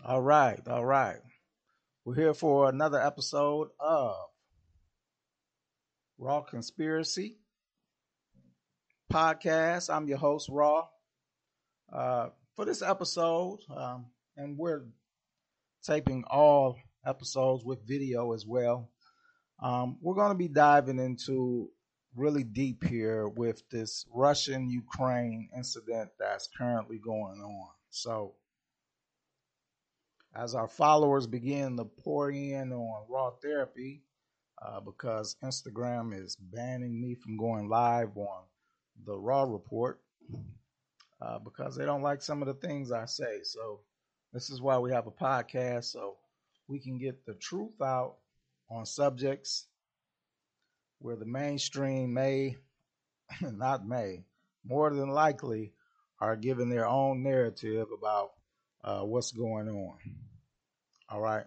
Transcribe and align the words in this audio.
All 0.00 0.20
right, 0.20 0.60
all 0.66 0.84
right. 0.84 1.18
We're 2.04 2.16
here 2.16 2.34
for 2.34 2.68
another 2.68 3.00
episode 3.00 3.68
of 3.78 4.16
Raw 6.18 6.40
Conspiracy 6.40 7.36
Podcast. 9.12 9.94
I'm 9.94 10.08
your 10.08 10.18
host, 10.18 10.48
Raw. 10.50 10.88
Uh, 11.92 12.30
for 12.56 12.64
this 12.64 12.82
episode, 12.82 13.60
um, 13.74 14.06
and 14.36 14.58
we're 14.58 14.86
taping 15.84 16.24
all 16.28 16.78
episodes 17.06 17.64
with 17.64 17.86
video 17.86 18.32
as 18.32 18.44
well. 18.44 18.90
Um, 19.62 19.98
we're 20.00 20.16
going 20.16 20.32
to 20.32 20.38
be 20.38 20.48
diving 20.48 20.98
into 20.98 21.70
really 22.16 22.42
deep 22.42 22.82
here 22.82 23.28
with 23.28 23.62
this 23.70 24.04
Russian 24.12 24.68
Ukraine 24.68 25.48
incident 25.56 26.10
that's 26.18 26.48
currently 26.58 26.98
going 26.98 27.40
on. 27.40 27.68
So, 27.90 28.34
as 30.34 30.54
our 30.54 30.68
followers 30.68 31.26
begin 31.26 31.76
to 31.76 31.84
pour 31.84 32.30
in 32.30 32.72
on 32.72 33.04
raw 33.08 33.30
therapy, 33.42 34.02
uh, 34.64 34.80
because 34.80 35.36
Instagram 35.42 36.14
is 36.18 36.36
banning 36.36 37.00
me 37.00 37.14
from 37.14 37.36
going 37.36 37.68
live 37.68 38.16
on 38.16 38.42
the 39.04 39.18
Raw 39.18 39.42
Report 39.42 40.00
uh, 41.20 41.38
because 41.38 41.76
they 41.76 41.84
don't 41.84 42.02
like 42.02 42.22
some 42.22 42.42
of 42.42 42.48
the 42.48 42.66
things 42.66 42.92
I 42.92 43.06
say. 43.06 43.40
So, 43.42 43.80
this 44.32 44.50
is 44.50 44.62
why 44.62 44.78
we 44.78 44.92
have 44.92 45.06
a 45.06 45.10
podcast 45.10 45.84
so 45.84 46.16
we 46.68 46.78
can 46.78 46.98
get 46.98 47.26
the 47.26 47.34
truth 47.34 47.80
out 47.82 48.16
on 48.70 48.86
subjects 48.86 49.66
where 51.00 51.16
the 51.16 51.26
mainstream 51.26 52.14
may, 52.14 52.56
not 53.40 53.86
may, 53.86 54.24
more 54.64 54.94
than 54.94 55.10
likely 55.10 55.72
are 56.20 56.36
giving 56.36 56.68
their 56.70 56.86
own 56.86 57.22
narrative 57.22 57.88
about 57.96 58.30
uh, 58.84 59.00
what's 59.00 59.32
going 59.32 59.68
on. 59.68 59.96
All 61.08 61.20
right. 61.20 61.44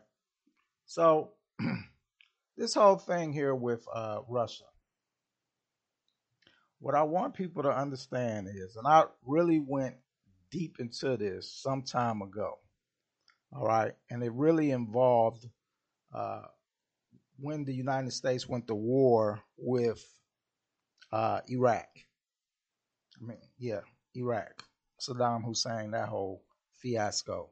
So, 0.86 1.32
this 2.58 2.74
whole 2.74 2.98
thing 2.98 3.34
here 3.34 3.56
with 3.56 3.86
uh, 3.94 4.20
Russia, 4.30 4.66
what 6.80 6.96
I 6.96 7.04
want 7.04 7.34
people 7.34 7.64
to 7.64 7.76
understand 7.76 8.48
is, 8.48 8.76
and 8.76 8.88
I 8.88 9.06
really 9.26 9.60
went 9.60 9.96
deep 10.52 10.78
into 10.80 11.18
this 11.18 11.52
some 11.52 11.82
time 11.82 12.22
ago. 12.22 12.60
All 13.52 13.66
right. 13.66 13.94
And 14.10 14.24
it 14.24 14.32
really 14.34 14.72
involved 14.72 15.48
uh, 16.14 16.44
when 17.38 17.66
the 17.66 17.74
United 17.74 18.12
States 18.14 18.48
went 18.48 18.68
to 18.68 18.76
war 18.76 19.42
with 19.58 20.04
uh, 21.12 21.42
Iraq. 21.48 21.88
I 23.22 23.26
mean, 23.26 23.38
yeah, 23.58 23.82
Iraq. 24.14 24.64
Saddam 25.00 25.44
Hussein, 25.44 25.92
that 25.92 26.08
whole 26.08 26.45
fiasco. 26.86 27.50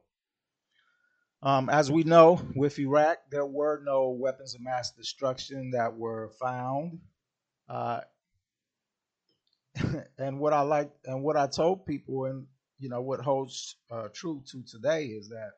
Um, 1.42 1.68
as 1.68 1.90
we 1.90 2.04
know, 2.04 2.40
with 2.54 2.78
Iraq, 2.78 3.18
there 3.30 3.44
were 3.44 3.82
no 3.84 4.10
weapons 4.10 4.54
of 4.54 4.60
mass 4.60 4.92
destruction 4.92 5.72
that 5.72 5.96
were 5.96 6.30
found. 6.40 7.00
Uh, 7.68 8.02
and 10.18 10.38
what 10.38 10.52
I 10.52 10.60
like, 10.60 10.92
and 11.04 11.22
what 11.24 11.36
I 11.36 11.48
told 11.48 11.84
people, 11.84 12.26
and 12.26 12.46
you 12.78 12.88
know 12.88 13.02
what 13.02 13.20
holds 13.20 13.76
uh, 13.90 14.08
true 14.12 14.42
to 14.52 14.62
today 14.62 15.06
is 15.06 15.30
that 15.30 15.50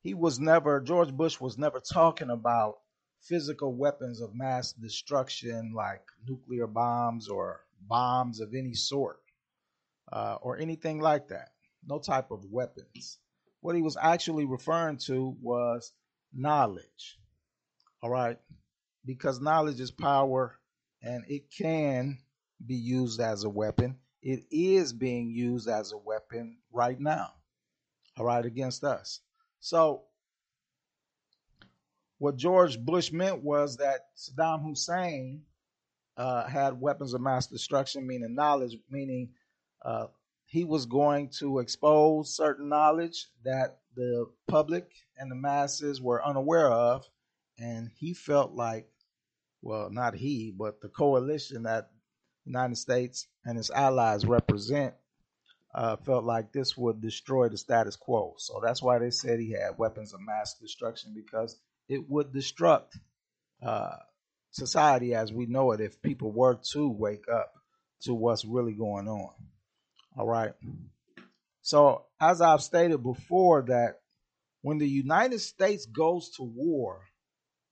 he 0.00 0.14
was 0.14 0.40
never 0.40 0.80
George 0.80 1.12
Bush 1.12 1.38
was 1.38 1.58
never 1.58 1.80
talking 1.80 2.30
about 2.30 2.76
physical 3.20 3.74
weapons 3.74 4.22
of 4.22 4.34
mass 4.34 4.72
destruction 4.72 5.72
like 5.74 6.02
nuclear 6.26 6.66
bombs 6.66 7.28
or 7.28 7.60
bombs 7.88 8.40
of 8.40 8.54
any 8.54 8.74
sort 8.74 9.20
uh, 10.12 10.36
or 10.40 10.58
anything 10.58 11.00
like 11.00 11.28
that. 11.28 11.53
No 11.86 11.98
type 11.98 12.30
of 12.30 12.44
weapons. 12.50 13.18
What 13.60 13.76
he 13.76 13.82
was 13.82 13.96
actually 14.00 14.44
referring 14.44 14.98
to 15.06 15.36
was 15.40 15.92
knowledge. 16.32 17.18
All 18.02 18.10
right. 18.10 18.38
Because 19.06 19.40
knowledge 19.40 19.80
is 19.80 19.90
power 19.90 20.58
and 21.02 21.24
it 21.28 21.50
can 21.50 22.18
be 22.64 22.74
used 22.74 23.20
as 23.20 23.44
a 23.44 23.48
weapon. 23.48 23.96
It 24.22 24.44
is 24.50 24.92
being 24.92 25.30
used 25.30 25.68
as 25.68 25.92
a 25.92 25.98
weapon 25.98 26.58
right 26.72 26.98
now. 26.98 27.32
All 28.18 28.24
right. 28.24 28.44
Against 28.44 28.84
us. 28.84 29.20
So 29.60 30.02
what 32.18 32.36
George 32.36 32.78
Bush 32.78 33.12
meant 33.12 33.42
was 33.42 33.76
that 33.78 34.06
Saddam 34.16 34.62
Hussein 34.62 35.42
uh, 36.16 36.46
had 36.46 36.80
weapons 36.80 37.14
of 37.14 37.20
mass 37.20 37.46
destruction, 37.46 38.06
meaning 38.06 38.34
knowledge, 38.34 38.76
meaning 38.88 39.30
uh, 39.84 40.06
he 40.46 40.64
was 40.64 40.86
going 40.86 41.30
to 41.38 41.58
expose 41.58 42.36
certain 42.36 42.68
knowledge 42.68 43.26
that 43.44 43.78
the 43.96 44.26
public 44.48 44.90
and 45.16 45.30
the 45.30 45.36
masses 45.36 46.00
were 46.00 46.24
unaware 46.24 46.70
of. 46.70 47.04
And 47.58 47.90
he 47.96 48.14
felt 48.14 48.52
like, 48.52 48.88
well, 49.62 49.90
not 49.90 50.14
he, 50.14 50.54
but 50.56 50.80
the 50.80 50.88
coalition 50.88 51.62
that 51.64 51.90
the 52.44 52.50
United 52.50 52.76
States 52.76 53.26
and 53.44 53.58
its 53.58 53.70
allies 53.70 54.26
represent 54.26 54.94
uh, 55.74 55.96
felt 55.96 56.24
like 56.24 56.52
this 56.52 56.76
would 56.76 57.00
destroy 57.00 57.48
the 57.48 57.58
status 57.58 57.96
quo. 57.96 58.34
So 58.38 58.60
that's 58.62 58.82
why 58.82 58.98
they 58.98 59.10
said 59.10 59.40
he 59.40 59.52
had 59.52 59.78
weapons 59.78 60.12
of 60.12 60.20
mass 60.20 60.54
destruction 60.60 61.14
because 61.14 61.58
it 61.88 62.08
would 62.08 62.32
destruct 62.32 62.98
uh, 63.62 63.96
society 64.50 65.14
as 65.14 65.32
we 65.32 65.46
know 65.46 65.72
it 65.72 65.80
if 65.80 66.00
people 66.00 66.30
were 66.30 66.58
to 66.72 66.88
wake 66.88 67.28
up 67.32 67.52
to 68.02 68.14
what's 68.14 68.44
really 68.44 68.74
going 68.74 69.08
on. 69.08 69.32
All 70.16 70.26
right. 70.26 70.52
So, 71.62 72.04
as 72.20 72.40
I've 72.40 72.62
stated 72.62 73.02
before, 73.02 73.62
that 73.62 74.00
when 74.62 74.78
the 74.78 74.88
United 74.88 75.40
States 75.40 75.86
goes 75.86 76.30
to 76.36 76.42
war 76.42 77.00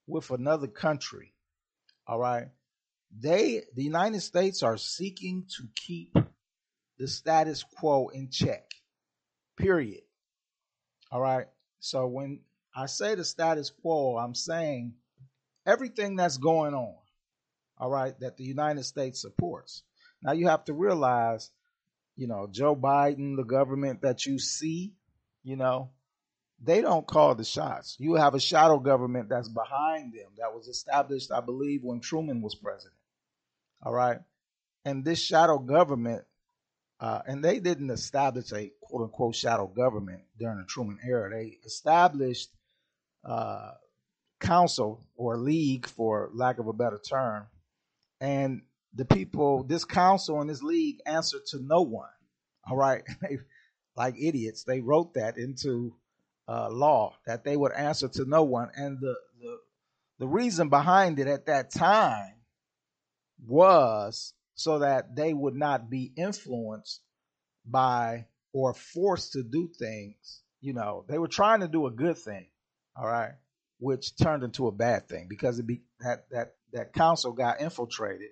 with 0.06 0.30
another 0.30 0.66
country, 0.66 1.34
all 2.06 2.18
right, 2.18 2.48
they, 3.16 3.62
the 3.74 3.84
United 3.84 4.20
States, 4.22 4.62
are 4.62 4.76
seeking 4.76 5.46
to 5.56 5.68
keep 5.74 6.16
the 6.98 7.06
status 7.06 7.62
quo 7.62 8.08
in 8.08 8.30
check. 8.30 8.70
Period. 9.56 10.02
All 11.10 11.20
right. 11.20 11.46
So 11.80 12.06
when 12.06 12.40
I 12.74 12.86
say 12.86 13.14
the 13.14 13.24
status 13.24 13.70
quo, 13.70 14.16
I'm 14.16 14.34
saying 14.34 14.94
everything 15.66 16.16
that's 16.16 16.38
going 16.38 16.74
on, 16.74 16.94
all 17.78 17.90
right, 17.90 18.18
that 18.20 18.36
the 18.36 18.44
United 18.44 18.84
States 18.84 19.20
supports. 19.20 19.82
Now 20.22 20.32
you 20.32 20.48
have 20.48 20.64
to 20.64 20.72
realize, 20.72 21.50
you 22.16 22.26
know, 22.26 22.48
Joe 22.50 22.76
Biden, 22.76 23.36
the 23.36 23.44
government 23.44 24.02
that 24.02 24.26
you 24.26 24.38
see, 24.38 24.94
you 25.42 25.56
know, 25.56 25.90
they 26.62 26.80
don't 26.80 27.06
call 27.06 27.34
the 27.34 27.44
shots. 27.44 27.96
You 27.98 28.14
have 28.14 28.34
a 28.34 28.40
shadow 28.40 28.78
government 28.78 29.28
that's 29.28 29.48
behind 29.48 30.12
them 30.12 30.30
that 30.38 30.54
was 30.54 30.68
established, 30.68 31.32
I 31.32 31.40
believe, 31.40 31.80
when 31.82 32.00
Truman 32.00 32.40
was 32.40 32.54
president. 32.54 32.94
All 33.82 33.92
right. 33.92 34.18
And 34.84 35.04
this 35.04 35.20
shadow 35.20 35.58
government, 35.58 36.22
uh, 37.00 37.20
and 37.26 37.42
they 37.42 37.58
didn't 37.58 37.90
establish 37.90 38.52
a 38.52 38.70
quote 38.80 39.02
unquote 39.02 39.34
shadow 39.34 39.66
government 39.66 40.22
during 40.38 40.58
the 40.58 40.64
Truman 40.64 40.98
era. 41.04 41.30
They 41.30 41.58
established 41.64 42.50
uh, 43.24 43.72
council 44.40 45.04
or 45.16 45.36
league, 45.36 45.86
for 45.86 46.30
lack 46.32 46.58
of 46.58 46.68
a 46.68 46.72
better 46.72 46.98
term, 46.98 47.46
and 48.20 48.62
the 48.94 49.04
people, 49.04 49.64
this 49.64 49.84
council 49.84 50.40
and 50.40 50.50
this 50.50 50.62
league 50.62 50.98
answer 51.06 51.38
to 51.48 51.58
no 51.60 51.82
one. 51.82 52.08
All 52.68 52.76
right, 52.76 53.02
like 53.96 54.14
idiots, 54.20 54.64
they 54.64 54.80
wrote 54.80 55.14
that 55.14 55.36
into 55.36 55.94
uh, 56.48 56.68
law 56.70 57.14
that 57.26 57.44
they 57.44 57.56
would 57.56 57.72
answer 57.72 58.08
to 58.08 58.24
no 58.24 58.42
one, 58.42 58.70
and 58.76 58.98
the, 59.00 59.14
the 59.40 59.58
the 60.18 60.28
reason 60.28 60.68
behind 60.68 61.18
it 61.18 61.26
at 61.26 61.46
that 61.46 61.72
time 61.72 62.34
was 63.46 64.34
so 64.54 64.80
that 64.80 65.16
they 65.16 65.34
would 65.34 65.54
not 65.54 65.90
be 65.90 66.12
influenced 66.16 67.00
by 67.66 68.26
or 68.52 68.74
forced 68.74 69.32
to 69.32 69.42
do 69.42 69.68
things. 69.78 70.42
You 70.60 70.74
know, 70.74 71.04
they 71.08 71.18
were 71.18 71.28
trying 71.28 71.60
to 71.60 71.68
do 71.68 71.86
a 71.86 71.90
good 71.90 72.18
thing, 72.18 72.46
all 72.96 73.06
right, 73.06 73.32
which 73.78 74.16
turned 74.16 74.44
into 74.44 74.68
a 74.68 74.72
bad 74.72 75.08
thing 75.08 75.26
because 75.28 75.58
it 75.58 75.66
be 75.66 75.82
that 76.00 76.28
that 76.30 76.54
that 76.72 76.92
council 76.92 77.32
got 77.32 77.60
infiltrated, 77.60 78.30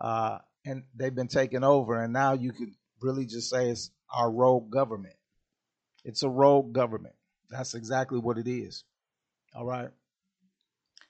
uh, 0.00 0.38
and 0.64 0.84
they've 0.94 1.14
been 1.14 1.28
taken 1.28 1.64
over, 1.64 2.02
and 2.02 2.12
now 2.12 2.34
you 2.34 2.52
could 2.52 2.70
really 3.00 3.26
just 3.26 3.50
say 3.50 3.70
it's 3.70 3.90
our 4.12 4.30
rogue 4.30 4.70
government. 4.70 5.14
It's 6.04 6.22
a 6.22 6.28
rogue 6.28 6.72
government. 6.72 7.14
That's 7.50 7.74
exactly 7.74 8.18
what 8.18 8.38
it 8.38 8.48
is. 8.48 8.84
All 9.54 9.66
right. 9.66 9.90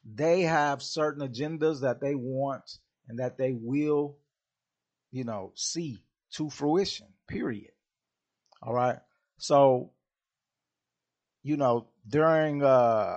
They 0.04 0.42
have 0.42 0.82
certain 0.82 1.26
agendas 1.26 1.80
that 1.82 2.00
they 2.00 2.14
want 2.14 2.78
and 3.08 3.18
that 3.18 3.36
they 3.36 3.52
will, 3.52 4.16
you 5.10 5.24
know, 5.24 5.52
see 5.54 5.98
to 6.34 6.48
fruition. 6.48 7.08
Period. 7.26 7.72
All 8.62 8.72
right. 8.72 8.98
So, 9.38 9.90
you 11.42 11.56
know, 11.56 11.88
during 12.08 12.62
uh 12.62 13.16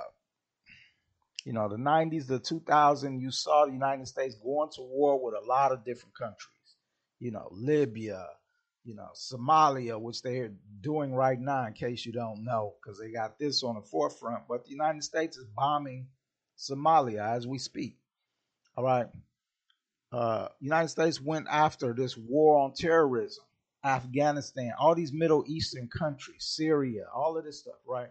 you 1.45 1.53
know 1.53 1.67
the 1.69 1.77
90s 1.77 2.27
the 2.27 2.39
2000 2.39 3.19
you 3.19 3.31
saw 3.31 3.65
the 3.65 3.71
united 3.71 4.07
states 4.07 4.35
going 4.35 4.69
to 4.73 4.81
war 4.81 5.23
with 5.23 5.33
a 5.35 5.45
lot 5.45 5.71
of 5.71 5.83
different 5.83 6.15
countries 6.15 6.75
you 7.19 7.31
know 7.31 7.47
libya 7.51 8.25
you 8.83 8.95
know, 8.95 9.09
Somalia, 9.13 9.99
which 9.99 10.21
they're 10.21 10.51
doing 10.81 11.13
right 11.13 11.39
now, 11.39 11.67
in 11.67 11.73
case 11.73 12.05
you 12.05 12.11
don't 12.11 12.43
know, 12.43 12.73
because 12.81 12.99
they 12.99 13.11
got 13.11 13.37
this 13.37 13.63
on 13.63 13.75
the 13.75 13.81
forefront. 13.81 14.43
But 14.47 14.65
the 14.65 14.71
United 14.71 15.03
States 15.03 15.37
is 15.37 15.45
bombing 15.45 16.07
Somalia 16.57 17.35
as 17.35 17.45
we 17.45 17.59
speak. 17.59 17.97
All 18.75 18.83
right. 18.83 19.07
Uh, 20.11 20.47
United 20.59 20.89
States 20.89 21.21
went 21.21 21.47
after 21.49 21.93
this 21.93 22.17
war 22.17 22.59
on 22.59 22.73
terrorism, 22.73 23.45
Afghanistan, 23.83 24.73
all 24.77 24.95
these 24.95 25.13
Middle 25.13 25.43
Eastern 25.47 25.87
countries, 25.87 26.43
Syria, 26.43 27.05
all 27.13 27.37
of 27.37 27.45
this 27.45 27.59
stuff, 27.59 27.75
right? 27.87 28.09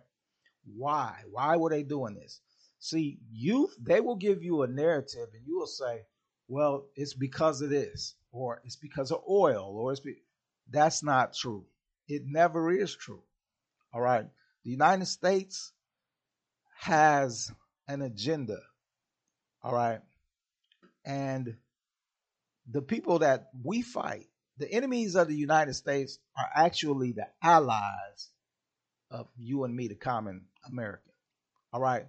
Why? 0.77 1.17
Why 1.31 1.57
were 1.57 1.71
they 1.71 1.83
doing 1.83 2.15
this? 2.15 2.41
See, 2.81 3.19
youth, 3.31 3.77
they 3.79 4.01
will 4.01 4.17
give 4.17 4.43
you 4.43 4.63
a 4.63 4.67
narrative 4.67 5.29
and 5.35 5.47
you 5.47 5.59
will 5.59 5.67
say, 5.67 6.01
well, 6.49 6.87
it's 6.97 7.15
because 7.15 7.61
of 7.61 7.71
this, 7.71 8.15
or 8.33 8.61
it's 8.65 8.77
because 8.77 9.13
of 9.13 9.23
oil, 9.29 9.77
or 9.77 9.93
it's 9.93 10.01
be-. 10.01 10.23
that's 10.69 11.03
not 11.03 11.35
true. 11.35 11.67
It 12.09 12.23
never 12.27 12.73
is 12.73 12.97
true. 12.97 13.23
All 13.93 14.01
right. 14.01 14.27
The 14.65 14.71
United 14.71 15.07
States 15.07 15.73
has 16.81 17.53
an 17.87 18.03
agenda. 18.03 18.59
All 19.63 19.75
right. 19.75 20.01
And 21.05 21.57
the 22.69 22.83
people 22.83 23.21
that 23.21 23.51
we 23.63 23.83
fight, 23.83 24.27
the 24.57 24.73
enemies 24.73 25.17
of 25.17 25.29
the 25.29 25.37
United 25.37 25.75
States, 25.75 26.19
are 26.37 26.49
actually 26.55 27.13
the 27.13 27.29
allies 27.43 28.31
of 29.11 29.29
you 29.37 29.65
and 29.65 29.77
me, 29.77 29.89
the 29.89 29.95
common 29.95 30.47
American. 30.67 31.13
All 31.73 31.81
right. 31.81 32.07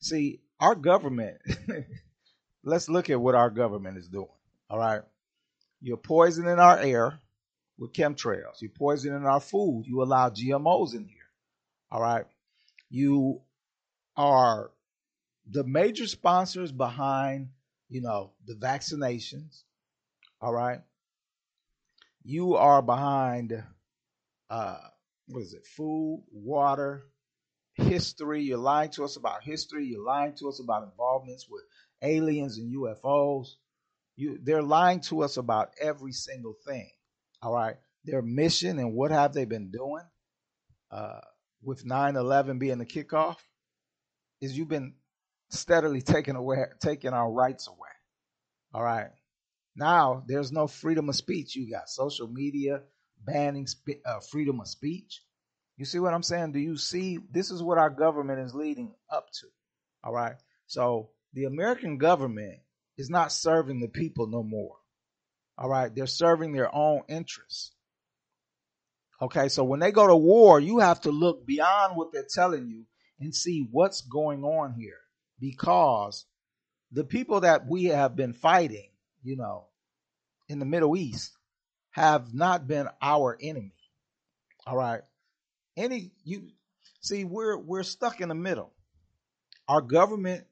See, 0.00 0.40
our 0.60 0.74
government, 0.74 1.38
let's 2.64 2.88
look 2.88 3.10
at 3.10 3.20
what 3.20 3.34
our 3.34 3.50
government 3.50 3.98
is 3.98 4.08
doing. 4.08 4.28
All 4.70 4.78
right. 4.78 5.02
You're 5.80 5.96
poisoning 5.96 6.58
our 6.58 6.78
air 6.78 7.20
with 7.78 7.92
chemtrails. 7.92 8.60
You're 8.60 8.70
poisoning 8.70 9.24
our 9.24 9.40
food. 9.40 9.84
You 9.86 10.02
allow 10.02 10.30
GMOs 10.30 10.94
in 10.94 11.04
here. 11.04 11.16
All 11.90 12.00
right. 12.00 12.24
You 12.90 13.40
are 14.16 14.70
the 15.50 15.64
major 15.64 16.06
sponsors 16.06 16.72
behind, 16.72 17.48
you 17.88 18.02
know, 18.02 18.32
the 18.46 18.54
vaccinations. 18.54 19.62
All 20.40 20.52
right. 20.52 20.80
You 22.24 22.56
are 22.56 22.82
behind 22.82 23.62
uh 24.50 24.78
what 25.26 25.42
is 25.42 25.54
it? 25.54 25.66
Food, 25.66 26.24
water, 26.32 27.04
history. 27.78 28.42
You're 28.42 28.58
lying 28.58 28.90
to 28.92 29.04
us 29.04 29.16
about 29.16 29.42
history. 29.44 29.86
You're 29.86 30.04
lying 30.04 30.34
to 30.36 30.48
us 30.48 30.60
about 30.60 30.84
involvements 30.84 31.46
with 31.48 31.62
aliens 32.02 32.58
and 32.58 32.74
UFOs. 32.74 33.46
You, 34.16 34.38
they're 34.42 34.62
lying 34.62 35.00
to 35.02 35.22
us 35.22 35.36
about 35.36 35.70
every 35.80 36.12
single 36.12 36.54
thing. 36.66 36.90
All 37.42 37.54
right. 37.54 37.76
Their 38.04 38.22
mission 38.22 38.78
and 38.78 38.94
what 38.94 39.10
have 39.10 39.32
they 39.32 39.44
been 39.44 39.70
doing 39.70 40.04
uh, 40.90 41.20
with 41.62 41.84
9 41.84 42.16
11 42.16 42.58
being 42.58 42.78
the 42.78 42.86
kickoff 42.86 43.36
is 44.40 44.56
you've 44.56 44.68
been 44.68 44.94
steadily 45.50 46.02
taking 46.02 46.36
away, 46.36 46.64
taking 46.80 47.12
our 47.12 47.30
rights 47.30 47.68
away. 47.68 47.88
All 48.74 48.82
right. 48.82 49.10
Now 49.76 50.24
there's 50.26 50.52
no 50.52 50.66
freedom 50.66 51.08
of 51.08 51.16
speech. 51.16 51.56
You 51.56 51.70
got 51.70 51.88
social 51.88 52.28
media 52.28 52.82
banning 53.24 53.66
sp- 53.70 54.02
uh, 54.04 54.20
freedom 54.20 54.60
of 54.60 54.68
speech. 54.68 55.22
You 55.78 55.84
see 55.84 56.00
what 56.00 56.12
I'm 56.12 56.24
saying? 56.24 56.52
Do 56.52 56.58
you 56.58 56.76
see? 56.76 57.20
This 57.30 57.52
is 57.52 57.62
what 57.62 57.78
our 57.78 57.88
government 57.88 58.40
is 58.40 58.52
leading 58.52 58.92
up 59.10 59.28
to. 59.40 59.46
All 60.02 60.12
right. 60.12 60.34
So 60.66 61.10
the 61.34 61.44
American 61.44 61.98
government 61.98 62.58
is 62.98 63.08
not 63.08 63.30
serving 63.30 63.80
the 63.80 63.88
people 63.88 64.26
no 64.26 64.42
more. 64.42 64.74
All 65.56 65.68
right. 65.68 65.94
They're 65.94 66.08
serving 66.08 66.52
their 66.52 66.74
own 66.74 67.02
interests. 67.08 67.70
Okay. 69.22 69.48
So 69.48 69.62
when 69.62 69.78
they 69.78 69.92
go 69.92 70.08
to 70.08 70.16
war, 70.16 70.58
you 70.58 70.80
have 70.80 71.00
to 71.02 71.12
look 71.12 71.46
beyond 71.46 71.96
what 71.96 72.12
they're 72.12 72.26
telling 72.28 72.66
you 72.66 72.84
and 73.20 73.32
see 73.32 73.68
what's 73.70 74.00
going 74.00 74.42
on 74.42 74.74
here 74.74 74.98
because 75.38 76.26
the 76.90 77.04
people 77.04 77.42
that 77.42 77.68
we 77.68 77.84
have 77.84 78.16
been 78.16 78.32
fighting, 78.32 78.90
you 79.22 79.36
know, 79.36 79.66
in 80.48 80.58
the 80.58 80.64
Middle 80.64 80.96
East 80.96 81.30
have 81.90 82.34
not 82.34 82.66
been 82.66 82.88
our 83.00 83.38
enemy. 83.40 83.74
All 84.66 84.76
right 84.76 85.02
any 85.78 86.10
you 86.24 86.48
see 87.00 87.24
we're 87.24 87.56
we're 87.56 87.82
stuck 87.82 88.20
in 88.20 88.28
the 88.28 88.34
middle. 88.34 88.72
Our 89.68 89.80
government 89.80 90.44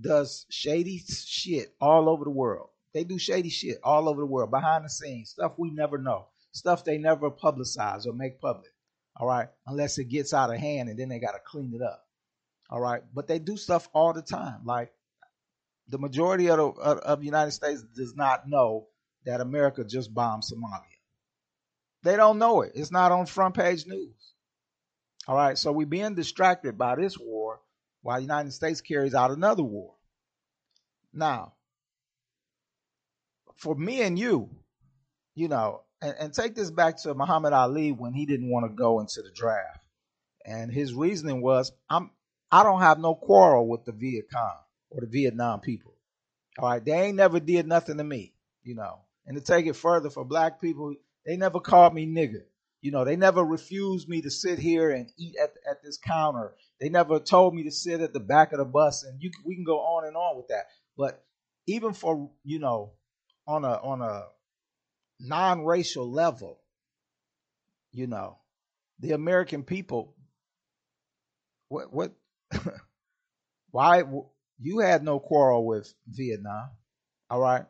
does 0.00 0.46
shady 0.50 0.98
shit 0.98 1.74
all 1.80 2.08
over 2.08 2.24
the 2.24 2.30
world. 2.30 2.68
They 2.94 3.04
do 3.04 3.18
shady 3.18 3.50
shit 3.50 3.78
all 3.82 4.08
over 4.08 4.20
the 4.20 4.26
world, 4.26 4.50
behind 4.50 4.84
the 4.84 4.90
scenes, 4.90 5.30
stuff 5.30 5.52
we 5.58 5.70
never 5.70 5.98
know, 5.98 6.28
stuff 6.52 6.84
they 6.84 6.98
never 6.98 7.30
publicize 7.30 8.06
or 8.06 8.12
make 8.12 8.40
public. 8.40 8.70
All 9.16 9.26
right, 9.26 9.48
unless 9.66 9.98
it 9.98 10.04
gets 10.04 10.32
out 10.32 10.52
of 10.52 10.58
hand 10.58 10.88
and 10.88 10.98
then 10.98 11.08
they 11.08 11.18
got 11.18 11.32
to 11.32 11.40
clean 11.44 11.72
it 11.74 11.82
up. 11.82 12.06
All 12.70 12.80
right, 12.80 13.02
but 13.14 13.26
they 13.26 13.38
do 13.38 13.56
stuff 13.56 13.88
all 13.92 14.12
the 14.12 14.22
time. 14.22 14.60
Like 14.64 14.92
the 15.88 15.98
majority 15.98 16.50
of 16.50 16.58
the, 16.58 16.64
of 16.64 17.20
the 17.20 17.26
United 17.26 17.52
States 17.52 17.82
does 17.96 18.14
not 18.14 18.48
know 18.48 18.86
that 19.24 19.40
America 19.40 19.84
just 19.84 20.14
bombed 20.14 20.44
Somalia. 20.44 20.82
They 22.02 22.16
don't 22.16 22.38
know 22.38 22.62
it. 22.62 22.72
It's 22.74 22.92
not 22.92 23.10
on 23.10 23.26
front 23.26 23.54
page 23.54 23.86
news. 23.86 24.34
All 25.28 25.36
right, 25.36 25.58
so 25.58 25.72
we're 25.72 25.86
being 25.86 26.14
distracted 26.14 26.78
by 26.78 26.96
this 26.96 27.18
war 27.18 27.60
while 28.00 28.16
the 28.16 28.22
United 28.22 28.52
States 28.52 28.80
carries 28.80 29.14
out 29.14 29.30
another 29.30 29.62
war. 29.62 29.92
Now, 31.12 31.52
for 33.56 33.74
me 33.74 34.00
and 34.00 34.18
you, 34.18 34.48
you 35.34 35.48
know, 35.48 35.82
and, 36.00 36.14
and 36.18 36.32
take 36.32 36.54
this 36.54 36.70
back 36.70 36.96
to 37.02 37.12
Muhammad 37.12 37.52
Ali 37.52 37.92
when 37.92 38.14
he 38.14 38.24
didn't 38.24 38.50
want 38.50 38.70
to 38.70 38.74
go 38.74 39.00
into 39.00 39.20
the 39.20 39.30
draft. 39.30 39.84
And 40.46 40.72
his 40.72 40.94
reasoning 40.94 41.42
was, 41.42 41.72
I'm 41.90 42.10
I 42.50 42.62
don't 42.62 42.80
have 42.80 42.98
no 42.98 43.14
quarrel 43.14 43.68
with 43.68 43.84
the 43.84 43.92
Viet 43.92 44.30
Cong 44.32 44.56
or 44.88 45.02
the 45.02 45.06
Vietnam 45.06 45.60
people. 45.60 45.92
All 46.58 46.70
right, 46.70 46.82
they 46.82 46.92
ain't 46.92 47.16
never 47.16 47.38
did 47.38 47.66
nothing 47.66 47.98
to 47.98 48.04
me, 48.04 48.32
you 48.62 48.74
know. 48.74 49.00
And 49.26 49.36
to 49.36 49.42
take 49.42 49.66
it 49.66 49.76
further 49.76 50.08
for 50.08 50.24
black 50.24 50.58
people, 50.58 50.94
they 51.26 51.36
never 51.36 51.60
called 51.60 51.92
me 51.92 52.06
nigger. 52.06 52.44
You 52.80 52.92
know, 52.92 53.04
they 53.04 53.16
never 53.16 53.44
refused 53.44 54.08
me 54.08 54.22
to 54.22 54.30
sit 54.30 54.58
here 54.58 54.90
and 54.90 55.10
eat 55.18 55.34
at, 55.42 55.54
at 55.68 55.82
this 55.82 55.98
counter. 55.98 56.54
They 56.80 56.88
never 56.88 57.18
told 57.18 57.54
me 57.54 57.64
to 57.64 57.72
sit 57.72 58.00
at 58.00 58.12
the 58.12 58.20
back 58.20 58.52
of 58.52 58.58
the 58.58 58.64
bus, 58.64 59.02
and 59.02 59.20
you 59.20 59.30
we 59.44 59.56
can 59.56 59.64
go 59.64 59.80
on 59.80 60.06
and 60.06 60.16
on 60.16 60.36
with 60.36 60.48
that. 60.48 60.66
But 60.96 61.24
even 61.66 61.92
for 61.92 62.30
you 62.44 62.60
know, 62.60 62.92
on 63.46 63.64
a 63.64 63.72
on 63.72 64.00
a 64.00 64.26
non-racial 65.18 66.08
level, 66.08 66.60
you 67.92 68.06
know, 68.06 68.38
the 69.00 69.12
American 69.12 69.64
people, 69.64 70.14
what 71.68 71.92
what, 71.92 72.12
why 73.72 74.04
you 74.60 74.78
had 74.78 75.02
no 75.02 75.18
quarrel 75.18 75.66
with 75.66 75.92
Vietnam, 76.06 76.70
all 77.28 77.40
right? 77.40 77.64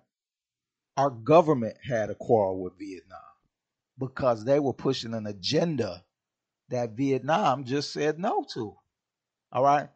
Our 0.99 1.11
government 1.11 1.77
had 1.83 2.11
a 2.11 2.15
quarrel 2.15 2.61
with 2.61 2.79
Vietnam 2.79 3.21
because 3.99 4.45
they 4.45 4.61
were 4.61 4.73
pushing 4.73 5.15
an 5.15 5.27
agenda 5.27 6.05
that 6.71 6.97
Vietnam 6.97 7.65
just 7.65 7.93
said 7.93 8.19
no 8.19 8.45
to. 8.55 8.75
All 9.53 9.63
right. 9.63 9.89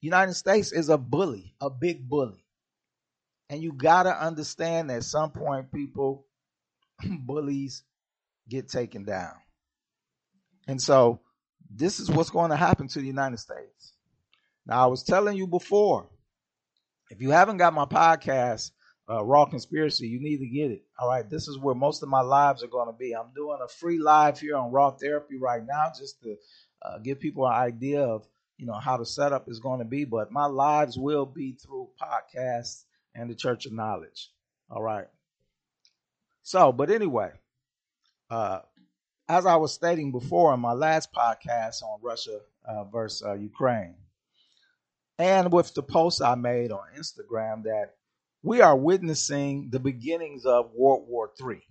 United 0.00 0.34
States 0.34 0.72
is 0.72 0.90
a 0.90 0.98
bully, 0.98 1.54
a 1.60 1.70
big 1.70 2.08
bully. 2.08 2.44
And 3.48 3.62
you 3.62 3.72
got 3.72 4.04
to 4.04 4.22
understand 4.24 4.90
that 4.90 4.96
at 4.98 5.04
some 5.04 5.30
point 5.30 5.72
people, 5.72 6.26
bullies 7.20 7.82
get 8.48 8.68
taken 8.68 9.04
down. 9.04 9.32
And 10.66 10.80
so 10.80 11.20
this 11.74 12.00
is 12.00 12.10
what's 12.10 12.30
going 12.30 12.50
to 12.50 12.56
happen 12.56 12.88
to 12.88 12.98
the 13.00 13.06
United 13.06 13.38
States. 13.38 13.94
Now, 14.66 14.84
I 14.84 14.86
was 14.86 15.02
telling 15.02 15.36
you 15.36 15.46
before, 15.46 16.08
if 17.10 17.20
you 17.20 17.30
haven't 17.30 17.58
got 17.58 17.74
my 17.74 17.84
podcast, 17.84 18.70
uh, 19.08 19.22
Raw 19.22 19.44
Conspiracy, 19.44 20.08
you 20.08 20.20
need 20.20 20.38
to 20.38 20.46
get 20.46 20.70
it. 20.70 20.84
All 20.98 21.08
right, 21.08 21.28
this 21.28 21.46
is 21.48 21.58
where 21.58 21.74
most 21.74 22.02
of 22.02 22.08
my 22.08 22.22
lives 22.22 22.62
are 22.62 22.68
going 22.68 22.86
to 22.88 22.98
be. 22.98 23.12
I'm 23.12 23.34
doing 23.34 23.58
a 23.62 23.68
free 23.68 23.98
live 23.98 24.38
here 24.38 24.56
on 24.56 24.72
Raw 24.72 24.92
Therapy 24.92 25.36
right 25.36 25.62
now, 25.64 25.92
just 25.98 26.22
to 26.22 26.36
uh, 26.82 26.98
give 26.98 27.20
people 27.20 27.46
an 27.46 27.52
idea 27.52 28.02
of 28.02 28.26
you 28.56 28.66
know 28.66 28.74
how 28.74 28.96
the 28.96 29.06
setup 29.06 29.48
is 29.48 29.60
going 29.60 29.80
to 29.80 29.84
be. 29.84 30.04
But 30.04 30.32
my 30.32 30.46
lives 30.46 30.96
will 30.96 31.26
be 31.26 31.52
through 31.52 31.88
podcasts 32.00 32.84
and 33.14 33.28
the 33.28 33.34
Church 33.34 33.66
of 33.66 33.72
Knowledge. 33.72 34.30
All 34.70 34.82
right. 34.82 35.06
So, 36.42 36.72
but 36.72 36.90
anyway, 36.90 37.30
uh, 38.30 38.60
as 39.28 39.44
I 39.44 39.56
was 39.56 39.72
stating 39.72 40.12
before 40.12 40.52
in 40.54 40.60
my 40.60 40.72
last 40.72 41.12
podcast 41.12 41.82
on 41.82 42.00
Russia 42.02 42.40
uh, 42.66 42.84
versus 42.84 43.22
uh, 43.26 43.34
Ukraine, 43.34 43.96
and 45.18 45.52
with 45.52 45.74
the 45.74 45.82
post 45.82 46.22
I 46.22 46.34
made 46.34 46.72
on 46.72 46.82
Instagram 46.98 47.64
that 47.64 47.94
we 48.44 48.60
are 48.60 48.76
witnessing 48.76 49.70
the 49.70 49.80
beginnings 49.80 50.44
of 50.44 50.70
World 50.76 51.06
War 51.08 51.30
III. 51.40 51.62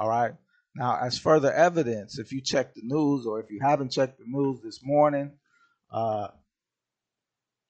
All 0.00 0.08
right. 0.08 0.32
Now, 0.74 0.98
as 1.00 1.16
further 1.16 1.52
evidence, 1.52 2.18
if 2.18 2.32
you 2.32 2.40
check 2.40 2.74
the 2.74 2.82
news 2.82 3.26
or 3.26 3.38
if 3.38 3.48
you 3.48 3.60
haven't 3.62 3.92
checked 3.92 4.18
the 4.18 4.24
news 4.26 4.60
this 4.60 4.80
morning, 4.82 5.30
uh, 5.92 6.28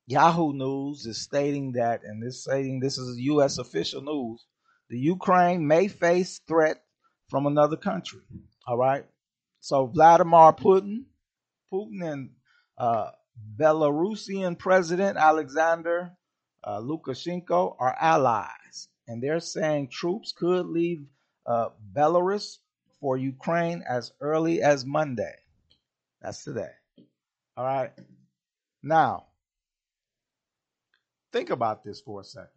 Yahoo 0.07 0.55
News 0.55 1.05
is 1.05 1.21
stating 1.21 1.73
that, 1.73 2.03
and 2.03 2.23
this 2.23 2.45
stating 2.45 2.81
this 2.81 2.97
is 2.97 3.19
U.S. 3.19 3.59
official 3.59 4.01
news, 4.01 4.47
the 4.89 4.99
Ukraine 4.99 5.67
may 5.67 5.89
face 5.89 6.41
threat 6.49 6.83
from 7.29 7.47
another 7.47 7.77
country. 7.77 8.21
All 8.67 8.79
right. 8.79 9.05
So 9.61 9.87
Vladimir 9.87 10.53
Putin, 10.53 11.05
Putin 11.71 12.03
and 12.03 12.31
uh, 12.79 13.11
Belarusian 13.59 14.59
President 14.59 15.19
Alexander 15.19 16.13
uh, 16.65 16.81
Lukashenko 16.81 17.77
are 17.79 17.97
allies, 18.01 18.89
and 19.07 19.23
they're 19.23 19.41
saying 19.41 19.89
troops 19.89 20.33
could 20.33 20.67
leave 20.67 21.05
uh, 21.47 21.69
Belarus 21.93 22.59
for 23.01 23.17
Ukraine 23.19 23.85
as 23.89 24.13
early 24.21 24.63
as 24.63 24.87
Monday. 24.87 25.35
That's 26.23 26.43
today. 26.43 26.71
All 27.57 27.65
right. 27.65 27.93
Now, 28.83 29.27
think 31.33 31.51
about 31.51 31.85
this 31.85 32.01
for 32.01 32.23
a 32.23 32.25
second. 32.25 32.49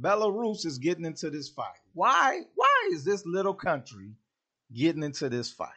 Belarus 0.00 0.66
is 0.66 0.78
getting 0.78 1.04
into 1.04 1.30
this 1.30 1.48
fight. 1.48 1.80
Why? 1.94 2.40
Why 2.54 2.90
is 2.92 3.04
this 3.04 3.24
little 3.26 3.54
country 3.54 4.12
getting 4.72 5.02
into 5.02 5.28
this 5.28 5.50
fight? 5.50 5.68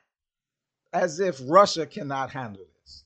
As 0.92 1.20
if 1.20 1.40
Russia 1.46 1.86
cannot 1.86 2.32
handle 2.32 2.66
this. 2.82 3.04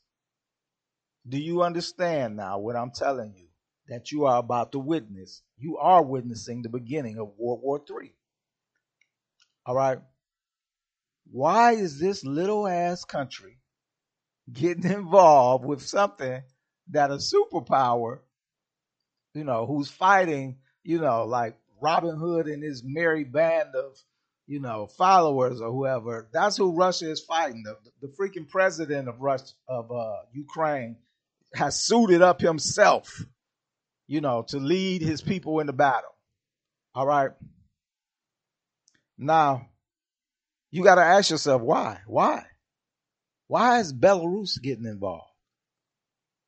Do 1.28 1.38
you 1.38 1.64
understand 1.64 2.38
now 2.38 2.60
what 2.60 2.76
I'm 2.76 2.92
telling 2.92 3.34
you? 3.36 3.47
That 3.90 4.12
you 4.12 4.26
are 4.26 4.38
about 4.38 4.74
to 4.74 4.80
witness. 4.80 5.42
You 5.58 5.78
are 5.78 6.04
witnessing 6.04 6.62
the 6.62 6.70
beginning 6.70 7.18
of 7.20 7.32
World 7.38 7.62
War 7.64 7.82
III. 7.90 8.14
All 9.66 9.76
right. 9.76 10.00
Why 11.32 11.74
is 11.74 12.00
this 12.00 12.24
little 12.24 12.68
ass 12.68 13.04
country 13.04 13.60
getting 14.52 14.90
involved 14.92 15.66
with 15.66 15.82
something 15.82 16.42
that 16.92 17.12
a 17.12 17.16
superpower, 17.16 18.20
you 19.34 19.44
know, 19.44 19.66
who's 19.66 19.90
fighting, 19.90 20.58
you 20.84 21.00
know, 21.00 21.26
like 21.26 21.58
Robin 21.82 22.18
Hood 22.18 22.48
and 22.48 22.64
his 22.64 22.84
merry 22.84 23.24
band 23.24 23.76
of, 23.76 23.98
you 24.48 24.62
know, 24.62 24.88
followers 24.88 25.60
or 25.60 25.72
whoever. 25.72 26.30
That's 26.32 26.56
who 26.56 26.72
Russia 26.74 27.12
is 27.12 27.20
fighting. 27.20 27.64
The, 27.64 27.78
the 28.02 28.14
freaking 28.14 28.48
president 28.48 29.10
of 29.10 29.20
Russia 29.20 29.54
of 29.68 29.92
uh, 29.92 30.16
Ukraine 30.34 30.96
has 31.54 31.80
suited 31.80 32.22
up 32.22 32.40
himself, 32.40 33.24
you 34.08 34.22
know, 34.22 34.44
to 34.48 34.58
lead 34.58 35.02
his 35.02 35.22
people 35.22 35.60
in 35.60 35.68
the 35.68 35.74
battle. 35.74 36.16
All 36.96 37.06
right. 37.06 37.32
Now, 39.18 39.68
you 40.72 40.84
got 40.84 40.96
to 40.96 41.04
ask 41.04 41.30
yourself 41.30 41.62
why? 41.62 42.00
Why? 42.08 42.46
Why 43.48 43.80
is 43.80 43.94
Belarus 43.94 44.62
getting 44.62 44.86
involved? 44.86 45.32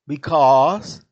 Because 0.08 1.04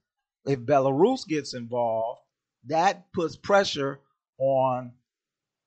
if 0.45 0.59
Belarus 0.59 1.27
gets 1.27 1.53
involved, 1.53 2.21
that 2.65 3.11
puts 3.13 3.37
pressure 3.37 3.99
on, 4.39 4.91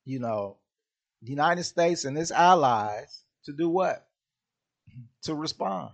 you 0.05 0.19
know, 0.19 0.57
the 1.23 1.31
United 1.31 1.65
States 1.65 2.05
and 2.05 2.19
its 2.19 2.31
allies 2.31 3.25
to 3.45 3.53
do 3.53 3.69
what? 3.69 4.07
To 5.23 5.35
respond. 5.35 5.91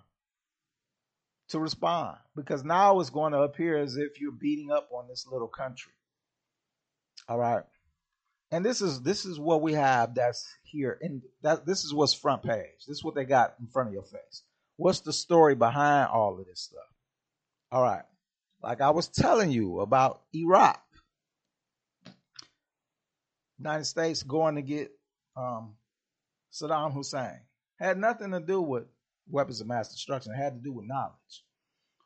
To 1.51 1.61
respond. 1.61 2.17
Because 2.35 2.65
now 2.65 3.01
it's 3.01 3.11
going 3.11 3.33
to 3.33 3.43
appear 3.43 3.79
as 3.79 3.97
if 3.97 4.21
you're 4.21 4.33
beating 4.33 4.71
up 4.73 4.89
on 4.93 5.07
this 5.09 5.27
little 5.31 5.49
country. 5.49 5.93
All 7.29 7.39
right? 7.39 7.63
And 8.51 8.65
this 8.65 8.81
is 8.81 9.03
this 9.03 9.25
is 9.25 9.41
what 9.41 9.61
we 9.61 9.73
have 9.73 10.15
that's 10.15 10.47
here 10.65 10.99
and 11.01 11.23
that 11.43 11.67
this 11.67 11.85
is 11.85 11.93
what's 11.93 12.15
front 12.15 12.43
page. 12.43 12.87
This 12.87 12.99
is 12.99 13.05
what 13.05 13.15
they 13.15 13.25
got 13.25 13.55
in 13.61 13.67
front 13.67 13.89
of 13.89 13.93
your 13.93 14.05
face. 14.05 14.43
What's 14.77 15.01
the 15.01 15.13
story 15.13 15.55
behind 15.55 16.11
all 16.11 16.39
of 16.39 16.47
this 16.47 16.61
stuff? 16.61 16.79
All 17.73 17.83
right. 17.83 18.05
Like 18.63 18.81
i 18.81 18.91
was 18.91 19.09
telling 19.09 19.51
you 19.51 19.81
about 19.81 20.23
iraq. 20.33 20.81
United 23.59 23.85
states 23.85 24.23
going 24.23 24.57
to 24.57 24.63
get 24.63 24.91
um, 25.37 25.75
saddam 26.53 26.93
hussein. 26.93 27.41
Had 27.79 27.99
nothing 27.99 28.31
to 28.31 28.41
do 28.41 28.61
with 28.61 28.85
weapons 29.31 29.61
of 29.61 29.67
mass 29.67 29.91
destruction 29.93 30.33
it 30.33 30.37
had 30.37 30.55
to 30.55 30.63
do 30.63 30.73
with 30.73 30.87
knowledge 30.87 31.45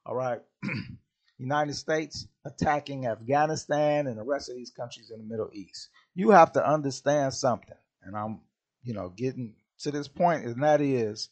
all 0.07 0.15
right 0.15 0.41
united 1.39 1.75
states 1.75 2.27
attacking 2.45 3.07
afghanistan 3.07 4.07
and 4.07 4.19
the 4.19 4.25
rest 4.25 4.49
of 4.49 4.57
these 4.57 4.71
countries 4.71 5.11
in 5.11 5.19
the 5.19 5.25
middle 5.25 5.51
east 5.53 5.89
you 6.15 6.31
have 6.31 6.53
to 6.53 6.67
understand 6.67 7.35
something. 7.35 7.77
And 8.03 8.17
I'm, 8.17 8.41
you 8.83 8.95
know, 8.95 9.11
getting 9.11 9.55
to 9.81 9.91
this 9.91 10.09
point. 10.09 10.45
and 10.45 10.63
that 10.63 10.81
is 10.81 11.31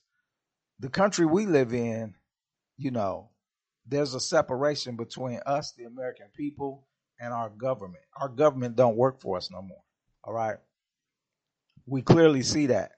the 0.78 0.88
country 0.88 1.26
we 1.26 1.47
live 1.47 1.75
in, 1.75 2.14
you 2.76 2.90
know, 2.90 3.30
there's 3.87 4.14
a 4.14 4.21
separation 4.21 4.97
between 4.97 5.40
us, 5.47 5.73
the 5.73 5.85
American 5.85 6.26
people, 6.37 6.87
and 7.21 7.33
our 7.33 7.50
government. 7.50 8.04
Our 8.21 8.28
government 8.28 8.76
don't 8.76 8.97
work 8.97 9.21
for 9.21 9.37
us 9.37 9.50
no 9.50 9.62
more. 9.62 9.83
All 10.25 10.35
right. 10.35 10.59
We 11.87 12.02
clearly 12.02 12.42
see 12.42 12.66
that. 12.66 12.92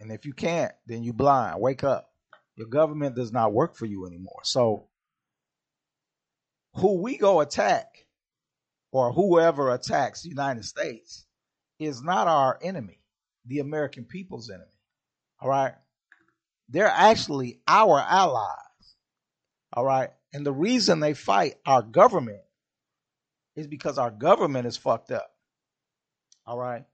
And 0.00 0.12
if 0.12 0.24
you 0.24 0.32
can't, 0.32 0.72
then 0.86 1.02
you 1.02 1.12
blind. 1.12 1.60
Wake 1.60 1.84
up. 1.84 2.10
Your 2.56 2.68
government 2.68 3.16
does 3.16 3.32
not 3.32 3.52
work 3.52 3.76
for 3.76 3.86
you 3.86 4.06
anymore. 4.06 4.40
So 4.42 4.88
who 6.74 7.00
we 7.00 7.16
go 7.16 7.40
attack 7.40 8.06
or 8.92 9.12
whoever 9.12 9.72
attacks 9.72 10.22
the 10.22 10.28
United 10.28 10.64
States 10.64 11.26
is 11.78 12.02
not 12.02 12.26
our 12.26 12.58
enemy, 12.62 13.00
the 13.46 13.60
American 13.60 14.04
people's 14.04 14.50
enemy. 14.50 14.64
All 15.40 15.48
right. 15.48 15.74
They're 16.68 16.86
actually 16.86 17.60
our 17.66 18.00
allies. 18.00 18.56
All 19.72 19.84
right. 19.84 20.10
And 20.32 20.44
the 20.44 20.52
reason 20.52 21.00
they 21.00 21.14
fight 21.14 21.54
our 21.64 21.82
government 21.82 22.42
is 23.56 23.66
because 23.66 23.98
our 23.98 24.10
government 24.10 24.66
is 24.66 24.76
fucked 24.76 25.10
up. 25.10 25.30
All 26.46 26.58
right. 26.58 26.84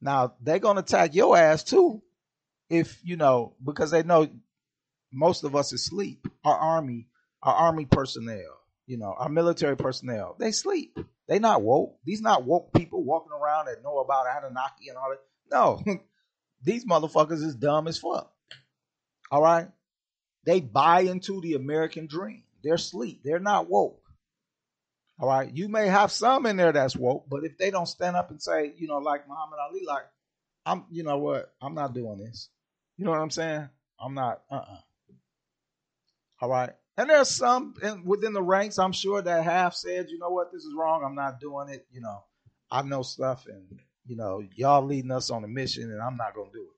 Now 0.00 0.34
they're 0.40 0.58
going 0.58 0.76
to 0.76 0.82
attack 0.82 1.14
your 1.14 1.36
ass 1.36 1.64
too. 1.64 2.02
If, 2.70 3.00
you 3.02 3.16
know, 3.16 3.54
because 3.62 3.90
they 3.90 4.02
know 4.02 4.28
most 5.12 5.44
of 5.44 5.56
us 5.56 5.72
is 5.72 5.82
asleep. 5.82 6.26
Our 6.44 6.56
army, 6.56 7.08
our 7.42 7.54
army 7.54 7.84
personnel, 7.84 8.60
you 8.86 8.96
know, 8.96 9.14
our 9.18 9.28
military 9.28 9.76
personnel, 9.76 10.36
they 10.38 10.52
sleep. 10.52 10.98
They 11.28 11.38
not 11.38 11.62
woke. 11.62 11.98
These 12.04 12.20
not 12.20 12.44
woke 12.44 12.72
people 12.72 13.04
walking 13.04 13.32
around 13.32 13.66
that 13.66 13.82
know 13.82 13.98
about 13.98 14.26
Anunnaki 14.26 14.88
and 14.88 14.96
all 14.96 15.10
that. 15.10 15.20
No, 15.52 16.00
these 16.62 16.84
motherfuckers 16.84 17.42
is 17.44 17.54
dumb 17.54 17.88
as 17.88 17.98
fuck. 17.98 18.32
All 19.30 19.42
right, 19.42 19.68
they 20.44 20.60
buy 20.60 21.02
into 21.02 21.40
the 21.40 21.54
American 21.54 22.06
dream. 22.06 22.42
They're 22.62 22.78
sleep. 22.78 23.22
They're 23.24 23.38
not 23.38 23.68
woke. 23.68 24.02
All 25.20 25.28
right, 25.28 25.54
you 25.54 25.68
may 25.68 25.86
have 25.86 26.10
some 26.10 26.46
in 26.46 26.56
there 26.56 26.72
that's 26.72 26.96
woke, 26.96 27.26
but 27.28 27.44
if 27.44 27.58
they 27.58 27.70
don't 27.70 27.86
stand 27.86 28.16
up 28.16 28.30
and 28.30 28.40
say, 28.42 28.72
you 28.76 28.88
know, 28.88 28.98
like 28.98 29.28
Muhammad 29.28 29.58
Ali, 29.68 29.84
like 29.86 30.04
I'm, 30.64 30.84
you 30.90 31.02
know 31.02 31.18
what, 31.18 31.52
I'm 31.60 31.74
not 31.74 31.94
doing 31.94 32.18
this. 32.18 32.48
You 33.00 33.06
know 33.06 33.12
what 33.12 33.20
I'm 33.20 33.30
saying? 33.30 33.66
I'm 33.98 34.12
not. 34.12 34.42
Uh. 34.50 34.56
uh 34.56 34.76
All 36.42 36.50
right. 36.50 36.72
And 36.98 37.08
there's 37.08 37.30
some 37.30 37.72
in, 37.82 38.04
within 38.04 38.34
the 38.34 38.42
ranks, 38.42 38.78
I'm 38.78 38.92
sure, 38.92 39.22
that 39.22 39.42
have 39.42 39.74
said, 39.74 40.10
you 40.10 40.18
know 40.18 40.28
what, 40.28 40.52
this 40.52 40.64
is 40.64 40.74
wrong. 40.76 41.02
I'm 41.02 41.14
not 41.14 41.40
doing 41.40 41.70
it. 41.70 41.86
You 41.90 42.02
know, 42.02 42.22
I 42.70 42.82
know 42.82 43.00
stuff, 43.00 43.46
and 43.46 43.80
you 44.04 44.16
know, 44.16 44.42
y'all 44.54 44.84
leading 44.84 45.12
us 45.12 45.30
on 45.30 45.42
a 45.44 45.48
mission, 45.48 45.90
and 45.90 46.02
I'm 46.02 46.18
not 46.18 46.34
going 46.34 46.50
to 46.50 46.52
do 46.52 46.62
it. 46.62 46.76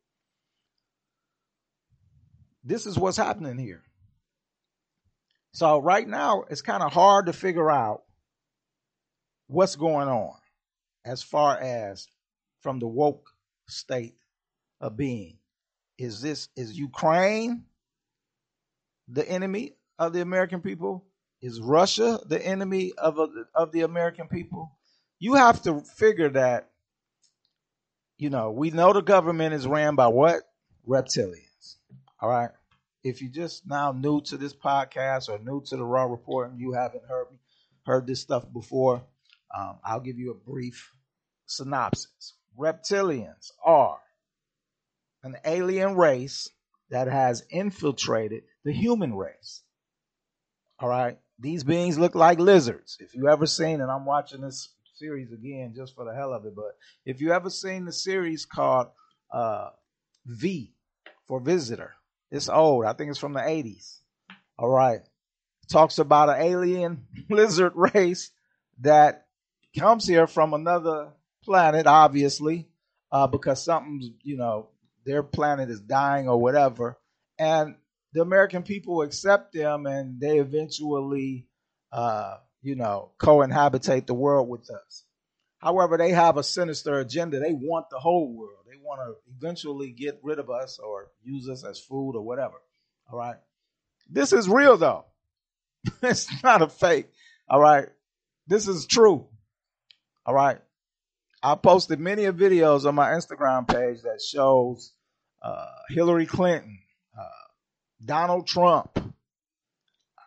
This 2.62 2.87
is 2.87 2.97
what's 2.97 3.17
happening 3.17 3.59
here. 3.59 3.83
So 5.55 5.81
right 5.81 6.07
now, 6.07 6.45
it's 6.49 6.62
kind 6.62 6.85
of 6.85 6.93
hard 6.93 7.26
to 7.26 7.33
figure 7.33 7.69
out 7.69 8.05
what's 9.49 9.75
going 9.75 10.07
on 10.07 10.37
as 11.05 11.21
far 11.21 11.59
as 11.59 12.07
from 12.61 12.79
the 12.79 12.87
woke 12.87 13.29
state 13.67 14.14
of 14.81 14.97
being. 14.97 15.38
Is 16.03 16.21
this 16.21 16.49
is 16.57 16.77
Ukraine 16.77 17.63
the 19.07 19.29
enemy 19.29 19.77
of 20.01 20.13
the 20.13 20.21
American 20.21 20.61
people? 20.61 21.05
Is 21.41 21.61
Russia 21.61 22.19
the 22.27 22.45
enemy 22.45 22.91
of, 22.99 23.21
of 23.55 23.71
the 23.71 23.83
American 23.83 24.27
people? 24.27 24.73
You 25.21 25.35
have 25.35 25.63
to 25.63 25.81
figure 25.81 26.31
that, 26.31 26.71
you 28.19 28.31
know, 28.31 28.51
we 28.51 28.73
know 28.73 28.93
the 28.93 29.01
government 29.01 29.55
is 29.55 29.65
ran 29.65 29.95
by 29.95 30.09
what? 30.09 30.43
Reptilians. 30.89 31.77
All 32.21 32.29
right. 32.29 32.51
If 33.05 33.23
you're 33.23 33.31
just 33.31 33.65
now 33.69 33.93
new 33.93 34.23
to 34.23 34.37
this 34.37 34.55
podcast 34.55 35.29
or 35.29 35.39
new 35.39 35.63
to 35.67 35.77
the 35.77 35.85
Raw 35.85 36.07
Report 36.07 36.51
and 36.51 36.59
you 36.59 36.73
haven't 36.73 37.05
heard 37.09 37.31
me, 37.31 37.39
heard 37.87 38.09
this 38.09 38.19
stuff 38.19 38.45
before, 38.53 39.05
um, 39.57 39.79
I'll 39.85 40.01
give 40.01 40.19
you 40.19 40.33
a 40.33 40.51
brief 40.51 40.91
synopsis. 41.47 42.35
Reptilians 42.59 43.53
are 43.65 44.01
an 45.23 45.37
alien 45.45 45.97
race 45.97 46.49
that 46.91 47.09
has 47.09 47.45
infiltrated 47.50 48.43
the 48.64 48.73
human 48.73 49.14
race. 49.14 49.62
All 50.79 50.88
right. 50.88 51.19
These 51.38 51.64
beings 51.64 51.99
look 51.99 52.14
like 52.14 52.38
lizards. 52.38 52.99
If 53.00 53.14
you 53.14 53.29
ever 53.29 53.47
seen, 53.47 53.81
and 53.81 53.91
I'm 53.91 54.05
watching 54.05 54.41
this 54.41 54.69
series 54.95 55.33
again 55.33 55.73
just 55.75 55.95
for 55.95 56.05
the 56.05 56.14
hell 56.14 56.33
of 56.33 56.45
it, 56.45 56.55
but 56.55 56.76
if 57.05 57.21
you 57.21 57.33
ever 57.33 57.50
seen 57.50 57.85
the 57.85 57.93
series 57.93 58.45
called 58.45 58.88
uh, 59.33 59.71
V 60.26 60.73
for 61.26 61.41
Visitor, 61.41 61.95
it's 62.31 62.49
old. 62.49 62.85
I 62.85 62.93
think 62.93 63.11
it's 63.11 63.19
from 63.19 63.33
the 63.33 63.41
80s. 63.41 63.99
All 64.59 64.69
right. 64.69 65.00
It 65.00 65.69
talks 65.69 65.99
about 65.99 66.29
an 66.29 66.43
alien 66.43 67.07
lizard 67.31 67.73
race 67.75 68.31
that 68.81 69.26
comes 69.79 70.07
here 70.07 70.26
from 70.26 70.55
another 70.55 71.09
planet, 71.45 71.87
obviously, 71.87 72.69
uh, 73.11 73.26
because 73.26 73.64
something's, 73.64 74.11
you 74.23 74.37
know, 74.37 74.69
their 75.05 75.23
planet 75.23 75.71
is 75.71 75.81
dying 75.81 76.29
or 76.29 76.41
whatever. 76.41 76.99
And 77.39 77.77
the 78.13 78.23
American 78.23 78.63
people 78.63 79.03
accept 79.03 79.53
them 79.53 79.87
and 79.87 80.21
they 80.21 80.39
eventually, 80.39 81.49
uh, 81.93 82.37
you 82.63 82.77
know, 82.77 83.11
co-inhabitate 83.19 84.07
the 84.07 84.15
world 84.15 84.49
with 84.49 84.71
us. 84.71 85.05
However, 85.59 85.97
they 85.97 86.11
have 86.11 86.37
a 86.37 86.43
sinister 86.43 86.99
agenda. 86.99 87.39
They 87.39 87.53
want 87.53 87.89
the 87.91 87.99
whole 87.99 88.35
world. 88.37 88.65
They 88.67 88.79
want 88.83 89.01
to 89.01 89.15
eventually 89.37 89.91
get 89.91 90.19
rid 90.23 90.39
of 90.39 90.51
us 90.51 90.79
or 90.79 91.11
use 91.23 91.49
us 91.49 91.65
as 91.65 91.79
food 91.79 92.17
or 92.17 92.23
whatever. 92.23 92.57
All 93.11 93.19
right. 93.19 93.37
This 94.11 94.33
is 94.33 94.49
real 94.49 94.77
though. 94.77 95.05
it's 96.03 96.29
not 96.43 96.63
a 96.63 96.69
fake. 96.69 97.09
All 97.49 97.61
right. 97.61 97.89
This 98.47 98.69
is 98.69 98.87
true. 98.87 99.27
All 100.27 100.35
right. 100.35 100.59
I 101.43 101.57
posted 101.57 101.99
many 101.99 102.23
videos 102.25 102.87
on 102.87 102.95
my 102.95 103.11
Instagram 103.11 103.67
page 103.67 104.03
that 104.03 104.23
shows 104.23 104.93
uh, 105.43 105.67
Hillary 105.89 106.27
Clinton, 106.27 106.79
uh, 107.19 108.05
Donald 108.05 108.47
Trump. 108.47 108.97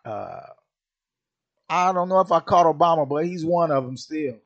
Uh, 0.04 0.40
I 1.70 1.92
don't 1.94 2.10
know 2.10 2.20
if 2.20 2.30
I 2.30 2.40
caught 2.40 2.66
Obama, 2.66 3.08
but 3.08 3.24
he's 3.24 3.44
one 3.46 3.70
of 3.70 3.84
them 3.84 3.96
still. 3.96 4.36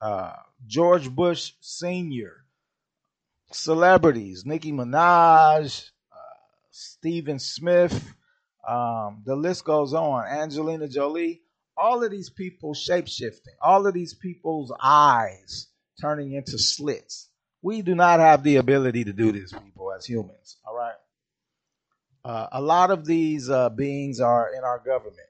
Uh, 0.00 0.32
George 0.66 1.10
Bush 1.10 1.52
Sr., 1.60 2.44
celebrities, 3.52 4.46
Nicki 4.46 4.72
Minaj, 4.72 5.90
uh, 6.10 6.16
Stephen 6.70 7.38
Smith, 7.38 8.14
um, 8.66 9.22
the 9.26 9.36
list 9.36 9.66
goes 9.66 9.92
on. 9.92 10.24
Angelina 10.26 10.88
Jolie, 10.88 11.42
all 11.76 12.02
of 12.02 12.10
these 12.10 12.30
people 12.30 12.72
shape 12.72 13.08
shifting, 13.08 13.54
all 13.60 13.86
of 13.86 13.92
these 13.92 14.14
people's 14.14 14.72
eyes 14.82 15.68
turning 16.00 16.32
into 16.32 16.58
slits. 16.58 17.28
We 17.62 17.82
do 17.82 17.94
not 17.94 18.20
have 18.20 18.42
the 18.42 18.56
ability 18.56 19.04
to 19.04 19.12
do 19.12 19.32
this, 19.32 19.52
people, 19.52 19.92
as 19.92 20.04
humans. 20.04 20.58
All 20.66 20.76
right. 20.76 20.94
Uh, 22.24 22.46
a 22.52 22.60
lot 22.60 22.90
of 22.90 23.04
these 23.04 23.50
uh, 23.50 23.68
beings 23.70 24.20
are 24.20 24.50
in 24.54 24.64
our 24.64 24.78
government, 24.78 25.28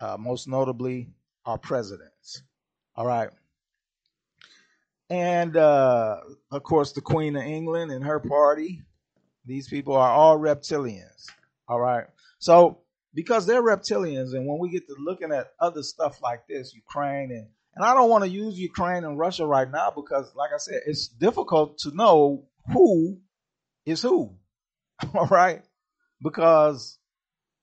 uh, 0.00 0.16
most 0.18 0.48
notably 0.48 1.10
our 1.44 1.58
presidents. 1.58 2.42
All 2.96 3.06
right. 3.06 3.30
And 5.10 5.56
uh, 5.56 6.20
of 6.50 6.62
course, 6.62 6.92
the 6.92 7.00
Queen 7.00 7.36
of 7.36 7.42
England 7.42 7.90
and 7.90 8.04
her 8.04 8.20
party. 8.20 8.82
These 9.44 9.68
people 9.68 9.94
are 9.94 10.10
all 10.10 10.38
reptilians. 10.38 11.26
All 11.68 11.80
right. 11.80 12.04
So, 12.38 12.78
because 13.12 13.46
they're 13.46 13.62
reptilians, 13.62 14.34
and 14.34 14.46
when 14.46 14.58
we 14.58 14.70
get 14.70 14.86
to 14.88 14.96
looking 14.98 15.32
at 15.32 15.52
other 15.60 15.82
stuff 15.82 16.22
like 16.22 16.46
this, 16.48 16.74
Ukraine 16.74 17.30
and 17.30 17.48
and 17.76 17.84
I 17.84 17.94
don't 17.94 18.08
want 18.08 18.24
to 18.24 18.30
use 18.30 18.58
Ukraine 18.58 19.04
and 19.04 19.18
Russia 19.18 19.46
right 19.46 19.70
now 19.70 19.92
because, 19.94 20.32
like 20.34 20.52
I 20.54 20.58
said, 20.58 20.82
it's 20.86 21.08
difficult 21.08 21.78
to 21.78 21.94
know 21.94 22.44
who 22.72 23.18
is 23.84 24.02
who. 24.02 24.36
All 25.14 25.26
right, 25.26 25.62
because 26.22 26.98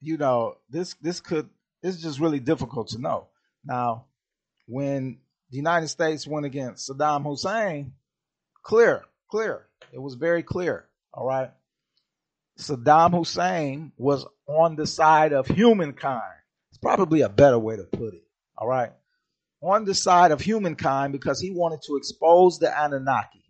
you 0.02 0.18
know 0.18 0.56
this 0.70 0.96
this 1.02 1.22
could 1.22 1.50
it's 1.82 1.98
just 1.98 2.20
really 2.20 2.40
difficult 2.40 2.90
to 2.90 3.00
know. 3.00 3.28
Now, 3.64 4.06
when 4.68 5.20
the 5.50 5.58
United 5.58 5.88
States 5.88 6.28
went 6.28 6.46
against 6.46 6.90
Saddam 6.90 7.24
Hussein, 7.24 7.94
clear, 8.64 9.04
clear, 9.30 9.68
it 9.94 10.00
was 10.00 10.16
very 10.16 10.44
clear. 10.44 10.86
All 11.14 11.26
right, 11.26 11.52
Saddam 12.60 13.18
Hussein 13.18 13.94
was 13.98 14.26
on 14.46 14.76
the 14.76 14.88
side 14.88 15.32
of 15.32 15.48
humankind. 15.48 16.22
It's 16.70 16.80
probably 16.80 17.22
a 17.22 17.30
better 17.30 17.60
way 17.60 17.78
to 17.78 17.84
put 17.84 18.14
it. 18.14 18.24
All 18.58 18.68
right 18.68 18.92
on 19.62 19.86
the 19.86 19.94
side 19.94 20.32
of 20.32 20.42
humankind 20.42 21.14
because 21.14 21.40
he 21.40 21.52
wanted 21.52 21.82
to 21.84 21.96
expose 21.98 22.60
the 22.60 22.68
Anunnaki. 22.68 23.44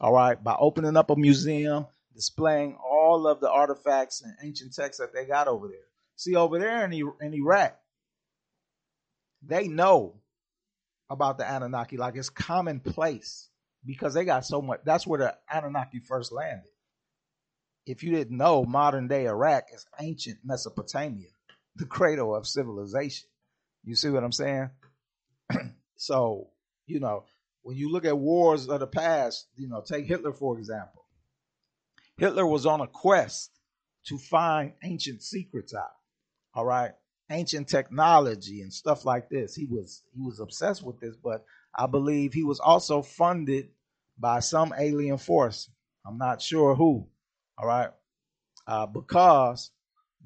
All 0.00 0.12
right, 0.12 0.42
by 0.42 0.56
opening 0.58 0.96
up 0.96 1.10
a 1.10 1.16
museum, 1.16 1.86
displaying 2.14 2.76
all 2.84 3.26
of 3.26 3.40
the 3.40 3.50
artifacts 3.50 4.22
and 4.22 4.34
ancient 4.42 4.74
texts 4.74 5.00
that 5.00 5.12
they 5.14 5.26
got 5.26 5.48
over 5.48 5.68
there. 5.68 5.76
See, 6.16 6.36
over 6.36 6.58
there 6.58 6.84
in, 6.84 6.92
in 7.20 7.34
Iraq, 7.34 7.76
they 9.42 9.68
know 9.68 10.20
about 11.10 11.38
the 11.38 11.44
Anunnaki 11.48 11.96
like 11.96 12.16
it's 12.16 12.30
commonplace 12.30 13.48
because 13.84 14.14
they 14.14 14.24
got 14.24 14.44
so 14.46 14.62
much. 14.62 14.80
That's 14.84 15.06
where 15.06 15.18
the 15.18 15.36
Anunnaki 15.52 16.00
first 16.00 16.32
landed. 16.32 16.70
If 17.86 18.02
you 18.02 18.12
didn't 18.12 18.36
know, 18.36 18.64
modern 18.64 19.08
day 19.08 19.26
Iraq 19.26 19.64
is 19.72 19.86
ancient 20.00 20.38
Mesopotamia, 20.44 21.28
the 21.76 21.84
cradle 21.86 22.34
of 22.34 22.46
civilization. 22.46 23.28
You 23.84 23.94
see 23.94 24.08
what 24.08 24.24
I'm 24.24 24.32
saying? 24.32 24.70
so, 25.96 26.48
you 26.86 27.00
know, 27.00 27.24
when 27.62 27.76
you 27.76 27.90
look 27.90 28.04
at 28.04 28.16
wars 28.16 28.68
of 28.68 28.80
the 28.80 28.86
past, 28.86 29.46
you 29.56 29.68
know, 29.68 29.82
take 29.82 30.06
Hitler 30.06 30.32
for 30.32 30.58
example. 30.58 31.04
Hitler 32.16 32.46
was 32.46 32.66
on 32.66 32.80
a 32.80 32.86
quest 32.86 33.50
to 34.06 34.18
find 34.18 34.72
ancient 34.82 35.22
secrets 35.22 35.74
out. 35.74 35.96
All 36.54 36.64
right. 36.64 36.92
Ancient 37.30 37.68
technology 37.68 38.60
and 38.60 38.72
stuff 38.72 39.04
like 39.04 39.28
this. 39.30 39.54
He 39.54 39.66
was 39.66 40.02
he 40.14 40.20
was 40.20 40.40
obsessed 40.40 40.84
with 40.84 41.00
this, 41.00 41.16
but 41.16 41.44
I 41.74 41.86
believe 41.86 42.32
he 42.32 42.44
was 42.44 42.60
also 42.60 43.02
funded 43.02 43.70
by 44.18 44.40
some 44.40 44.74
alien 44.78 45.18
force. 45.18 45.70
I'm 46.06 46.18
not 46.18 46.42
sure 46.42 46.74
who. 46.74 47.08
All 47.58 47.66
right. 47.66 47.90
Uh, 48.66 48.86
because 48.86 49.70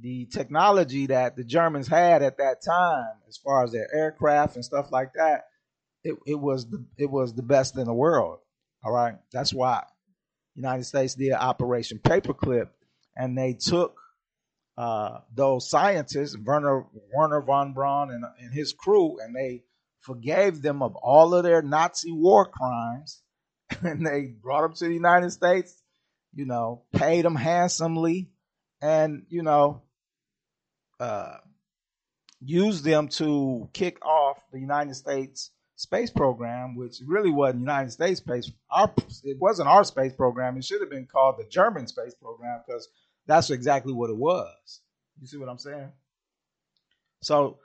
the 0.00 0.26
technology 0.26 1.06
that 1.06 1.36
the 1.36 1.44
Germans 1.44 1.88
had 1.88 2.22
at 2.22 2.38
that 2.38 2.62
time, 2.64 3.14
as 3.28 3.36
far 3.36 3.64
as 3.64 3.72
their 3.72 3.88
aircraft 3.92 4.54
and 4.54 4.64
stuff 4.64 4.92
like 4.92 5.12
that, 5.14 5.44
it, 6.04 6.16
it 6.26 6.36
was 6.36 6.68
the 6.68 6.84
it 6.96 7.10
was 7.10 7.34
the 7.34 7.42
best 7.42 7.76
in 7.76 7.84
the 7.84 7.94
world. 7.94 8.38
All 8.84 8.92
right, 8.92 9.16
that's 9.32 9.52
why 9.52 9.82
United 10.54 10.84
States 10.84 11.14
did 11.14 11.32
Operation 11.32 11.98
Paperclip, 11.98 12.68
and 13.16 13.36
they 13.36 13.54
took 13.54 13.98
uh, 14.76 15.18
those 15.34 15.68
scientists, 15.68 16.36
Werner 16.38 16.86
Werner 17.12 17.42
von 17.42 17.72
Braun 17.72 18.10
and, 18.10 18.24
and 18.40 18.54
his 18.54 18.72
crew, 18.72 19.18
and 19.20 19.34
they 19.34 19.64
forgave 20.00 20.62
them 20.62 20.82
of 20.82 20.94
all 20.94 21.34
of 21.34 21.42
their 21.42 21.62
Nazi 21.62 22.12
war 22.12 22.46
crimes, 22.46 23.22
and 23.82 24.06
they 24.06 24.34
brought 24.40 24.62
them 24.62 24.74
to 24.74 24.84
the 24.86 24.94
United 24.94 25.30
States. 25.30 25.82
You 26.34 26.46
know, 26.46 26.84
paid 26.92 27.24
them 27.24 27.34
handsomely, 27.34 28.30
and 28.80 29.24
you 29.28 29.42
know 29.42 29.82
uh, 31.00 31.38
used 32.40 32.84
them 32.84 33.08
to 33.08 33.68
kick 33.72 34.04
off 34.04 34.38
the 34.52 34.60
United 34.60 34.94
States 34.94 35.50
space 35.76 36.10
program, 36.10 36.74
which 36.76 37.00
really 37.06 37.30
wasn't 37.30 37.60
United 37.60 37.90
States 37.90 38.20
space. 38.20 38.50
Our 38.70 38.92
it 39.24 39.38
wasn't 39.38 39.68
our 39.68 39.84
space 39.84 40.12
program. 40.12 40.56
It 40.56 40.64
should 40.64 40.80
have 40.80 40.90
been 40.90 41.06
called 41.06 41.36
the 41.38 41.48
German 41.48 41.86
space 41.86 42.14
program 42.14 42.60
because 42.66 42.88
that's 43.26 43.50
exactly 43.50 43.92
what 43.92 44.10
it 44.10 44.16
was. 44.16 44.80
You 45.20 45.26
see 45.26 45.38
what 45.38 45.48
I'm 45.48 45.58
saying? 45.58 45.90
So 47.22 47.58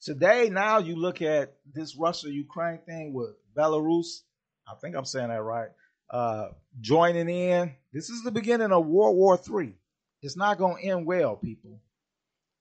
today, 0.00 0.48
now 0.50 0.78
you 0.78 0.96
look 0.96 1.22
at 1.22 1.54
this 1.72 1.96
Russia 1.96 2.30
Ukraine 2.30 2.78
thing 2.86 3.12
with 3.12 3.30
Belarus. 3.56 4.22
I 4.66 4.74
think 4.80 4.94
I'm 4.96 5.04
saying 5.04 5.28
that 5.28 5.42
right. 5.42 5.68
Uh, 6.10 6.48
joining 6.80 7.28
in. 7.28 7.74
This 7.92 8.08
is 8.08 8.22
the 8.22 8.30
beginning 8.30 8.72
of 8.72 8.86
World 8.86 9.16
War 9.16 9.38
III. 9.38 9.74
It's 10.22 10.36
not 10.36 10.58
going 10.58 10.82
to 10.82 10.88
end 10.88 11.06
well, 11.06 11.36
people 11.36 11.80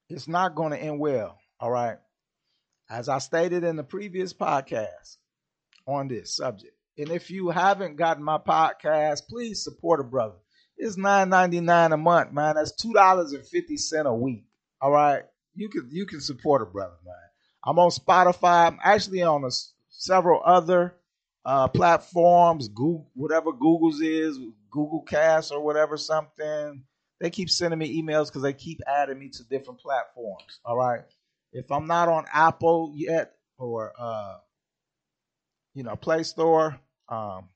it's 0.09 0.27
not 0.27 0.55
going 0.55 0.71
to 0.71 0.81
end 0.81 0.99
well. 0.99 1.37
All 1.59 1.71
right. 1.71 1.97
As 2.89 3.09
I 3.09 3.17
stated 3.19 3.63
in 3.63 3.75
the 3.75 3.83
previous 3.83 4.33
podcast 4.33 5.17
on 5.85 6.07
this 6.07 6.35
subject. 6.35 6.73
And 6.97 7.09
if 7.09 7.29
you 7.29 7.49
haven't 7.49 7.97
gotten 7.97 8.23
my 8.23 8.37
podcast, 8.37 9.27
please 9.27 9.63
support 9.63 9.99
a 9.99 10.03
brother. 10.03 10.37
It's 10.77 10.97
nine 10.97 11.29
ninety 11.29 11.59
nine 11.59 11.91
a 11.91 11.97
month, 11.97 12.31
man. 12.31 12.55
That's 12.55 12.75
two 12.75 12.93
dollars 12.93 13.33
and 13.33 13.45
fifty 13.45 13.77
cent 13.77 14.07
a 14.07 14.13
week. 14.13 14.45
All 14.79 14.91
right, 14.91 15.23
you 15.55 15.69
can 15.69 15.89
you 15.91 16.05
can 16.05 16.21
support 16.21 16.61
a 16.61 16.65
brother, 16.65 16.95
man. 17.03 17.15
I'm 17.63 17.79
on 17.79 17.89
Spotify. 17.89 18.67
I'm 18.67 18.79
actually 18.83 19.23
on 19.23 19.43
a, 19.43 19.49
several 19.89 20.41
other 20.45 20.95
uh, 21.45 21.67
platforms. 21.67 22.67
Google, 22.67 23.09
whatever 23.15 23.51
Google's 23.51 24.01
is, 24.01 24.39
Google 24.71 25.01
Cast 25.01 25.51
or 25.51 25.63
whatever 25.63 25.97
something 25.97 26.83
they 27.19 27.29
keep 27.29 27.49
sending 27.49 27.79
me 27.79 28.01
emails 28.01 28.27
because 28.27 28.43
they 28.43 28.53
keep 28.53 28.79
adding 28.87 29.19
me 29.19 29.29
to 29.29 29.43
different 29.43 29.79
platforms. 29.79 30.59
All 30.63 30.77
right. 30.77 31.01
If 31.51 31.71
I'm 31.71 31.87
not 31.87 32.09
on 32.09 32.25
Apple 32.31 32.91
yet 32.95 33.33
or 33.57 33.93
uh, 33.97 34.35
you 35.73 35.83
know 35.83 35.95
Play 35.95 36.23
Store, 36.23 36.79
um, 37.09 37.49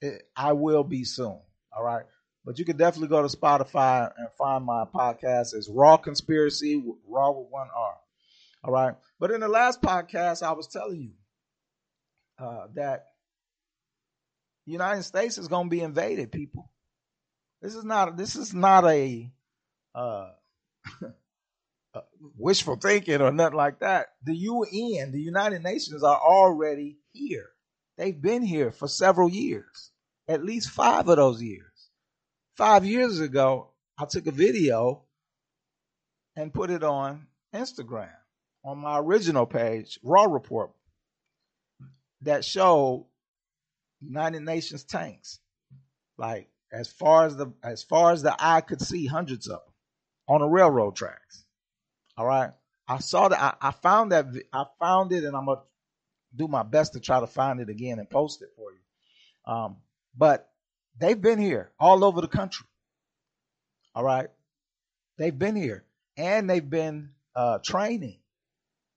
it, 0.00 0.22
I 0.36 0.52
will 0.52 0.84
be 0.84 1.04
soon. 1.04 1.38
All 1.72 1.84
right. 1.84 2.04
But 2.44 2.58
you 2.58 2.64
can 2.64 2.76
definitely 2.76 3.08
go 3.08 3.26
to 3.26 3.36
Spotify 3.36 4.12
and 4.16 4.28
find 4.36 4.64
my 4.64 4.84
podcast. 4.84 5.54
It's 5.54 5.68
Raw 5.68 5.96
Conspiracy, 5.96 6.82
Raw 7.08 7.30
with 7.30 7.46
one 7.48 7.68
R. 7.74 7.96
All 8.64 8.72
right. 8.72 8.94
But 9.18 9.30
in 9.30 9.40
the 9.40 9.48
last 9.48 9.80
podcast, 9.80 10.42
I 10.42 10.52
was 10.52 10.68
telling 10.68 11.00
you 11.00 11.12
uh, 12.38 12.66
that 12.74 13.06
United 14.66 15.04
States 15.04 15.38
is 15.38 15.48
going 15.48 15.66
to 15.66 15.70
be 15.70 15.80
invaded, 15.80 16.32
people. 16.32 16.70
This 17.64 17.76
is 17.76 17.84
not 17.84 18.18
this 18.18 18.36
is 18.36 18.52
not 18.52 18.84
a 18.84 19.32
uh, 19.94 20.32
wishful 22.36 22.76
thinking 22.76 23.22
or 23.22 23.32
nothing 23.32 23.56
like 23.56 23.80
that. 23.80 24.08
The 24.22 24.36
UN, 24.36 25.12
the 25.12 25.20
United 25.20 25.62
Nations, 25.62 26.04
are 26.04 26.20
already 26.20 26.98
here. 27.12 27.48
They've 27.96 28.20
been 28.20 28.42
here 28.42 28.70
for 28.70 28.86
several 28.86 29.30
years. 29.30 29.92
at 30.28 30.44
least 30.44 30.68
five 30.68 31.08
of 31.08 31.16
those 31.16 31.42
years. 31.42 31.88
Five 32.54 32.84
years 32.84 33.20
ago, 33.20 33.70
I 33.98 34.04
took 34.04 34.26
a 34.26 34.30
video 34.30 35.04
and 36.36 36.52
put 36.52 36.68
it 36.68 36.84
on 36.84 37.26
Instagram 37.54 38.12
on 38.62 38.76
my 38.76 38.98
original 38.98 39.46
page, 39.46 39.98
Raw 40.02 40.24
Report, 40.24 40.70
that 42.20 42.44
showed 42.44 43.06
United 44.02 44.42
Nations 44.42 44.84
tanks. 44.84 45.38
Like 46.18 46.50
as 46.74 46.88
far 46.88 47.26
as 47.26 47.36
the 47.36 47.52
as 47.62 47.82
far 47.82 48.12
as 48.12 48.22
the 48.22 48.34
eye 48.38 48.60
could 48.60 48.80
see, 48.80 49.06
hundreds 49.06 49.46
of 49.46 49.60
them 49.60 49.74
on 50.28 50.40
the 50.40 50.48
railroad 50.48 50.96
tracks. 50.96 51.44
All 52.16 52.26
right. 52.26 52.50
I 52.86 52.98
saw 52.98 53.28
that. 53.28 53.40
I, 53.40 53.68
I 53.68 53.70
found 53.70 54.12
that. 54.12 54.26
I 54.52 54.64
found 54.78 55.12
it, 55.12 55.24
and 55.24 55.36
I'm 55.36 55.46
gonna 55.46 55.60
do 56.34 56.48
my 56.48 56.62
best 56.62 56.94
to 56.94 57.00
try 57.00 57.20
to 57.20 57.26
find 57.26 57.60
it 57.60 57.68
again 57.68 57.98
and 57.98 58.10
post 58.10 58.42
it 58.42 58.50
for 58.56 58.72
you. 58.72 59.52
Um, 59.52 59.76
but 60.16 60.50
they've 60.98 61.20
been 61.20 61.38
here 61.38 61.70
all 61.78 62.04
over 62.04 62.20
the 62.20 62.28
country. 62.28 62.66
All 63.94 64.04
right. 64.04 64.28
They've 65.16 65.36
been 65.36 65.56
here 65.56 65.84
and 66.16 66.50
they've 66.50 66.68
been 66.68 67.10
uh, 67.36 67.58
training. 67.64 68.18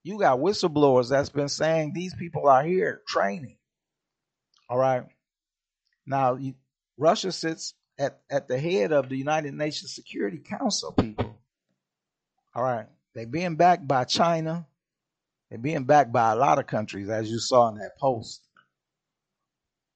You 0.04 0.20
got 0.20 0.40
whistleblowers 0.40 1.10
that's 1.10 1.30
been 1.30 1.50
saying 1.50 1.92
these 1.94 2.16
people 2.16 2.48
are 2.48 2.64
here 2.64 3.02
training. 3.08 3.58
All 4.70 4.78
right. 4.78 5.04
Now, 6.06 6.36
you, 6.36 6.56
Russia 6.98 7.32
sits 7.32 7.74
at, 8.00 8.20
at 8.30 8.48
the 8.48 8.60
head 8.60 8.92
of 8.92 9.10
the 9.10 9.18
United 9.18 9.54
Nations 9.54 9.94
Security 9.94 10.40
Council, 10.40 10.92
people. 10.92 11.38
All 12.56 12.64
right. 12.64 12.88
They're 13.14 13.26
being 13.26 13.56
backed 13.56 13.88
by 13.88 14.04
China. 14.04 14.68
They're 15.50 15.60
being 15.60 15.86
backed 15.86 16.12
by 16.12 16.32
a 16.32 16.36
lot 16.36 16.60
of 16.60 16.68
countries, 16.68 17.10
as 17.10 17.30
you 17.32 17.40
saw 17.40 17.70
in 17.70 17.76
that 17.76 17.98
post. 17.98 18.42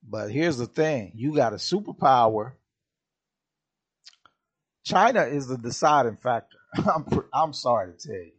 But 0.08 0.32
here's 0.32 0.58
the 0.58 0.66
thing 0.66 1.12
you 1.16 1.36
got 1.36 1.54
a 1.54 1.58
superpower. 1.58 2.54
China 4.84 5.24
is 5.24 5.48
the 5.48 5.58
deciding 5.58 6.18
factor. 6.18 6.58
I'm, 6.76 7.06
I'm 7.34 7.54
sorry 7.54 7.94
to 7.94 7.98
tell 7.98 8.16
you. 8.16 8.32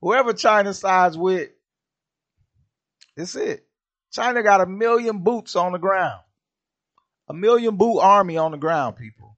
Whoever 0.00 0.32
China 0.32 0.72
sides 0.72 1.18
with, 1.18 1.50
it's 3.16 3.36
it. 3.36 3.66
China 4.10 4.42
got 4.42 4.60
a 4.60 4.66
million 4.66 5.18
boots 5.18 5.56
on 5.56 5.72
the 5.72 5.78
ground. 5.78 6.20
A 7.28 7.34
million 7.34 7.76
boot 7.76 8.00
army 8.00 8.36
on 8.36 8.52
the 8.52 8.58
ground, 8.58 8.96
people. 8.96 9.36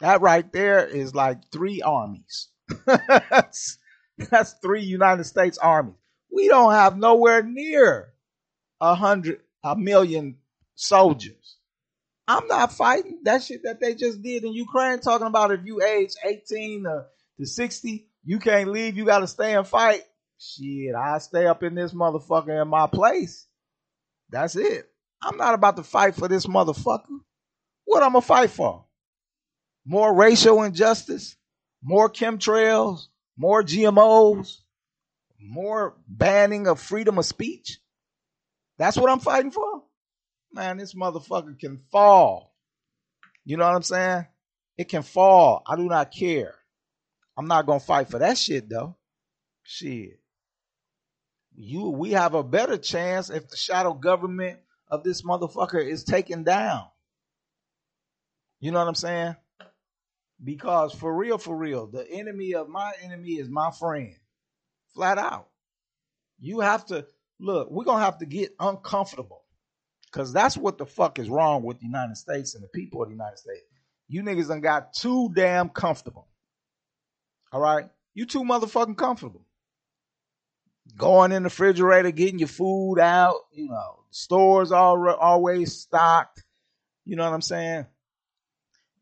That 0.00 0.20
right 0.20 0.50
there 0.52 0.86
is 0.86 1.14
like 1.14 1.50
three 1.50 1.82
armies. 1.82 2.48
that's, 2.86 3.78
that's 4.30 4.54
three 4.62 4.82
United 4.82 5.24
States 5.24 5.58
armies. 5.58 5.94
We 6.30 6.48
don't 6.48 6.72
have 6.72 6.98
nowhere 6.98 7.42
near 7.42 8.12
a 8.80 8.94
hundred, 8.94 9.40
a 9.62 9.76
million 9.76 10.36
soldiers. 10.74 11.56
I'm 12.26 12.46
not 12.46 12.72
fighting 12.72 13.20
that 13.24 13.42
shit 13.42 13.62
that 13.64 13.80
they 13.80 13.94
just 13.94 14.22
did 14.22 14.44
in 14.44 14.52
Ukraine, 14.52 15.00
talking 15.00 15.26
about 15.26 15.52
if 15.52 15.60
you 15.64 15.82
age 15.82 16.12
18 16.24 16.84
to, 16.84 17.04
to 17.38 17.46
60, 17.46 18.06
you 18.24 18.38
can't 18.38 18.70
leave, 18.70 18.96
you 18.96 19.04
got 19.04 19.20
to 19.20 19.26
stay 19.26 19.54
and 19.54 19.66
fight. 19.66 20.02
Shit, 20.38 20.94
I 20.94 21.18
stay 21.18 21.46
up 21.46 21.62
in 21.62 21.74
this 21.74 21.92
motherfucker 21.92 22.60
in 22.60 22.68
my 22.68 22.86
place. 22.86 23.46
That's 24.30 24.56
it. 24.56 24.90
I'm 25.24 25.38
not 25.38 25.54
about 25.54 25.76
to 25.76 25.82
fight 25.82 26.14
for 26.14 26.28
this 26.28 26.46
motherfucker. 26.46 27.20
What 27.86 28.02
I'm 28.02 28.12
gonna 28.12 28.22
fight 28.22 28.50
for? 28.50 28.84
More 29.86 30.14
racial 30.14 30.62
injustice, 30.62 31.36
more 31.82 32.10
chemtrails, 32.10 33.06
more 33.36 33.62
GMOs, 33.62 34.58
more 35.40 35.96
banning 36.06 36.66
of 36.66 36.80
freedom 36.80 37.18
of 37.18 37.24
speech. 37.24 37.78
That's 38.78 38.96
what 38.96 39.10
I'm 39.10 39.20
fighting 39.20 39.50
for? 39.50 39.82
Man, 40.52 40.76
this 40.76 40.94
motherfucker 40.94 41.58
can 41.58 41.80
fall. 41.90 42.54
You 43.44 43.56
know 43.56 43.64
what 43.64 43.76
I'm 43.76 43.82
saying? 43.82 44.26
It 44.76 44.88
can 44.88 45.02
fall. 45.02 45.62
I 45.66 45.76
do 45.76 45.84
not 45.84 46.12
care. 46.12 46.54
I'm 47.36 47.46
not 47.46 47.66
gonna 47.66 47.80
fight 47.80 48.10
for 48.10 48.18
that 48.18 48.36
shit 48.36 48.68
though. 48.68 48.96
Shit. 49.62 50.20
You 51.56 51.90
we 51.90 52.12
have 52.12 52.34
a 52.34 52.42
better 52.42 52.76
chance 52.76 53.30
if 53.30 53.48
the 53.48 53.56
shadow 53.56 53.94
government 53.94 54.60
of 54.88 55.02
this 55.02 55.22
motherfucker 55.22 55.84
is 55.84 56.04
taken 56.04 56.44
down. 56.44 56.86
You 58.60 58.72
know 58.72 58.78
what 58.78 58.88
I'm 58.88 58.94
saying? 58.94 59.36
Because 60.42 60.92
for 60.94 61.14
real, 61.14 61.38
for 61.38 61.56
real, 61.56 61.86
the 61.86 62.10
enemy 62.10 62.54
of 62.54 62.68
my 62.68 62.92
enemy 63.02 63.32
is 63.32 63.48
my 63.48 63.70
friend. 63.70 64.14
Flat 64.94 65.18
out. 65.18 65.48
You 66.38 66.60
have 66.60 66.86
to 66.86 67.06
look, 67.38 67.70
we're 67.70 67.84
gonna 67.84 68.04
have 68.04 68.18
to 68.18 68.26
get 68.26 68.54
uncomfortable. 68.60 69.42
Cause 70.12 70.32
that's 70.32 70.56
what 70.56 70.78
the 70.78 70.86
fuck 70.86 71.18
is 71.18 71.28
wrong 71.28 71.64
with 71.64 71.80
the 71.80 71.86
United 71.86 72.16
States 72.16 72.54
and 72.54 72.62
the 72.62 72.68
people 72.68 73.02
of 73.02 73.08
the 73.08 73.14
United 73.14 73.38
States. 73.38 73.64
You 74.06 74.22
niggas 74.22 74.48
done 74.48 74.60
got 74.60 74.92
too 74.92 75.30
damn 75.34 75.68
comfortable. 75.68 76.28
All 77.52 77.60
right? 77.60 77.86
You 78.14 78.26
too 78.26 78.44
motherfucking 78.44 78.96
comfortable. 78.96 79.44
Going 80.96 81.32
in 81.32 81.42
the 81.42 81.48
refrigerator, 81.48 82.12
getting 82.12 82.38
your 82.38 82.48
food 82.48 82.98
out, 83.00 83.36
you 83.52 83.68
know, 83.68 84.03
stores 84.14 84.70
all 84.70 85.10
always 85.10 85.72
stocked. 85.72 86.44
You 87.04 87.16
know 87.16 87.24
what 87.24 87.34
I'm 87.34 87.42
saying? 87.42 87.86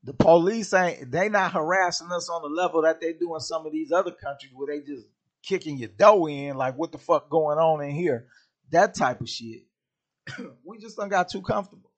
The 0.05 0.15
police 0.15 0.73
ain't 0.73 1.11
they 1.11 1.29
not 1.29 1.53
harassing 1.53 2.11
us 2.11 2.31
on 2.31 2.43
the 2.43 2.49
level 2.49 2.83
that 2.83 3.01
they 3.01 3.13
do 3.13 3.35
in 3.35 3.41
some 3.41 3.67
of 3.67 3.73
these 3.73 3.93
other 3.93 4.11
countries 4.11 4.53
where 4.55 4.67
they 4.67 4.85
just 4.85 5.07
kicking 5.43 5.77
your 5.77 5.91
dough 5.91 6.27
in, 6.27 6.57
like 6.57 6.79
what 6.79 6.93
the 6.93 6.99
fuck 6.99 7.29
going 7.29 7.59
on 7.59 7.85
in 7.85 7.91
here? 7.91 8.27
That 8.71 8.95
type 8.95 9.21
of 9.21 9.29
shit. 9.29 9.65
we 10.65 10.79
just 10.79 10.97
don't 10.97 11.11
got 11.11 11.29
too 11.29 11.43
comfortable. 11.43 11.91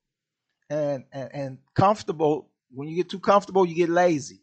And, 0.69 1.05
and 1.13 1.31
and 1.33 1.59
comfortable, 1.75 2.51
when 2.73 2.89
you 2.89 2.97
get 2.97 3.11
too 3.11 3.21
comfortable, 3.21 3.65
you 3.65 3.77
get 3.77 3.91
lazy. 3.91 4.41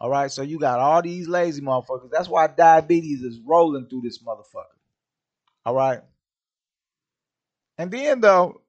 All 0.00 0.10
right, 0.10 0.32
so 0.32 0.42
you 0.42 0.58
got 0.58 0.80
all 0.80 1.00
these 1.00 1.28
lazy 1.28 1.62
motherfuckers. 1.62 2.10
That's 2.10 2.28
why 2.28 2.48
diabetes 2.48 3.22
is 3.22 3.38
rolling 3.46 3.86
through 3.86 4.02
this 4.02 4.18
motherfucker. 4.22 4.64
All 5.64 5.74
right. 5.74 6.00
And 7.78 7.90
then 7.90 8.20
though, 8.20 8.60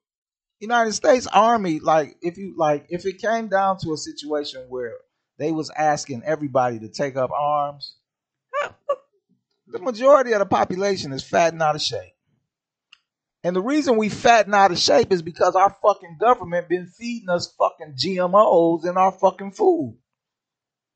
United 0.59 0.93
States 0.93 1.27
Army, 1.27 1.79
like 1.79 2.15
if 2.21 2.37
you 2.37 2.53
like, 2.57 2.85
if 2.89 3.05
it 3.05 3.19
came 3.19 3.47
down 3.47 3.77
to 3.79 3.93
a 3.93 3.97
situation 3.97 4.65
where 4.69 4.93
they 5.37 5.51
was 5.51 5.71
asking 5.75 6.21
everybody 6.25 6.79
to 6.79 6.89
take 6.89 7.15
up 7.15 7.31
arms, 7.31 7.95
the 9.67 9.79
majority 9.79 10.33
of 10.33 10.39
the 10.39 10.45
population 10.45 11.11
is 11.11 11.23
fat 11.23 11.53
and 11.53 11.61
out 11.61 11.75
of 11.75 11.81
shape. 11.81 12.13
And 13.43 13.55
the 13.55 13.61
reason 13.61 13.97
we 13.97 14.09
fat 14.09 14.47
and 14.47 14.55
out 14.55 14.71
of 14.71 14.77
shape 14.77 15.13
is 15.13 15.21
because 15.21 15.55
our 15.55 15.75
fucking 15.81 16.17
government 16.19 16.67
been 16.67 16.87
feeding 16.87 17.29
us 17.29 17.53
fucking 17.57 17.95
GMOs 17.95 18.85
in 18.85 18.97
our 18.97 19.13
fucking 19.13 19.51
food. 19.51 19.97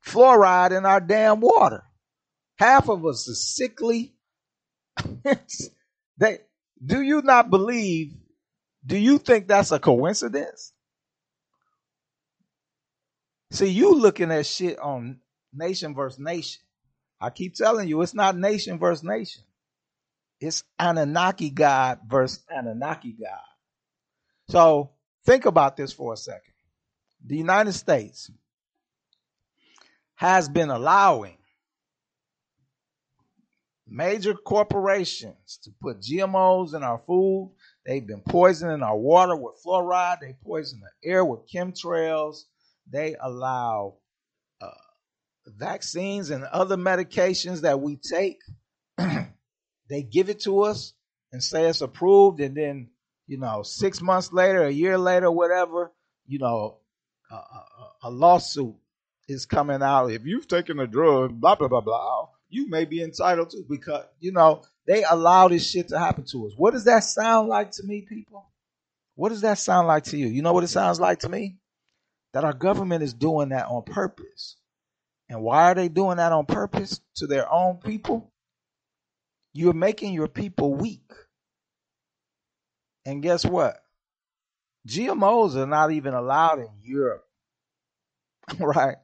Fluoride 0.06 0.78
in 0.78 0.86
our 0.86 1.00
damn 1.00 1.40
water. 1.40 1.84
Half 2.58 2.90
of 2.90 3.06
us 3.06 3.28
is 3.30 3.56
sickly. 3.56 4.14
they 6.18 6.40
do 6.86 7.02
you 7.02 7.22
not 7.22 7.50
believe? 7.50 8.14
Do 8.86 8.98
you 8.98 9.18
think 9.18 9.48
that's 9.48 9.72
a 9.72 9.80
coincidence? 9.80 10.74
See, 13.52 13.68
you 13.68 13.96
looking 13.96 14.32
at 14.32 14.46
shit 14.46 14.80
on 14.80 15.20
nation 15.54 15.94
versus 15.94 16.20
nation. 16.20 16.62
I 17.22 17.30
keep 17.30 17.56
telling 17.56 17.88
you, 17.88 18.02
it's 18.02 18.14
not 18.14 18.36
nation 18.36 18.80
versus 18.80 19.04
nation. 19.04 19.44
It's 20.42 20.64
Anunnaki 20.78 21.52
God 21.52 22.00
versus 22.08 22.44
Anunnaki 22.50 23.14
God. 23.14 23.40
So 24.50 24.92
think 25.26 25.46
about 25.46 25.78
this 25.78 25.94
for 25.94 26.14
a 26.14 26.18
second. 26.18 26.42
The 27.26 27.38
United 27.38 27.74
States 27.74 28.30
has 30.16 30.50
been 30.50 30.70
allowing 30.70 31.38
major 33.88 34.34
corporations 34.34 35.60
to 35.64 35.72
put 35.82 36.02
GMOs 36.02 36.74
in 36.74 36.84
our 36.84 37.02
food. 37.06 37.54
They've 37.86 38.06
been 38.06 38.22
poisoning 38.22 38.82
our 38.82 38.98
water 38.98 39.36
with 39.36 39.56
fluoride. 39.66 40.22
They 40.22 40.36
poison 40.46 40.82
the 40.82 41.10
air 41.10 41.26
with 41.26 41.42
chemtrails. 41.54 42.44
They 42.90 43.16
allow 43.22 43.96
uh, 44.62 44.68
vaccines 45.48 46.30
and 46.30 46.44
other 46.46 46.78
medications 46.78 47.62
that 47.62 47.80
we 47.82 47.98
take 47.98 48.40
they 49.90 50.04
give 50.04 50.30
it 50.30 50.42
to 50.42 50.62
us 50.62 50.94
and 51.32 51.44
say 51.44 51.66
it's 51.66 51.82
approved, 51.82 52.40
and 52.40 52.56
then 52.56 52.90
you 53.28 53.38
know 53.40 53.64
six 53.64 54.02
months 54.02 54.32
later, 54.32 54.64
a 54.64 54.72
year 54.72 54.98
later, 54.98 55.32
whatever, 55.32 55.92
you 56.28 56.40
know, 56.40 56.78
a, 57.32 57.36
a, 57.36 57.66
a 58.04 58.10
lawsuit 58.10 58.76
is 59.28 59.46
coming 59.46 59.82
out. 59.82 60.08
If 60.08 60.26
you've 60.26 60.48
taken 60.48 60.80
a 60.80 60.88
drug, 60.88 61.40
blah 61.40 61.56
blah 61.56 61.68
blah 61.68 61.82
blah, 61.82 62.28
you 62.54 62.70
may 62.70 62.86
be 62.86 63.02
entitled 63.02 63.50
to 63.50 63.64
because 63.68 64.06
you 64.20 64.32
know 64.32 64.62
they 64.86 65.04
allow 65.04 65.48
this 65.48 65.68
shit 65.68 65.88
to 65.90 66.00
happen 66.00 66.24
to 66.26 66.48
us. 66.48 66.54
What 66.56 66.72
does 66.72 66.86
that 66.86 67.04
sound 67.04 67.50
like 67.50 67.72
to 67.72 67.84
me, 67.84 68.02
people? 68.02 68.46
What 69.16 69.30
does 69.30 69.42
that 69.42 69.58
sound 69.58 69.88
like 69.88 70.06
to 70.06 70.18
you? 70.18 70.28
You 70.28 70.42
know 70.42 70.54
what 70.54 70.64
it 70.64 70.70
sounds 70.70 71.00
like 71.00 71.20
to 71.20 71.30
me? 71.30 71.58
That 72.34 72.44
our 72.44 72.54
government 72.54 73.04
is 73.04 73.14
doing 73.14 73.50
that 73.50 73.68
on 73.68 73.84
purpose. 73.84 74.58
And 75.30 75.42
why 75.42 75.72
are 75.72 75.76
they 75.76 75.88
doing 75.88 76.18
that 76.18 76.32
on 76.32 76.46
purpose 76.46 77.00
to 77.16 77.28
their 77.28 77.52
own 77.52 77.78
people? 77.78 78.32
You're 79.54 79.74
making 79.74 80.14
your 80.14 80.28
people 80.28 80.74
weak. 80.74 81.12
And 83.06 83.22
guess 83.22 83.46
what? 83.46 83.78
GMOs 84.88 85.56
are 85.56 85.68
not 85.68 85.92
even 85.92 86.14
allowed 86.14 86.60
in 86.60 86.70
Europe, 86.82 87.26
right? 88.60 88.98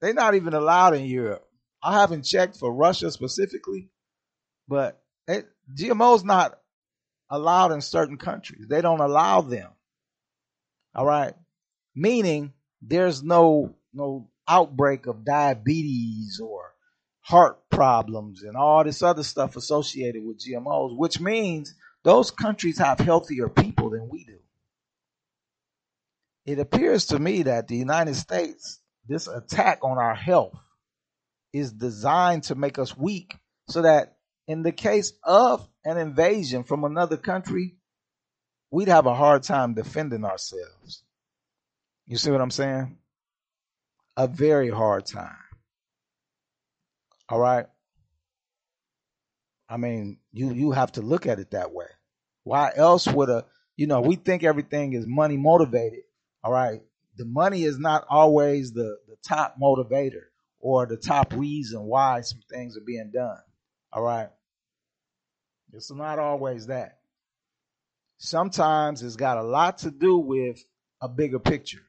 They're 0.00 0.14
not 0.14 0.34
even 0.34 0.54
allowed 0.54 0.94
in 0.94 1.04
Europe. 1.04 1.47
I 1.82 1.92
haven't 2.00 2.22
checked 2.24 2.56
for 2.56 2.72
Russia 2.72 3.10
specifically, 3.10 3.88
but 4.66 5.00
it, 5.26 5.48
GMOs 5.74 6.24
not 6.24 6.58
allowed 7.30 7.72
in 7.72 7.80
certain 7.80 8.16
countries. 8.16 8.66
They 8.68 8.80
don't 8.80 9.00
allow 9.00 9.42
them. 9.42 9.70
All 10.94 11.06
right, 11.06 11.34
meaning 11.94 12.52
there's 12.82 13.22
no 13.22 13.74
no 13.92 14.28
outbreak 14.48 15.06
of 15.06 15.24
diabetes 15.24 16.40
or 16.42 16.72
heart 17.20 17.58
problems 17.70 18.42
and 18.42 18.56
all 18.56 18.82
this 18.82 19.02
other 19.02 19.22
stuff 19.22 19.56
associated 19.56 20.24
with 20.24 20.40
GMOs, 20.40 20.96
which 20.96 21.20
means 21.20 21.74
those 22.02 22.30
countries 22.30 22.78
have 22.78 22.98
healthier 22.98 23.48
people 23.48 23.90
than 23.90 24.08
we 24.08 24.24
do. 24.24 24.38
It 26.46 26.58
appears 26.58 27.06
to 27.06 27.18
me 27.18 27.42
that 27.42 27.68
the 27.68 27.76
United 27.76 28.16
States, 28.16 28.80
this 29.06 29.28
attack 29.28 29.80
on 29.82 29.98
our 29.98 30.14
health, 30.14 30.58
is 31.52 31.72
designed 31.72 32.44
to 32.44 32.54
make 32.54 32.78
us 32.78 32.96
weak 32.96 33.34
so 33.68 33.82
that 33.82 34.16
in 34.46 34.62
the 34.62 34.72
case 34.72 35.12
of 35.22 35.66
an 35.84 35.98
invasion 35.98 36.64
from 36.64 36.84
another 36.84 37.16
country, 37.16 37.76
we'd 38.70 38.88
have 38.88 39.06
a 39.06 39.14
hard 39.14 39.42
time 39.42 39.74
defending 39.74 40.24
ourselves. 40.24 41.02
You 42.06 42.16
see 42.16 42.30
what 42.30 42.40
I'm 42.40 42.50
saying? 42.50 42.98
A 44.16 44.26
very 44.26 44.70
hard 44.70 45.06
time. 45.06 45.36
All 47.28 47.38
right. 47.38 47.66
I 49.68 49.76
mean, 49.76 50.18
you 50.32 50.52
you 50.54 50.72
have 50.72 50.92
to 50.92 51.02
look 51.02 51.26
at 51.26 51.38
it 51.38 51.50
that 51.50 51.72
way. 51.72 51.86
Why 52.44 52.72
else 52.74 53.06
would 53.06 53.28
a 53.28 53.44
you 53.76 53.86
know 53.86 54.00
we 54.00 54.16
think 54.16 54.42
everything 54.42 54.94
is 54.94 55.06
money 55.06 55.36
motivated. 55.36 56.00
All 56.42 56.52
right, 56.52 56.80
the 57.18 57.26
money 57.26 57.64
is 57.64 57.78
not 57.78 58.06
always 58.08 58.72
the 58.72 58.96
the 59.06 59.16
top 59.22 59.56
motivator 59.60 60.22
or 60.60 60.86
the 60.86 60.96
top 60.96 61.32
reason 61.34 61.82
why 61.84 62.20
some 62.20 62.40
things 62.50 62.76
are 62.76 62.84
being 62.84 63.10
done. 63.12 63.38
All 63.92 64.02
right, 64.02 64.28
it's 65.72 65.90
not 65.90 66.18
always 66.18 66.66
that. 66.66 66.98
Sometimes 68.18 69.02
it's 69.02 69.16
got 69.16 69.38
a 69.38 69.42
lot 69.42 69.78
to 69.78 69.90
do 69.90 70.18
with 70.18 70.62
a 71.00 71.08
bigger 71.08 71.38
picture. 71.38 71.82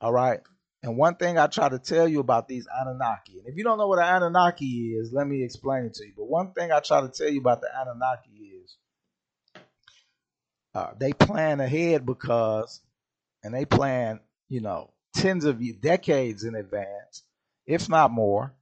All 0.00 0.12
right. 0.12 0.40
And 0.84 0.96
one 0.96 1.14
thing 1.14 1.38
I 1.38 1.46
try 1.46 1.68
to 1.68 1.78
tell 1.78 2.08
you 2.08 2.18
about 2.18 2.48
these 2.48 2.66
Anunnaki, 2.80 3.38
and 3.38 3.46
if 3.46 3.56
you 3.56 3.62
don't 3.62 3.78
know 3.78 3.86
what 3.86 4.00
an 4.00 4.16
Anunnaki 4.16 4.94
is, 4.94 5.12
let 5.12 5.28
me 5.28 5.44
explain 5.44 5.84
it 5.84 5.94
to 5.94 6.04
you. 6.04 6.12
But 6.16 6.24
one 6.24 6.52
thing 6.52 6.72
I 6.72 6.80
try 6.80 7.00
to 7.00 7.08
tell 7.08 7.28
you 7.28 7.40
about 7.40 7.60
the 7.60 7.68
Anunnaki 7.80 8.30
is 8.64 8.76
uh, 10.74 10.90
they 10.98 11.12
plan 11.12 11.60
ahead 11.60 12.04
because, 12.04 12.80
and 13.44 13.54
they 13.54 13.64
plan, 13.64 14.18
you 14.48 14.60
know, 14.60 14.90
tens 15.14 15.44
of 15.44 15.62
decades 15.80 16.44
in 16.44 16.54
advance, 16.54 17.22
if 17.66 17.88
not 17.88 18.10
more, 18.10 18.54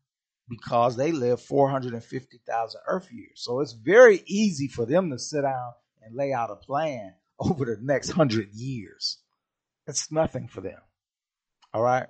because 0.48 0.96
they 0.96 1.12
live 1.12 1.40
450,000 1.40 2.80
Earth 2.86 3.08
years. 3.12 3.32
So 3.36 3.60
it's 3.60 3.72
very 3.72 4.22
easy 4.26 4.66
for 4.68 4.84
them 4.84 5.10
to 5.10 5.18
sit 5.18 5.42
down 5.42 5.72
and 6.02 6.16
lay 6.16 6.32
out 6.32 6.50
a 6.50 6.56
plan 6.56 7.14
over 7.38 7.64
the 7.64 7.78
next 7.80 8.10
hundred 8.10 8.52
years. 8.52 9.18
It's 9.86 10.12
nothing 10.12 10.48
for 10.48 10.60
them. 10.60 10.80
All 11.72 11.82
right. 11.82 12.08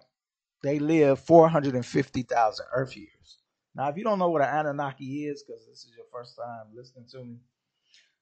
They 0.63 0.79
live 0.79 1.21
450,000 1.21 2.67
Earth 2.75 2.97
years. 2.97 3.39
Now, 3.75 3.89
if 3.89 3.97
you 3.97 4.05
don't 4.05 4.19
know 4.19 4.31
what 4.31 4.43
an 4.43 4.49
Anunnaki 4.49 5.27
is, 5.27 5.43
because 5.43 5.65
this 5.67 5.85
is 5.85 5.93
your 5.97 6.07
first 6.13 6.37
time 6.37 6.75
listening 6.75 7.07
to 7.13 7.25
me, 7.25 7.37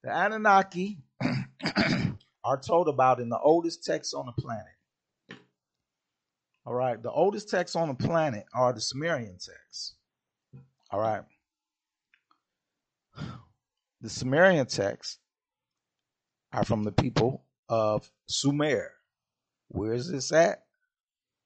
the 0.04 0.10
Anunnaki 0.10 0.98
are 2.44 2.60
told 2.60 2.88
about 2.88 3.20
in 3.20 3.28
the 3.28 3.38
oldest 3.38 3.84
texts 3.84 4.14
on 4.14 4.26
the 4.26 4.40
planet. 4.40 4.77
All 6.68 6.74
right. 6.74 7.02
The 7.02 7.10
oldest 7.10 7.48
texts 7.48 7.76
on 7.76 7.88
the 7.88 7.94
planet 7.94 8.44
are 8.52 8.74
the 8.74 8.80
Sumerian 8.82 9.38
texts. 9.38 9.94
All 10.90 11.00
right. 11.00 11.22
The 14.02 14.10
Sumerian 14.10 14.66
texts 14.66 15.18
are 16.52 16.64
from 16.64 16.84
the 16.84 16.92
people 16.92 17.42
of 17.70 18.12
Sumer. 18.26 18.90
Where 19.68 19.94
is 19.94 20.10
this 20.10 20.30
at? 20.30 20.62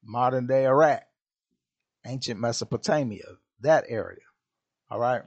modern 0.03 0.49
day 0.49 0.67
Iraq, 0.67 1.05
ancient 2.05 2.41
Mesopotamia, 2.41 3.37
that 3.61 3.85
area. 3.87 4.19
All 4.91 4.99
right. 4.99 5.23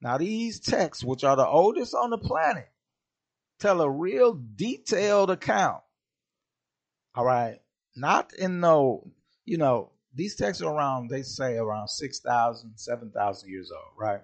Now, 0.00 0.18
these 0.18 0.58
texts, 0.58 1.04
which 1.04 1.22
are 1.22 1.36
the 1.36 1.46
oldest 1.46 1.94
on 1.94 2.10
the 2.10 2.18
planet, 2.18 2.68
tell 3.60 3.80
a 3.80 3.88
real 3.88 4.36
detailed 4.56 5.30
account. 5.30 5.82
All 7.14 7.24
right. 7.24 7.60
Not 7.94 8.32
in 8.34 8.60
no, 8.60 9.10
you 9.44 9.58
know, 9.58 9.90
these 10.14 10.36
texts 10.36 10.62
are 10.62 10.74
around, 10.74 11.08
they 11.08 11.22
say 11.22 11.56
around 11.56 11.88
6,000, 11.88 12.72
7,000 12.76 13.50
years 13.50 13.70
old, 13.70 13.92
right? 13.98 14.20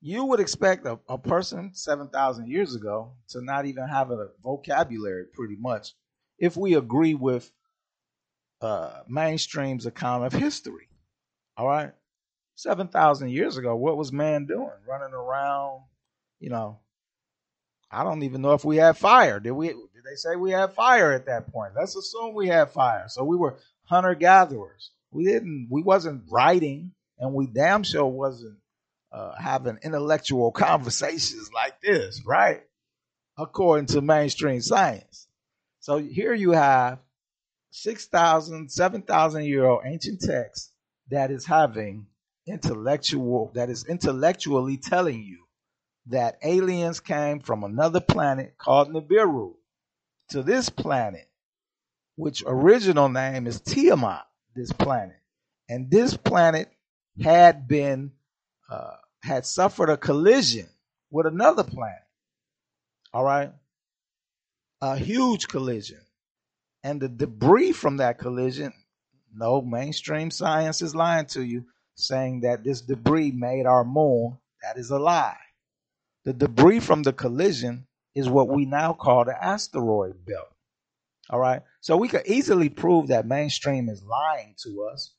You 0.00 0.24
would 0.24 0.40
expect 0.40 0.86
a, 0.86 0.98
a 1.08 1.18
person 1.18 1.74
7,000 1.74 2.48
years 2.48 2.74
ago 2.74 3.12
to 3.28 3.42
not 3.42 3.66
even 3.66 3.86
have 3.86 4.10
a 4.10 4.28
vocabulary, 4.42 5.26
pretty 5.32 5.56
much, 5.56 5.94
if 6.38 6.56
we 6.56 6.74
agree 6.74 7.14
with 7.14 7.50
uh, 8.60 9.02
mainstream's 9.08 9.86
account 9.86 10.24
of 10.24 10.32
history. 10.32 10.88
All 11.56 11.66
right. 11.66 11.92
7,000 12.56 13.30
years 13.30 13.56
ago, 13.56 13.76
what 13.76 13.96
was 13.96 14.12
man 14.12 14.46
doing? 14.46 14.70
Running 14.86 15.14
around, 15.14 15.82
you 16.38 16.50
know. 16.50 16.78
I 17.92 18.04
don't 18.04 18.22
even 18.22 18.40
know 18.40 18.54
if 18.54 18.64
we 18.64 18.78
had 18.78 18.96
fire. 18.96 19.38
Did 19.38 19.52
we? 19.52 19.68
Did 19.68 20.04
they 20.04 20.16
say 20.16 20.36
we 20.36 20.50
had 20.50 20.72
fire 20.72 21.12
at 21.12 21.26
that 21.26 21.52
point? 21.52 21.74
Let's 21.76 21.94
assume 21.94 22.34
we 22.34 22.48
had 22.48 22.70
fire. 22.70 23.04
So 23.08 23.24
we 23.24 23.36
were 23.36 23.58
hunter 23.84 24.14
gatherers. 24.14 24.90
We 25.10 25.24
didn't. 25.24 25.68
We 25.70 25.82
wasn't 25.82 26.24
writing, 26.30 26.92
and 27.18 27.34
we 27.34 27.46
damn 27.46 27.82
sure 27.82 28.06
wasn't 28.06 28.56
uh, 29.12 29.34
having 29.38 29.78
intellectual 29.82 30.50
conversations 30.52 31.50
like 31.54 31.80
this, 31.82 32.22
right? 32.26 32.62
According 33.38 33.86
to 33.86 34.00
mainstream 34.00 34.60
science. 34.60 35.28
So 35.80 35.98
here 35.98 36.32
you 36.32 36.52
have 36.52 37.00
6,000, 37.72 38.70
7,000 38.70 39.44
year 39.44 39.64
old 39.64 39.82
ancient 39.84 40.20
text 40.20 40.70
that 41.10 41.30
is 41.30 41.44
having 41.44 42.06
intellectual, 42.46 43.50
that 43.54 43.68
is 43.68 43.84
intellectually 43.86 44.76
telling 44.76 45.22
you 45.22 45.38
that 46.06 46.38
aliens 46.42 47.00
came 47.00 47.40
from 47.40 47.64
another 47.64 48.00
planet 48.00 48.54
called 48.58 48.92
Nibiru 48.92 49.54
to 50.30 50.42
this 50.42 50.68
planet, 50.68 51.28
which 52.16 52.42
original 52.46 53.08
name 53.08 53.46
is 53.46 53.60
Tiamat, 53.60 54.26
this 54.54 54.72
planet. 54.72 55.16
And 55.68 55.90
this 55.90 56.16
planet 56.16 56.70
had 57.22 57.68
been, 57.68 58.12
uh, 58.70 58.96
had 59.22 59.46
suffered 59.46 59.90
a 59.90 59.96
collision 59.96 60.68
with 61.10 61.26
another 61.26 61.62
planet. 61.62 62.02
All 63.14 63.24
right. 63.24 63.52
A 64.80 64.96
huge 64.96 65.46
collision 65.48 66.00
and 66.82 67.00
the 67.00 67.08
debris 67.08 67.72
from 67.72 67.98
that 67.98 68.18
collision, 68.18 68.72
no 69.34 69.62
mainstream 69.62 70.30
science 70.30 70.82
is 70.82 70.94
lying 70.94 71.26
to 71.26 71.42
you, 71.42 71.64
saying 71.94 72.40
that 72.40 72.64
this 72.64 72.80
debris 72.80 73.30
made 73.32 73.66
our 73.66 73.84
moon. 73.84 74.38
That 74.62 74.78
is 74.78 74.90
a 74.90 74.98
lie. 74.98 75.36
The 76.24 76.32
debris 76.32 76.80
from 76.80 77.02
the 77.02 77.12
collision 77.12 77.86
is 78.14 78.28
what 78.28 78.48
we 78.48 78.64
now 78.64 78.92
call 78.92 79.24
the 79.24 79.44
asteroid 79.44 80.24
belt. 80.24 80.48
All 81.30 81.40
right. 81.40 81.62
So 81.80 81.96
we 81.96 82.08
could 82.08 82.26
easily 82.26 82.68
prove 82.68 83.08
that 83.08 83.26
mainstream 83.26 83.88
is 83.88 84.02
lying 84.04 84.54
to 84.64 84.88
us, 84.92 85.14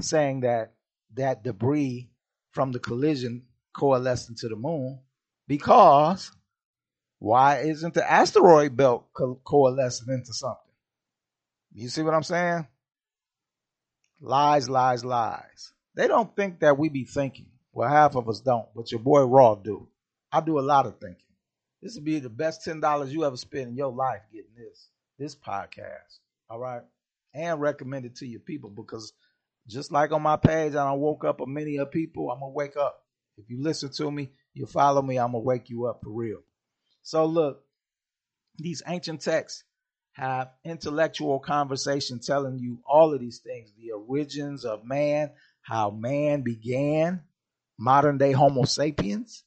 saying 0.00 0.40
that 0.40 0.74
that 1.14 1.42
debris 1.42 2.10
from 2.52 2.72
the 2.72 2.78
collision 2.78 3.44
coalesced 3.72 4.28
into 4.28 4.48
the 4.48 4.56
moon 4.56 5.00
because 5.46 6.30
why 7.18 7.58
isn't 7.58 7.94
the 7.94 8.10
asteroid 8.10 8.76
belt 8.76 9.06
co- 9.12 9.40
coalescing 9.44 10.12
into 10.12 10.32
something? 10.32 10.56
You 11.72 11.88
see 11.88 12.02
what 12.02 12.14
I'm 12.14 12.22
saying? 12.22 12.66
Lies, 14.20 14.68
lies, 14.68 15.04
lies. 15.04 15.72
They 15.94 16.08
don't 16.08 16.34
think 16.34 16.60
that 16.60 16.78
we 16.78 16.88
be 16.88 17.04
thinking. 17.04 17.46
Well, 17.72 17.88
half 17.88 18.16
of 18.16 18.28
us 18.28 18.40
don't, 18.40 18.66
but 18.74 18.90
your 18.90 19.00
boy 19.00 19.22
Raw 19.22 19.54
do. 19.54 19.88
I 20.32 20.40
do 20.40 20.58
a 20.58 20.60
lot 20.60 20.86
of 20.86 20.98
thinking. 21.00 21.24
This 21.82 21.94
would 21.94 22.04
be 22.04 22.18
the 22.18 22.28
best 22.30 22.64
ten 22.64 22.80
dollars 22.80 23.12
you 23.12 23.24
ever 23.24 23.36
spend 23.36 23.70
in 23.70 23.76
your 23.76 23.92
life 23.92 24.20
getting 24.32 24.54
this 24.56 24.88
this 25.18 25.34
podcast. 25.34 26.18
All 26.48 26.58
right, 26.58 26.82
and 27.34 27.60
recommend 27.60 28.06
it 28.06 28.16
to 28.16 28.26
your 28.26 28.40
people 28.40 28.70
because 28.70 29.12
just 29.66 29.92
like 29.92 30.12
on 30.12 30.22
my 30.22 30.36
page, 30.36 30.74
I 30.74 30.88
don't 30.88 31.00
woke 31.00 31.24
up 31.24 31.40
a 31.40 31.46
many 31.46 31.78
of 31.78 31.90
people. 31.90 32.30
I'm 32.30 32.40
gonna 32.40 32.52
wake 32.52 32.76
up. 32.76 33.04
If 33.36 33.48
you 33.48 33.62
listen 33.62 33.90
to 33.92 34.10
me, 34.10 34.30
you 34.52 34.66
follow 34.66 35.00
me. 35.02 35.18
I'm 35.18 35.32
gonna 35.32 35.38
wake 35.40 35.70
you 35.70 35.86
up 35.86 36.00
for 36.02 36.10
real. 36.10 36.40
So 37.02 37.24
look, 37.26 37.62
these 38.58 38.82
ancient 38.86 39.22
texts 39.22 39.64
have 40.12 40.50
intellectual 40.64 41.38
conversation 41.38 42.18
telling 42.18 42.58
you 42.58 42.80
all 42.84 43.14
of 43.14 43.20
these 43.20 43.38
things 43.38 43.72
the 43.78 43.92
origins 43.92 44.64
of 44.64 44.84
man, 44.84 45.30
how 45.62 45.90
man 45.90 46.42
began, 46.42 47.22
modern 47.78 48.18
day 48.18 48.32
Homo 48.32 48.64
sapiens, 48.64 49.44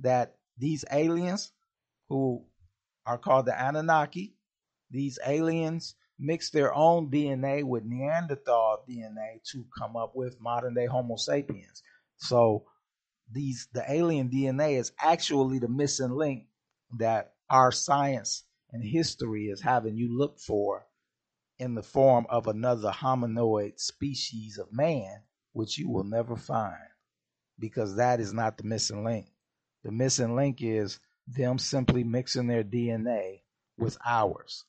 that 0.00 0.36
these 0.58 0.84
aliens 0.90 1.52
who 2.08 2.44
are 3.06 3.18
called 3.18 3.46
the 3.46 3.60
Anunnaki. 3.60 4.34
These 4.90 5.18
aliens 5.26 5.94
mix 6.18 6.50
their 6.50 6.74
own 6.74 7.10
DNA 7.10 7.64
with 7.64 7.84
Neanderthal 7.84 8.84
DNA 8.88 9.42
to 9.52 9.64
come 9.78 9.96
up 9.96 10.12
with 10.14 10.40
modern 10.40 10.74
day 10.74 10.86
Homo 10.86 11.16
sapiens. 11.16 11.82
So 12.18 12.64
these 13.32 13.68
the 13.72 13.84
alien 13.90 14.30
DNA 14.30 14.78
is 14.78 14.92
actually 15.00 15.58
the 15.58 15.68
missing 15.68 16.12
link 16.12 16.46
that 16.98 17.34
our 17.50 17.72
science 17.72 18.44
and 18.72 18.84
history 18.84 19.46
is 19.46 19.60
having 19.60 19.96
you 19.96 20.16
look 20.16 20.38
for 20.38 20.86
in 21.58 21.74
the 21.74 21.82
form 21.82 22.26
of 22.28 22.46
another 22.46 22.90
hominoid 22.90 23.78
species 23.80 24.58
of 24.58 24.72
man, 24.72 25.22
which 25.52 25.78
you 25.78 25.88
will 25.90 26.04
never 26.04 26.36
find 26.36 26.76
because 27.58 27.96
that 27.96 28.20
is 28.20 28.32
not 28.32 28.58
the 28.58 28.64
missing 28.64 29.04
link. 29.04 29.26
The 29.84 29.92
missing 29.92 30.34
link 30.36 30.58
is 30.60 31.00
them 31.26 31.58
simply 31.58 32.04
mixing 32.04 32.46
their 32.46 32.64
DNA 32.64 33.42
with 33.76 33.96
ours 34.04 34.64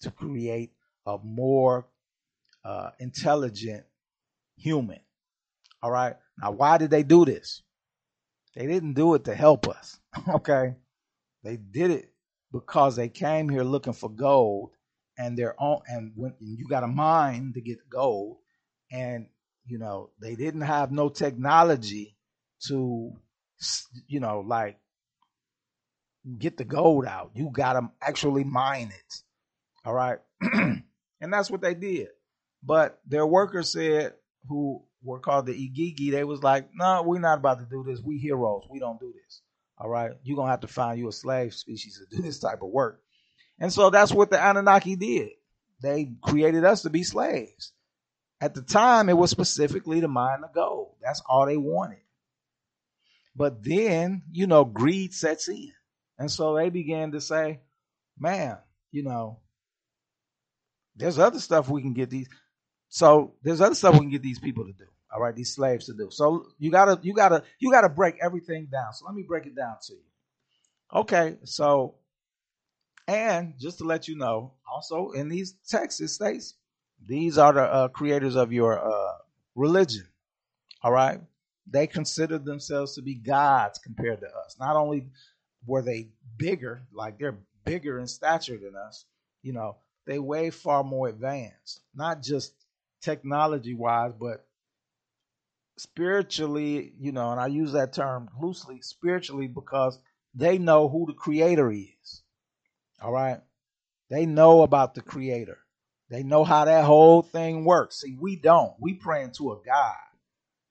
to 0.00 0.10
create 0.10 0.72
a 1.06 1.18
more 1.22 1.86
uh, 2.64 2.90
intelligent 2.98 3.84
human. 4.56 5.00
All 5.82 5.90
right. 5.90 6.16
Now, 6.40 6.52
why 6.52 6.78
did 6.78 6.90
they 6.90 7.02
do 7.02 7.24
this? 7.24 7.62
They 8.54 8.66
didn't 8.66 8.94
do 8.94 9.14
it 9.14 9.24
to 9.24 9.34
help 9.34 9.68
us. 9.68 9.98
okay. 10.28 10.74
They 11.42 11.56
did 11.56 11.90
it 11.90 12.12
because 12.52 12.96
they 12.96 13.08
came 13.08 13.48
here 13.48 13.64
looking 13.64 13.92
for 13.94 14.10
gold 14.10 14.70
and 15.18 15.36
their 15.36 15.54
own 15.60 15.80
and 15.86 16.12
when 16.16 16.34
you 16.40 16.66
got 16.68 16.84
a 16.84 16.88
mine 16.88 17.52
to 17.54 17.60
get 17.60 17.78
gold 17.88 18.38
and 18.90 19.26
you 19.66 19.78
know 19.78 20.10
they 20.20 20.34
didn't 20.34 20.62
have 20.62 20.90
no 20.90 21.08
technology 21.08 22.16
to 22.66 23.12
you 24.06 24.20
know 24.20 24.40
like 24.46 24.78
get 26.38 26.56
the 26.56 26.64
gold 26.64 27.06
out. 27.06 27.32
You 27.34 27.50
got 27.52 27.74
to 27.74 27.90
actually 28.00 28.44
mine 28.44 28.92
it. 28.96 29.14
All 29.84 29.94
right? 29.94 30.18
And 31.22 31.32
that's 31.32 31.48
what 31.48 31.60
they 31.60 31.74
did. 31.74 32.08
But 32.64 32.98
their 33.06 33.24
workers 33.24 33.72
said 33.72 34.14
who 34.48 34.82
were 35.04 35.20
called 35.20 35.46
the 35.46 35.52
igigi 35.52 36.10
they 36.10 36.24
was 36.24 36.42
like 36.42 36.70
no 36.74 37.02
we're 37.02 37.20
not 37.20 37.38
about 37.38 37.60
to 37.60 37.64
do 37.64 37.84
this. 37.86 38.00
We 38.00 38.18
heroes. 38.18 38.64
We 38.68 38.80
don't 38.80 38.98
do 38.98 39.12
this. 39.12 39.40
All 39.78 39.88
right? 39.88 40.10
You're 40.24 40.36
gonna 40.36 40.50
have 40.50 40.62
to 40.62 40.66
find 40.66 40.98
you 40.98 41.08
a 41.08 41.12
slave 41.12 41.54
species 41.54 42.00
to 42.00 42.16
do 42.16 42.22
this 42.22 42.40
type 42.40 42.62
of 42.62 42.70
work. 42.70 43.00
And 43.60 43.72
so 43.72 43.90
that's 43.90 44.12
what 44.12 44.30
the 44.30 44.44
Anunnaki 44.44 44.96
did. 44.96 45.30
They 45.80 46.12
created 46.22 46.64
us 46.64 46.82
to 46.82 46.90
be 46.90 47.04
slaves. 47.04 47.72
At 48.40 48.54
the 48.54 48.62
time, 48.62 49.08
it 49.08 49.16
was 49.16 49.30
specifically 49.30 50.00
to 50.00 50.08
mine 50.08 50.40
the 50.40 50.48
gold. 50.52 50.96
That's 51.00 51.22
all 51.28 51.46
they 51.46 51.56
wanted. 51.56 52.01
But 53.34 53.62
then, 53.64 54.22
you 54.30 54.46
know, 54.46 54.64
greed 54.64 55.14
sets 55.14 55.48
in. 55.48 55.72
And 56.18 56.30
so 56.30 56.54
they 56.54 56.70
began 56.70 57.12
to 57.12 57.20
say, 57.20 57.60
man, 58.18 58.58
you 58.90 59.02
know, 59.02 59.40
there's 60.96 61.18
other 61.18 61.40
stuff 61.40 61.68
we 61.68 61.80
can 61.82 61.94
get 61.94 62.10
these. 62.10 62.28
So 62.88 63.34
there's 63.42 63.60
other 63.60 63.74
stuff 63.74 63.94
we 63.94 64.00
can 64.00 64.10
get 64.10 64.22
these 64.22 64.38
people 64.38 64.66
to 64.66 64.72
do. 64.72 64.84
All 65.12 65.20
right, 65.20 65.34
these 65.34 65.54
slaves 65.54 65.86
to 65.86 65.94
do. 65.94 66.08
So 66.10 66.46
you 66.58 66.70
gotta, 66.70 66.98
you 67.02 67.14
gotta, 67.14 67.42
you 67.58 67.70
gotta 67.70 67.88
break 67.88 68.16
everything 68.22 68.68
down. 68.70 68.92
So 68.92 69.06
let 69.06 69.14
me 69.14 69.24
break 69.26 69.46
it 69.46 69.56
down 69.56 69.76
to 69.86 69.92
you. 69.94 70.00
Okay, 70.94 71.36
so 71.44 71.94
and 73.08 73.54
just 73.58 73.78
to 73.78 73.84
let 73.84 74.08
you 74.08 74.16
know, 74.16 74.52
also 74.70 75.10
in 75.10 75.28
these 75.28 75.54
Texas 75.68 76.14
states 76.14 76.54
these 77.06 77.38
are 77.38 77.52
the 77.52 77.62
uh, 77.62 77.88
creators 77.88 78.36
of 78.36 78.52
your 78.52 78.78
uh, 78.78 79.14
religion. 79.54 80.06
All 80.82 80.92
right. 80.92 81.20
They 81.66 81.86
consider 81.86 82.38
themselves 82.38 82.94
to 82.94 83.02
be 83.02 83.14
gods 83.14 83.78
compared 83.78 84.20
to 84.20 84.26
us. 84.26 84.56
Not 84.58 84.76
only 84.76 85.06
were 85.66 85.82
they 85.82 86.08
bigger, 86.36 86.82
like 86.92 87.18
they're 87.18 87.38
bigger 87.64 87.98
in 87.98 88.06
stature 88.06 88.58
than 88.58 88.74
us, 88.76 89.04
you 89.42 89.52
know, 89.52 89.76
they 90.06 90.18
way 90.18 90.50
far 90.50 90.82
more 90.82 91.08
advanced, 91.08 91.80
not 91.94 92.22
just 92.22 92.52
technology 93.00 93.74
wise, 93.74 94.12
but 94.18 94.44
spiritually, 95.76 96.92
you 96.98 97.12
know, 97.12 97.30
and 97.30 97.40
I 97.40 97.46
use 97.46 97.72
that 97.72 97.92
term 97.92 98.28
loosely, 98.40 98.80
spiritually, 98.82 99.46
because 99.46 99.98
they 100.34 100.58
know 100.58 100.88
who 100.88 101.06
the 101.06 101.12
creator 101.12 101.70
is. 101.70 102.22
All 103.00 103.12
right. 103.12 103.40
They 104.10 104.26
know 104.26 104.62
about 104.62 104.94
the 104.94 105.00
creator. 105.00 105.58
They 106.10 106.22
know 106.22 106.44
how 106.44 106.66
that 106.66 106.84
whole 106.84 107.22
thing 107.22 107.64
works. 107.64 108.00
See, 108.00 108.16
we 108.20 108.36
don't. 108.36 108.74
We 108.78 108.94
praying 108.94 109.32
to 109.38 109.52
a 109.52 109.56
God. 109.64 109.96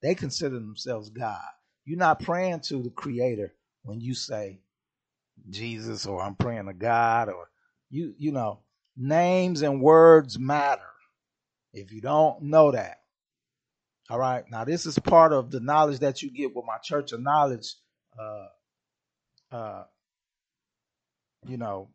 They 0.02 0.16
consider 0.16 0.56
themselves 0.56 1.10
God. 1.10 1.40
You're 1.86 1.98
not 2.00 2.22
praying 2.22 2.62
to 2.62 2.82
the 2.82 2.90
creator 2.90 3.54
when 3.84 4.02
you 4.02 4.14
say 4.14 4.62
Jesus 5.50 6.06
or 6.06 6.22
I'm 6.22 6.36
praying 6.36 6.68
to 6.68 6.74
God 6.74 7.30
or 7.30 7.50
you 7.90 8.14
you 8.18 8.32
know, 8.32 8.60
names 8.96 9.62
and 9.62 9.82
words 9.82 10.40
matter. 10.40 10.82
If 11.74 11.92
you 11.92 12.02
don't 12.02 12.44
know 12.44 12.72
that. 12.72 12.98
All 14.10 14.20
right. 14.20 14.44
Now 14.52 14.66
this 14.66 14.86
is 14.86 15.00
part 15.00 15.34
of 15.34 15.52
the 15.52 15.60
knowledge 15.60 16.00
that 16.00 16.22
you 16.22 16.32
get 16.32 16.56
with 16.56 16.66
my 16.66 16.78
church 16.84 17.12
of 17.12 17.22
knowledge 17.22 17.76
uh 18.20 18.48
uh 19.56 19.84
you 21.48 21.58
know 21.58 21.90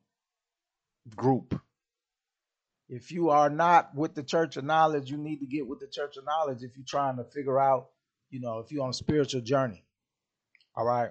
group. 1.15 1.61
If 2.89 3.11
you 3.11 3.31
are 3.31 3.51
not 3.51 3.95
with 3.95 4.15
the 4.15 4.23
church 4.23 4.57
of 4.57 4.65
knowledge, 4.65 5.11
you 5.11 5.17
need 5.17 5.41
to 5.41 5.47
get 5.47 5.67
with 5.67 5.81
the 5.81 5.89
church 5.89 6.17
of 6.17 6.25
knowledge 6.25 6.63
if 6.63 6.77
you're 6.77 6.87
trying 6.87 7.17
to 7.17 7.25
figure 7.25 7.59
out, 7.59 7.89
you 8.31 8.41
know, 8.41 8.59
if 8.61 8.71
you're 8.73 8.83
on 8.83 8.91
a 8.91 8.95
spiritual 8.95 9.41
journey. 9.41 9.85
All 10.75 10.85
right. 10.85 11.11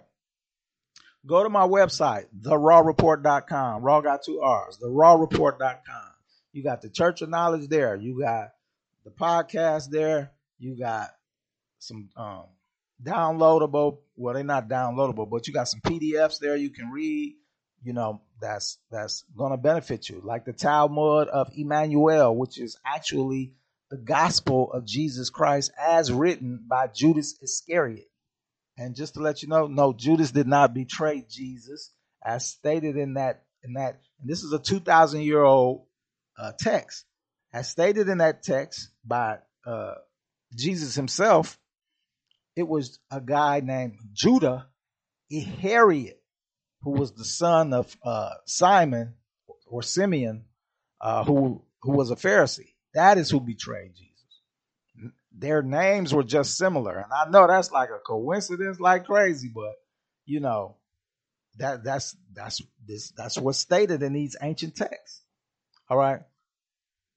Go 1.26 1.44
to 1.44 1.50
my 1.50 1.66
website, 1.66 2.26
therawreport.com. 2.40 3.82
Raw 3.82 4.02
got 4.02 4.24
two 4.24 4.42
R's, 4.42 4.78
therawreport.com. 4.78 6.12
You 6.54 6.64
got 6.64 6.82
the 6.82 6.90
church 6.90 7.22
of 7.22 7.30
knowledge 7.30 7.68
there. 7.68 7.96
You 7.96 8.20
got 8.20 8.52
the 9.04 9.10
podcast 9.10 9.90
there. 9.90 10.32
You 10.60 10.78
got 10.78 11.10
some 11.80 12.10
um, 12.16 12.44
downloadable, 13.04 13.98
well, 14.16 14.36
they're 14.36 14.44
not 14.44 14.70
downloadable, 14.70 15.30
but 15.30 15.48
you 15.48 15.54
got 15.54 15.68
some 15.68 15.82
PDFs 15.82 16.40
there 16.40 16.56
you 16.56 16.70
can 16.70 16.92
read 16.92 17.36
you 17.86 17.94
know 17.94 18.20
that's 18.42 18.80
that's 18.92 19.24
to 19.38 19.58
benefit 19.58 20.10
you 20.10 20.20
like 20.24 20.44
the 20.44 20.52
talmud 20.52 21.30
of 21.30 21.52
emmanuel 21.56 22.36
which 22.36 22.60
is 22.60 22.78
actually 22.86 23.54
the 23.96 24.02
gospel 24.02 24.72
of 24.74 24.86
jesus 24.86 25.30
christ 25.30 25.72
as 25.80 26.12
written 26.12 26.60
by 26.68 26.88
judas 26.88 27.38
iscariot. 27.42 28.08
And 28.78 28.94
just 28.94 29.14
to 29.14 29.22
let 29.22 29.42
you 29.42 29.48
know 29.48 29.68
no 29.68 29.94
judas 29.94 30.32
did 30.32 30.48
not 30.48 30.74
betray 30.74 31.24
jesus. 31.30 31.94
As 32.24 32.46
stated 32.46 32.98
in 32.98 33.14
that 33.14 33.44
in 33.64 33.74
that 33.74 34.02
and 34.20 34.30
this 34.30 34.44
is 34.44 34.52
a 34.52 34.60
2000 34.60 35.22
year 35.22 35.42
old 35.42 35.86
uh, 36.38 36.52
text. 36.60 37.06
As 37.54 37.70
stated 37.70 38.10
in 38.10 38.18
that 38.18 38.44
text 38.44 38.90
by 39.06 39.38
uh, 39.66 39.94
jesus 40.54 40.94
himself 40.96 41.58
it 42.58 42.68
was 42.68 43.00
a 43.10 43.22
guy 43.22 43.62
named 43.62 43.98
judah 44.12 44.68
Iscariot 45.32 46.22
who 46.82 46.92
was 46.92 47.14
the 47.14 47.26
son 47.26 47.74
of 47.74 47.96
uh, 48.04 48.32
Simon 48.46 49.16
or 49.68 49.82
Simeon, 49.82 50.46
uh, 51.02 51.24
who 51.24 51.64
who 51.82 51.94
was 51.94 52.12
a 52.12 52.16
Pharisee. 52.16 52.75
That 52.96 53.20
is 53.20 53.30
who 53.30 53.40
betrayed 53.40 53.94
Jesus. 53.96 54.12
Their 55.38 55.62
names 55.62 56.14
were 56.14 56.24
just 56.24 56.58
similar, 56.58 56.98
and 56.98 57.12
I 57.14 57.30
know 57.30 57.48
that's 57.48 57.72
like 57.72 57.90
a 57.90 58.00
coincidence, 58.00 58.80
like 58.80 59.06
crazy, 59.06 59.52
but 59.54 59.74
you 60.26 60.40
know 60.40 60.78
that 61.58 61.84
that's 61.84 62.16
that's 62.34 62.62
this 62.88 63.12
that's 63.12 63.38
what's 63.38 63.60
stated 63.60 64.02
in 64.02 64.14
these 64.14 64.38
ancient 64.42 64.76
texts. 64.76 65.22
All 65.90 65.98
right. 65.98 66.22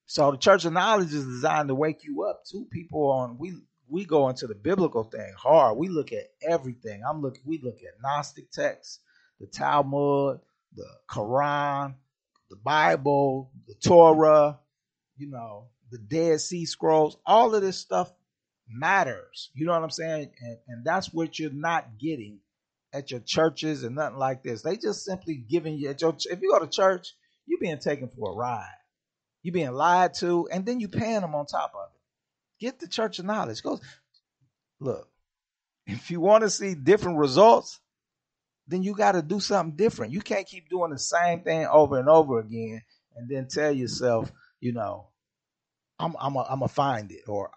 So 0.07 0.33
the 0.33 0.39
Church 0.39 0.65
of 0.65 0.73
Knowledge 0.73 1.15
is 1.15 1.25
designed 1.25 1.69
to 1.69 1.75
wake 1.75 2.05
you 2.05 2.25
up. 2.25 2.43
Two 2.51 2.67
people 2.71 3.11
on 3.11 3.39
we 3.39 3.55
we 3.89 4.05
go 4.05 4.29
into 4.29 4.47
the 4.47 4.55
biblical 4.57 5.05
thing 5.05 5.33
hard. 5.39 5.79
We 5.79 5.89
look 5.89 6.13
at 6.13 6.31
everything. 6.43 7.03
I'm 7.09 7.23
looking. 7.23 7.43
We 7.47 7.61
look 7.63 7.77
at 7.77 8.03
Gnostic 8.03 8.51
texts 8.51 9.01
the 9.41 9.47
Talmud, 9.47 10.41
the 10.75 10.87
Quran, 11.11 11.95
the 12.51 12.57
Bible, 12.57 13.53
the 13.67 13.75
Torah, 13.75 14.59
you 15.19 15.31
know, 15.31 15.67
the 15.91 15.99
Dead 15.99 16.41
Sea 16.41 16.65
Scrolls, 16.65 17.17
all 17.27 17.55
of 17.55 17.63
this 17.63 17.79
stuff 17.79 18.13
matters. 18.69 19.51
You 19.55 19.67
know 19.67 19.73
what 19.73 19.83
I'm 19.83 19.91
saying? 19.91 20.31
And, 20.41 20.59
and 20.69 20.85
that's 20.85 21.13
what 21.13 21.39
you're 21.39 21.51
not 21.51 21.99
getting 21.99 22.39
at 22.93 23.11
your 23.11 23.21
churches 23.21 23.85
and 23.85 23.97
nothing 23.97 24.19
like 24.19 24.43
this. 24.43 24.63
They 24.63 24.77
just 24.77 25.05
simply 25.05 25.37
giving 25.37 25.79
you 25.79 25.91
at 25.91 26.01
your 26.01 26.15
if 26.31 26.41
you 26.41 26.51
go 26.51 26.59
to 26.59 26.71
church, 26.71 27.15
you're 27.47 27.61
being 27.61 27.79
taken 27.79 28.09
for 28.09 28.33
a 28.33 28.35
ride. 28.35 28.67
You're 29.43 29.55
being 29.55 29.73
lied 29.73 30.15
to, 30.15 30.49
and 30.51 30.67
then 30.67 30.81
you 30.81 30.89
paying 30.89 31.21
them 31.21 31.35
on 31.35 31.47
top 31.47 31.73
of 31.75 31.89
it. 31.95 32.65
Get 32.65 32.81
the 32.81 32.89
church 32.89 33.19
of 33.19 33.25
knowledge. 33.25 33.63
Go 33.63 33.81
look. 34.81 35.09
If 35.87 36.11
you 36.11 36.21
want 36.21 36.43
to 36.43 36.51
see 36.51 36.75
different 36.75 37.19
results, 37.19 37.81
then 38.67 38.83
you 38.83 38.95
got 38.95 39.13
to 39.13 39.23
do 39.23 39.41
something 39.41 39.77
different. 39.77 40.13
You 40.13 40.21
can't 40.21 40.47
keep 40.47 40.69
doing 40.69 40.91
the 40.91 40.99
same 40.99 41.41
thing 41.41 41.67
over 41.67 41.99
and 41.99 42.09
over 42.09 42.41
again 42.41 42.83
and 43.17 43.29
then 43.29 43.49
tell 43.49 43.73
yourself, 43.73 44.31
you 44.61 44.73
know, 44.73 45.09
I'm 45.99 46.15
I'm 46.19 46.37
a, 46.37 46.41
I'm 46.43 46.61
gonna 46.61 46.69
find 46.69 47.11
it 47.11 47.29
or 47.29 47.51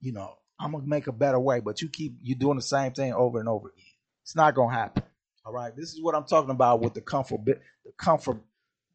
you 0.00 0.12
know, 0.12 0.34
I'm 0.58 0.72
gonna 0.72 0.86
make 0.86 1.06
a 1.06 1.12
better 1.12 1.40
way, 1.40 1.60
but 1.60 1.82
you 1.82 1.88
keep 1.88 2.18
you 2.22 2.34
doing 2.34 2.56
the 2.56 2.62
same 2.62 2.92
thing 2.92 3.12
over 3.12 3.40
and 3.40 3.48
over 3.48 3.68
again. 3.68 3.84
It's 4.22 4.36
not 4.36 4.54
gonna 4.54 4.74
happen. 4.74 5.02
All 5.44 5.52
right, 5.52 5.74
this 5.74 5.92
is 5.92 6.02
what 6.02 6.14
I'm 6.14 6.24
talking 6.24 6.50
about 6.50 6.80
with 6.80 6.94
the 6.94 7.00
comfort 7.00 7.44
bit, 7.44 7.62
the 7.84 7.92
comfort, 7.92 8.38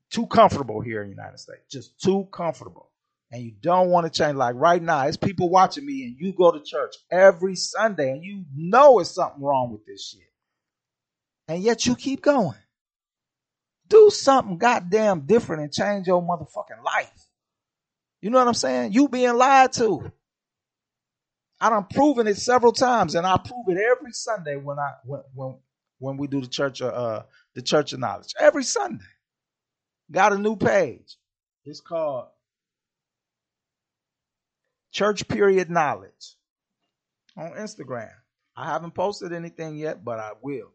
too 0.10 0.28
comfortable 0.28 0.82
here 0.82 1.02
in 1.02 1.10
the 1.10 1.16
United 1.16 1.40
States, 1.40 1.62
just 1.70 2.00
too 2.02 2.28
comfortable, 2.32 2.92
and 3.32 3.42
you 3.42 3.54
don't 3.62 3.90
want 3.90 4.12
to 4.12 4.18
change. 4.18 4.36
Like 4.36 4.56
right 4.56 4.82
now, 4.82 5.08
it's 5.08 5.18
people 5.18 5.50
watching 5.50 5.86
me, 5.86 6.04
and 6.04 6.16
you 6.20 6.34
go 6.34 6.52
to 6.52 6.60
church 6.60 6.96
every 7.10 7.56
Sunday, 7.56 8.12
and 8.12 8.24
you 8.24 8.44
know 8.54 9.00
it's 9.00 9.12
something 9.12 9.42
wrong 9.42 9.72
with 9.72 9.86
this 9.86 10.10
shit, 10.10 10.30
and 11.48 11.64
yet 11.64 11.86
you 11.86 11.96
keep 11.96 12.22
going. 12.22 12.58
Do 13.88 14.10
something 14.10 14.58
goddamn 14.58 15.22
different 15.22 15.64
and 15.64 15.74
change 15.74 16.08
your 16.08 16.22
motherfucking 16.22 16.84
life. 16.84 17.31
You 18.22 18.30
know 18.30 18.38
what 18.38 18.48
I'm 18.48 18.54
saying? 18.54 18.94
You 18.94 19.08
being 19.10 19.36
lied 19.36 19.74
to. 19.74 20.12
I 21.60 21.70
done 21.70 21.88
proven 21.92 22.28
it 22.28 22.38
several 22.38 22.72
times, 22.72 23.16
and 23.16 23.26
I 23.26 23.38
prove 23.38 23.68
it 23.68 23.78
every 23.78 24.14
Sunday 24.14 24.56
when 24.56 24.80
I 24.80 24.94
when 25.06 25.22
when, 25.34 25.56
when 26.00 26.18
we 26.18 26.28
do 26.28 26.42
the 26.42 26.48
church 26.48 26.82
of 26.82 26.94
uh 26.94 27.24
the 27.56 27.62
church 27.62 27.94
of 27.94 28.00
knowledge. 28.00 28.34
Every 28.40 28.64
Sunday. 28.64 29.06
Got 30.12 30.34
a 30.34 30.38
new 30.38 30.56
page. 30.56 31.18
It's 31.66 31.80
called 31.80 32.28
Church 34.92 35.28
Period 35.28 35.70
Knowledge 35.70 36.36
on 37.38 37.52
Instagram. 37.52 38.12
I 38.58 38.66
haven't 38.66 38.94
posted 38.94 39.32
anything 39.32 39.78
yet, 39.78 40.04
but 40.04 40.20
I 40.20 40.32
will. 40.42 40.74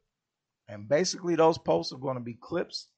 And 0.68 0.88
basically, 0.88 1.36
those 1.36 1.58
posts 1.58 1.92
are 1.92 1.98
going 1.98 2.16
to 2.16 2.22
be 2.22 2.38
clips, 2.40 2.88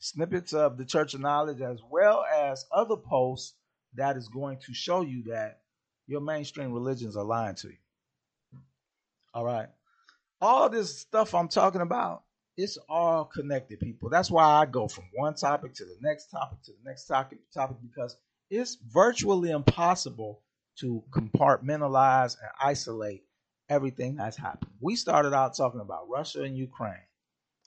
snippets 0.00 0.52
of 0.52 0.76
the 0.76 0.84
Church 0.84 1.14
of 1.14 1.20
Knowledge, 1.20 1.60
as 1.60 1.80
well 1.88 2.24
as 2.24 2.66
other 2.72 2.96
posts 2.96 3.54
that 3.96 4.16
is 4.16 4.28
going 4.28 4.58
to 4.66 4.74
show 4.74 5.02
you 5.02 5.24
that 5.24 5.60
your 6.06 6.20
mainstream 6.20 6.72
religions 6.72 7.16
are 7.16 7.24
lying 7.24 7.54
to 7.56 7.68
you. 7.68 7.76
All 9.32 9.44
right. 9.44 9.68
All 10.40 10.68
this 10.68 10.98
stuff 10.98 11.34
I'm 11.34 11.48
talking 11.48 11.80
about, 11.80 12.22
it's 12.56 12.78
all 12.88 13.24
connected, 13.24 13.80
people. 13.80 14.10
That's 14.10 14.30
why 14.30 14.44
I 14.44 14.66
go 14.66 14.86
from 14.86 15.04
one 15.14 15.34
topic 15.34 15.74
to 15.74 15.84
the 15.84 15.96
next 16.00 16.26
topic 16.26 16.62
to 16.64 16.72
the 16.72 16.88
next 16.88 17.06
topic, 17.06 17.38
topic 17.52 17.78
because 17.82 18.16
it's 18.50 18.76
virtually 18.92 19.50
impossible 19.50 20.42
to 20.80 21.02
compartmentalize 21.10 22.36
and 22.40 22.50
isolate 22.60 23.24
everything 23.68 24.16
that's 24.16 24.36
happened. 24.36 24.72
We 24.80 24.96
started 24.96 25.32
out 25.34 25.56
talking 25.56 25.80
about 25.80 26.08
Russia 26.08 26.42
and 26.42 26.56
Ukraine. 26.56 26.94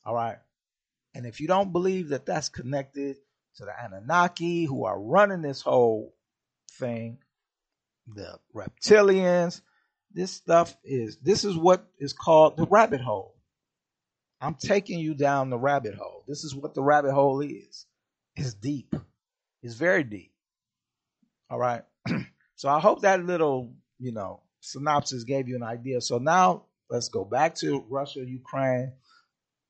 All 0.06 0.14
right. 0.14 0.38
And 1.16 1.26
if 1.26 1.40
you 1.40 1.48
don't 1.48 1.72
believe 1.72 2.10
that 2.10 2.26
that's 2.26 2.50
connected 2.50 3.18
to 3.56 3.66
the 3.66 3.72
Anunnaki 3.84 4.66
who 4.66 4.86
are 4.86 5.00
running 5.00 5.42
this 5.42 5.62
whole 5.62 6.14
thing, 6.78 7.20
the 8.08 8.40
reptilians. 8.56 9.62
This 10.14 10.32
stuff 10.32 10.76
is 10.84 11.18
this 11.18 11.44
is 11.44 11.58
what 11.58 11.86
is 12.00 12.14
called 12.14 12.58
the 12.58 12.66
rabbit 12.66 13.02
hole. 13.02 13.36
I'm 14.40 14.56
taking 14.56 15.00
you 15.00 15.14
down 15.16 15.50
the 15.50 15.58
rabbit 15.58 15.96
hole. 15.96 16.24
This 16.28 16.44
is 16.44 16.56
what 16.56 16.74
the 16.74 16.84
rabbit 16.84 17.14
hole 17.14 17.42
is. 17.42 17.86
It's 18.36 18.54
deep. 18.54 18.96
It's 19.64 19.76
very 19.76 20.04
deep. 20.04 20.32
All 21.50 21.58
right. 21.58 21.84
so 22.56 22.70
I 22.70 22.80
hope 22.80 23.02
that 23.02 23.26
little, 23.26 23.74
you 24.00 24.12
know, 24.12 24.42
synopsis 24.62 25.24
gave 25.24 25.48
you 25.48 25.56
an 25.56 25.64
idea. 25.64 26.02
So 26.02 26.20
now 26.20 26.66
let's 26.90 27.10
go 27.10 27.26
back 27.26 27.56
to 27.56 27.84
Russia, 27.90 28.24
Ukraine, 28.26 28.94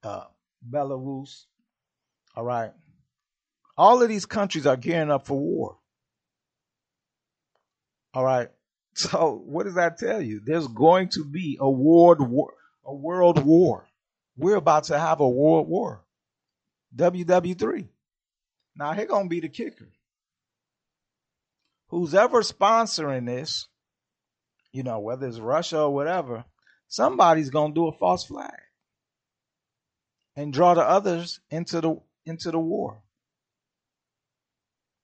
uh, 0.04 0.26
Belarus. 0.70 1.46
All 2.36 2.44
right. 2.44 2.72
All 3.78 4.02
of 4.02 4.10
these 4.10 4.26
countries 4.26 4.66
are 4.66 4.76
gearing 4.78 5.12
up 5.12 5.28
for 5.28 5.40
war. 5.40 5.78
All 8.14 8.24
right. 8.24 8.50
So 8.98 9.44
what 9.46 9.66
does 9.66 9.76
that 9.76 10.00
tell 10.00 10.20
you? 10.20 10.42
There's 10.44 10.68
going 10.68 11.10
to 11.10 11.24
be 11.24 11.60
a 11.62 11.70
world 11.70 12.20
war, 12.20 12.56
a 12.84 12.96
world 12.96 13.38
war. 13.46 13.86
We're 14.36 14.56
about 14.56 14.86
to 14.86 14.98
have 14.98 15.20
a 15.20 15.30
world 15.30 15.68
war. 15.68 16.04
WW3. 16.96 17.88
Now 18.76 18.94
here 18.94 19.06
gonna 19.06 19.30
be 19.30 19.40
the 19.40 19.50
kicker. 19.50 19.90
Who's 21.90 22.16
ever 22.16 22.42
sponsoring 22.42 23.28
this, 23.28 23.68
you 24.72 24.82
know, 24.82 24.98
whether 24.98 25.28
it's 25.28 25.40
Russia 25.40 25.82
or 25.82 25.94
whatever, 25.94 26.46
somebody's 26.88 27.52
gonna 27.52 27.76
do 27.76 27.88
a 27.88 27.92
false 27.92 28.26
flag 28.26 28.62
and 30.36 30.54
draw 30.54 30.74
the 30.74 30.82
others 30.82 31.40
into 31.50 31.82
the 31.82 32.02
into 32.26 32.52
the 32.52 32.60
war. 32.60 33.02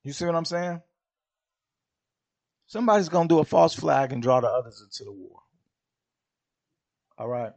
You 0.03 0.13
see 0.13 0.25
what 0.25 0.35
I'm 0.35 0.45
saying? 0.45 0.81
Somebody's 2.67 3.09
going 3.09 3.27
to 3.27 3.35
do 3.35 3.39
a 3.39 3.45
false 3.45 3.73
flag 3.73 4.13
and 4.13 4.21
draw 4.21 4.39
the 4.41 4.47
others 4.47 4.81
into 4.81 5.03
the 5.03 5.11
war. 5.11 5.39
All 7.17 7.27
right. 7.27 7.53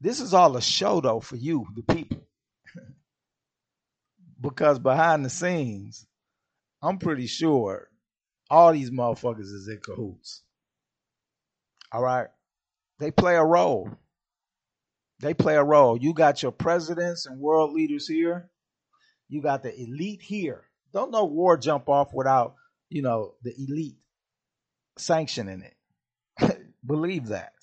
This 0.00 0.20
is 0.20 0.34
all 0.34 0.56
a 0.56 0.62
show, 0.62 1.00
though, 1.00 1.20
for 1.20 1.36
you, 1.36 1.66
the 1.74 1.94
people. 1.94 2.26
because 4.40 4.78
behind 4.78 5.24
the 5.24 5.30
scenes, 5.30 6.06
I'm 6.82 6.98
pretty 6.98 7.26
sure 7.26 7.88
all 8.50 8.72
these 8.72 8.90
motherfuckers 8.90 9.52
is 9.52 9.68
in 9.68 9.80
cahoots. 9.84 10.42
All 11.92 12.02
right. 12.02 12.28
They 12.98 13.10
play 13.10 13.36
a 13.36 13.44
role. 13.44 13.90
They 15.20 15.34
play 15.34 15.56
a 15.56 15.64
role. 15.64 15.98
You 15.98 16.14
got 16.14 16.42
your 16.42 16.52
presidents 16.52 17.26
and 17.26 17.38
world 17.38 17.72
leaders 17.72 18.06
here. 18.06 18.50
You 19.28 19.42
got 19.42 19.62
the 19.62 19.78
elite 19.78 20.22
here. 20.22 20.64
Don't 20.92 21.10
no 21.10 21.24
war 21.24 21.56
jump 21.56 21.88
off 21.88 22.12
without 22.12 22.54
you 22.90 23.02
know, 23.02 23.34
the 23.42 23.54
elite 23.56 23.96
sanctioning 24.98 25.62
it. 25.62 26.58
Believe 26.86 27.28
that. 27.28 27.54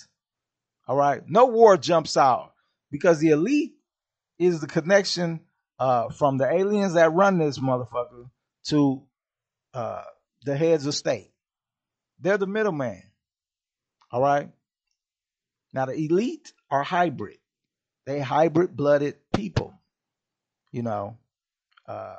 All 0.87 0.95
right. 0.95 1.21
No 1.27 1.45
war 1.47 1.77
jumps 1.77 2.17
out 2.17 2.53
because 2.89 3.19
the 3.19 3.29
elite 3.29 3.73
is 4.39 4.61
the 4.61 4.67
connection 4.67 5.41
uh, 5.79 6.09
from 6.09 6.37
the 6.37 6.49
aliens 6.49 6.93
that 6.93 7.13
run 7.13 7.37
this 7.37 7.59
motherfucker 7.59 8.29
to 8.65 9.03
uh, 9.73 10.03
the 10.43 10.57
heads 10.57 10.85
of 10.85 10.95
state. 10.95 11.31
They're 12.19 12.37
the 12.37 12.47
middleman. 12.47 13.03
All 14.11 14.21
right. 14.21 14.49
Now 15.73 15.85
the 15.85 15.93
elite 15.93 16.53
are 16.71 16.83
hybrid. 16.83 17.37
They 18.05 18.19
hybrid 18.19 18.75
blooded 18.75 19.17
people. 19.33 19.73
You 20.71 20.83
know, 20.83 21.17
uh, 21.87 22.15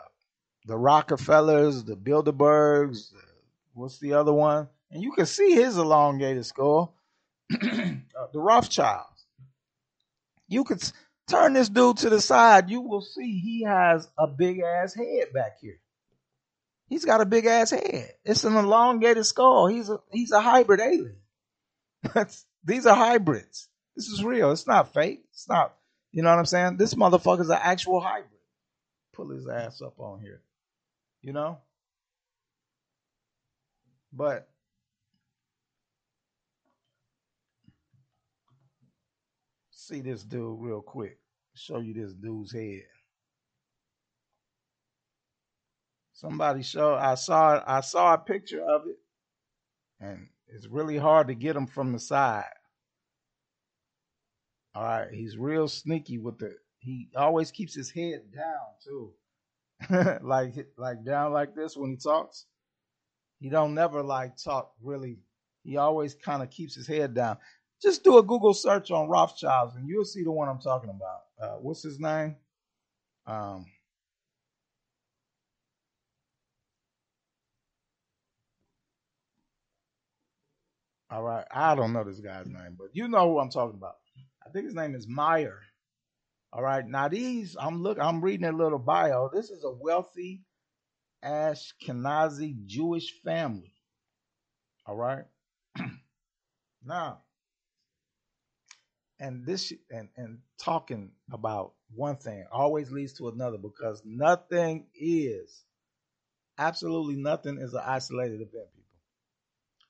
the 0.68 0.76
Rockefellers, 0.76 1.82
the 1.84 1.96
Bilderbergs, 1.96 3.12
what's 3.72 3.98
the 3.98 4.12
other 4.12 4.34
one? 4.34 4.68
And 4.90 5.02
you 5.02 5.12
can 5.12 5.24
see 5.24 5.54
his 5.54 5.78
elongated 5.78 6.44
skull, 6.44 6.94
uh, 7.52 7.56
the 8.32 8.38
Rothschilds. 8.38 9.26
You 10.46 10.64
could 10.64 10.82
turn 11.26 11.54
this 11.54 11.70
dude 11.70 11.96
to 11.98 12.10
the 12.10 12.20
side, 12.20 12.68
you 12.68 12.82
will 12.82 13.00
see 13.00 13.40
he 13.40 13.64
has 13.64 14.08
a 14.18 14.26
big 14.26 14.60
ass 14.60 14.94
head 14.94 15.32
back 15.32 15.58
here. 15.60 15.80
He's 16.86 17.04
got 17.04 17.22
a 17.22 17.26
big 17.26 17.46
ass 17.46 17.70
head. 17.70 18.12
It's 18.24 18.44
an 18.44 18.56
elongated 18.56 19.24
skull. 19.24 19.66
He's 19.66 19.90
a 19.90 19.98
he's 20.10 20.32
a 20.32 20.40
hybrid 20.40 20.80
alien. 20.80 21.16
These 22.64 22.86
are 22.86 22.96
hybrids. 22.96 23.68
This 23.94 24.08
is 24.08 24.24
real. 24.24 24.52
It's 24.52 24.66
not 24.66 24.94
fake. 24.94 25.22
It's 25.32 25.48
not. 25.48 25.74
You 26.12 26.22
know 26.22 26.30
what 26.30 26.38
I'm 26.38 26.46
saying? 26.46 26.76
This 26.78 26.94
motherfucker's 26.94 27.50
an 27.50 27.58
actual 27.60 28.00
hybrid. 28.00 28.30
Pull 29.14 29.30
his 29.30 29.46
ass 29.46 29.82
up 29.82 30.00
on 30.00 30.20
here 30.20 30.40
you 31.22 31.32
know? 31.32 31.58
But 34.12 34.48
see 39.70 40.00
this 40.00 40.22
dude 40.22 40.60
real 40.60 40.80
quick. 40.82 41.18
Show 41.54 41.80
you 41.80 41.94
this 41.94 42.14
dude's 42.14 42.52
head. 42.52 42.82
Somebody 46.12 46.62
show 46.62 46.94
I 46.94 47.14
saw 47.14 47.62
I 47.66 47.80
saw 47.80 48.14
a 48.14 48.18
picture 48.18 48.64
of 48.64 48.82
it 48.86 48.98
and 50.00 50.28
it's 50.48 50.66
really 50.66 50.96
hard 50.96 51.28
to 51.28 51.34
get 51.34 51.56
him 51.56 51.66
from 51.66 51.92
the 51.92 51.98
side. 51.98 52.44
All 54.74 54.82
right, 54.82 55.08
he's 55.12 55.36
real 55.36 55.68
sneaky 55.68 56.18
with 56.18 56.38
the 56.38 56.56
he 56.80 57.08
always 57.16 57.50
keeps 57.50 57.74
his 57.74 57.90
head 57.90 58.32
down 58.34 58.66
too. 58.84 59.12
like 60.22 60.54
like 60.76 61.04
down 61.04 61.32
like 61.32 61.54
this 61.54 61.76
when 61.76 61.90
he 61.90 61.96
talks. 61.96 62.46
He 63.40 63.48
don't 63.48 63.74
never 63.74 64.02
like 64.02 64.36
talk 64.36 64.72
really. 64.82 65.18
He 65.64 65.76
always 65.76 66.14
kind 66.14 66.42
of 66.42 66.50
keeps 66.50 66.74
his 66.74 66.86
head 66.86 67.14
down. 67.14 67.38
Just 67.80 68.02
do 68.02 68.18
a 68.18 68.22
Google 68.22 68.54
search 68.54 68.90
on 68.90 69.08
Rothschilds 69.08 69.76
and 69.76 69.88
you'll 69.88 70.04
see 70.04 70.24
the 70.24 70.32
one 70.32 70.48
I'm 70.48 70.60
talking 70.60 70.90
about. 70.90 71.20
Uh, 71.40 71.58
what's 71.60 71.82
his 71.82 72.00
name? 72.00 72.36
Um, 73.26 73.66
all 81.10 81.22
right, 81.22 81.44
I 81.52 81.74
don't 81.74 81.92
know 81.92 82.04
this 82.04 82.20
guy's 82.20 82.48
name, 82.48 82.76
but 82.78 82.88
you 82.92 83.08
know 83.08 83.30
who 83.30 83.38
I'm 83.38 83.50
talking 83.50 83.76
about. 83.76 83.96
I 84.46 84.50
think 84.50 84.66
his 84.66 84.74
name 84.74 84.94
is 84.94 85.06
Meyer. 85.06 85.60
All 86.52 86.62
right. 86.62 86.86
Now 86.86 87.08
these, 87.08 87.56
I'm 87.60 87.82
look, 87.82 87.98
I'm 88.00 88.22
reading 88.22 88.46
a 88.46 88.52
little 88.52 88.78
bio. 88.78 89.30
This 89.32 89.50
is 89.50 89.64
a 89.64 89.70
wealthy 89.70 90.42
Ashkenazi 91.24 92.64
Jewish 92.66 93.12
family. 93.24 93.74
All 94.86 94.96
right. 94.96 95.24
now, 96.84 97.22
and 99.20 99.44
this 99.44 99.72
and 99.90 100.08
and 100.16 100.38
talking 100.58 101.10
about 101.30 101.72
one 101.94 102.16
thing 102.16 102.46
always 102.50 102.90
leads 102.90 103.14
to 103.14 103.28
another 103.28 103.58
because 103.58 104.00
nothing 104.04 104.86
is 104.94 105.64
absolutely 106.56 107.16
nothing 107.16 107.58
is 107.58 107.74
an 107.74 107.82
isolated 107.84 108.36
event, 108.36 108.72
people. 108.74 108.98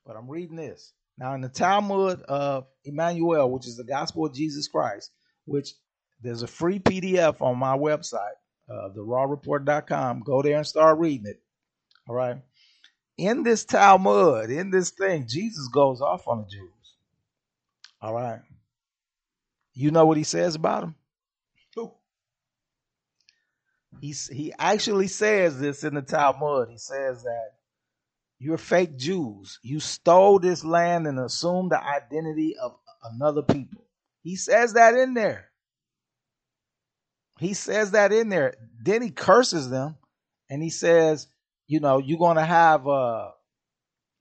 But 0.05 0.17
I'm 0.17 0.29
reading 0.29 0.57
this 0.57 0.93
now 1.19 1.35
in 1.35 1.41
the 1.41 1.49
Talmud 1.49 2.23
of 2.23 2.67
Emmanuel, 2.85 3.51
which 3.51 3.67
is 3.67 3.77
the 3.77 3.85
Gospel 3.85 4.27
of 4.27 4.35
Jesus 4.35 4.67
Christ, 4.67 5.13
which 5.45 5.75
there's 6.21 6.43
a 6.43 6.47
free 6.47 6.79
PDF 6.79 7.41
on 7.41 7.59
my 7.59 7.77
website, 7.77 8.37
uh, 8.71 8.89
therawreport.com. 8.97 10.21
Go 10.21 10.43
there 10.43 10.57
and 10.57 10.67
start 10.67 10.99
reading 10.99 11.27
it. 11.27 11.41
All 12.09 12.15
right. 12.15 12.37
In 13.17 13.43
this 13.43 13.65
Talmud, 13.65 14.51
in 14.51 14.71
this 14.71 14.91
thing, 14.91 15.27
Jesus 15.29 15.69
goes 15.69 16.01
off 16.01 16.29
on 16.29 16.39
the 16.39 16.45
Jews. 16.45 16.95
All 18.01 18.15
right. 18.15 18.41
You 19.75 19.91
know 19.91 20.07
what 20.07 20.17
he 20.17 20.25
says 20.25 20.55
about 20.55 20.83
them? 20.83 20.95
He, 24.01 24.15
he 24.31 24.53
actually 24.59 25.09
says 25.09 25.59
this 25.59 25.85
in 25.85 25.95
the 25.95 26.03
Talmud. 26.03 26.69
He 26.71 26.79
says 26.79 27.23
that 27.23 27.51
you're 28.39 28.59
fake 28.59 28.97
Jews. 28.97 29.59
You 29.63 29.81
stole 29.81 30.39
this 30.39 30.65
land 30.65 31.07
and 31.07 31.19
assumed 31.19 31.73
the 31.73 31.83
identity 31.83 32.57
of 32.63 32.77
another 33.13 33.43
people. 33.43 33.85
He 34.23 34.37
says 34.37 34.75
that 34.75 34.95
in 34.95 35.15
there. 35.15 35.48
He 37.39 37.55
says 37.55 37.93
that 37.93 38.13
in 38.13 38.29
there. 38.29 38.55
Then 38.83 39.03
he 39.03 39.11
curses 39.11 39.69
them 39.71 39.97
and 40.51 40.63
he 40.63 40.71
says, 40.71 41.29
you 41.67 41.81
know, 41.81 41.99
you're 41.99 42.19
going 42.19 42.37
to 42.37 42.45
have, 42.45 42.87
uh, 42.89 43.31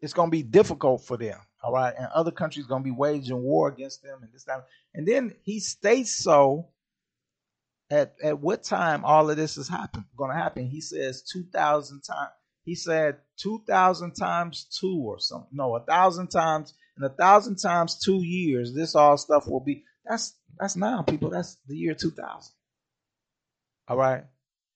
it's 0.01 0.13
going 0.13 0.27
to 0.29 0.31
be 0.31 0.43
difficult 0.43 1.01
for 1.01 1.17
them. 1.17 1.39
All 1.63 1.73
right. 1.73 1.93
And 1.97 2.07
other 2.13 2.31
countries 2.31 2.67
going 2.67 2.83
to 2.83 2.89
be 2.89 2.95
waging 2.95 3.41
war 3.41 3.69
against 3.69 4.03
them 4.03 4.19
and 4.21 4.31
this, 4.31 4.43
that. 4.45 4.65
And 4.93 5.07
then 5.07 5.33
he 5.43 5.59
states 5.59 6.11
so 6.23 6.69
at, 7.89 8.15
at 8.23 8.39
what 8.39 8.63
time 8.63 9.03
all 9.03 9.29
of 9.29 9.37
this 9.37 9.57
is 9.57 9.67
happen, 9.67 10.05
going 10.15 10.31
to 10.31 10.37
happen. 10.37 10.67
He 10.67 10.81
says 10.81 11.23
2,000 11.23 12.01
times. 12.01 12.31
He 12.63 12.75
said 12.75 13.19
2,000 13.37 14.13
times 14.13 14.67
two 14.79 15.01
or 15.05 15.19
something. 15.19 15.47
No, 15.53 15.75
a 15.75 15.79
thousand 15.79 16.27
times. 16.27 16.73
And 16.97 17.05
a 17.05 17.09
thousand 17.09 17.57
times 17.57 17.97
two 17.97 18.23
years, 18.23 18.73
this 18.73 18.93
all 18.93 19.17
stuff 19.17 19.47
will 19.47 19.63
be. 19.63 19.85
That's 20.05 20.33
that's 20.59 20.75
now, 20.75 21.03
people. 21.03 21.29
That's 21.29 21.57
the 21.67 21.77
year 21.77 21.93
2000. 21.93 22.51
All 23.87 23.97
right. 23.97 24.23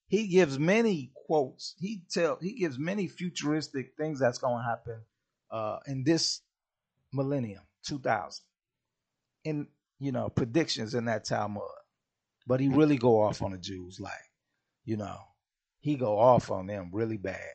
He 0.07 0.28
gives 0.28 0.59
many 0.59 1.12
quotes. 1.26 1.76
He 1.80 2.01
tell 2.12 2.38
he 2.41 2.53
gives 2.53 2.78
many 2.78 3.07
futuristic 3.07 3.93
things 3.97 4.20
that's 4.20 4.39
going 4.39 4.57
to 4.57 4.70
happen 4.70 5.01
uh, 5.49 5.80
in 5.88 6.03
this 6.03 6.41
millennium, 7.14 7.64
2000. 7.86 8.43
In 9.43 9.68
you 9.99 10.12
know 10.12 10.30
predictions 10.30 10.93
in 10.95 11.05
that 11.05 11.26
Talmud, 11.26 11.64
but 12.45 12.59
he 12.59 12.68
really 12.68 12.97
go 12.97 13.22
off 13.22 13.41
on 13.41 13.51
the 13.51 13.57
Jews, 13.57 13.99
like 13.99 14.14
you 14.84 14.97
know, 14.97 15.18
he 15.80 15.95
go 15.95 16.18
off 16.18 16.51
on 16.51 16.68
them 16.68 16.89
really 16.91 17.18
bad, 17.18 17.53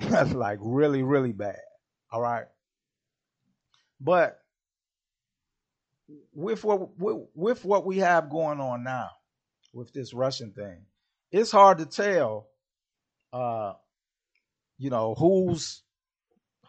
like 0.32 0.58
really 0.62 1.02
really 1.02 1.32
bad. 1.32 1.60
All 2.12 2.20
right, 2.20 2.46
but 4.00 4.38
with 6.32 6.62
what 6.64 6.90
with 7.34 7.64
what 7.64 7.84
we 7.84 7.98
have 7.98 8.30
going 8.30 8.60
on 8.60 8.84
now, 8.84 9.10
with 9.76 9.92
this 9.92 10.14
Russian 10.14 10.52
thing, 10.52 10.86
it's 11.30 11.52
hard 11.52 11.78
to 11.78 11.86
tell, 11.86 12.48
uh, 13.32 13.74
you 14.78 14.90
know, 14.90 15.14
who's 15.14 15.82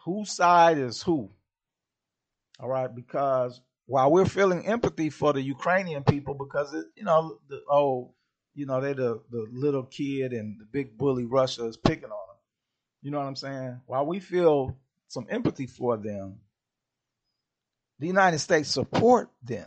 whose 0.04 0.30
side 0.30 0.78
is 0.78 1.02
who. 1.02 1.30
All 2.60 2.68
right, 2.68 2.94
because 2.94 3.60
while 3.86 4.10
we're 4.10 4.26
feeling 4.26 4.66
empathy 4.66 5.10
for 5.10 5.32
the 5.32 5.40
Ukrainian 5.40 6.04
people, 6.04 6.34
because 6.34 6.74
it, 6.74 6.84
you 6.96 7.04
know, 7.04 7.38
the 7.48 7.62
oh, 7.70 8.12
you 8.54 8.66
know, 8.66 8.80
they're 8.80 8.94
the 8.94 9.22
the 9.30 9.46
little 9.50 9.84
kid 9.84 10.32
and 10.32 10.60
the 10.60 10.66
big 10.70 10.98
bully 10.98 11.24
Russia 11.24 11.66
is 11.66 11.76
picking 11.76 12.10
on 12.10 12.10
them. 12.10 12.36
You 13.00 13.10
know 13.10 13.18
what 13.18 13.26
I'm 13.26 13.36
saying? 13.36 13.80
While 13.86 14.06
we 14.06 14.20
feel 14.20 14.76
some 15.06 15.26
empathy 15.30 15.66
for 15.66 15.96
them, 15.96 16.40
the 17.98 18.06
United 18.06 18.40
States 18.40 18.68
support 18.68 19.30
them. 19.42 19.66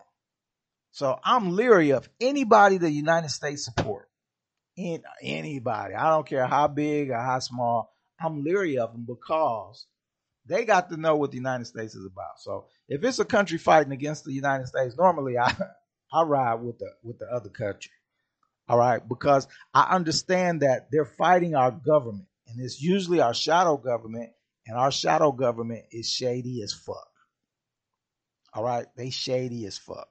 So 0.91 1.17
I'm 1.23 1.55
leery 1.55 1.91
of 1.91 2.09
anybody 2.19 2.77
the 2.77 2.91
United 2.91 3.29
States 3.29 3.65
support. 3.65 4.07
In 4.77 5.03
anybody. 5.21 5.93
I 5.95 6.09
don't 6.09 6.27
care 6.27 6.47
how 6.47 6.67
big 6.67 7.09
or 7.09 7.17
how 7.17 7.39
small. 7.39 7.93
I'm 8.19 8.43
leery 8.43 8.77
of 8.77 8.93
them 8.93 9.05
because 9.05 9.85
they 10.45 10.65
got 10.65 10.89
to 10.89 10.97
know 10.97 11.15
what 11.17 11.31
the 11.31 11.37
United 11.37 11.65
States 11.65 11.93
is 11.93 12.05
about. 12.05 12.39
So 12.39 12.65
if 12.87 13.03
it's 13.03 13.19
a 13.19 13.25
country 13.25 13.57
fighting 13.57 13.91
against 13.91 14.23
the 14.23 14.33
United 14.33 14.67
States, 14.67 14.95
normally 14.97 15.37
I 15.37 15.53
I 16.13 16.23
ride 16.23 16.55
with 16.55 16.79
the 16.79 16.89
with 17.03 17.19
the 17.19 17.25
other 17.25 17.49
country. 17.49 17.91
All 18.67 18.77
right, 18.77 19.05
because 19.05 19.47
I 19.73 19.93
understand 19.95 20.61
that 20.61 20.87
they're 20.91 21.05
fighting 21.05 21.55
our 21.55 21.71
government, 21.71 22.27
and 22.47 22.63
it's 22.63 22.81
usually 22.81 23.19
our 23.19 23.33
shadow 23.33 23.75
government, 23.75 24.29
and 24.65 24.77
our 24.77 24.91
shadow 24.91 25.31
government 25.31 25.85
is 25.91 26.09
shady 26.09 26.61
as 26.63 26.71
fuck. 26.73 27.09
All 28.53 28.63
right, 28.63 28.87
they 28.95 29.09
shady 29.09 29.65
as 29.65 29.77
fuck. 29.77 30.07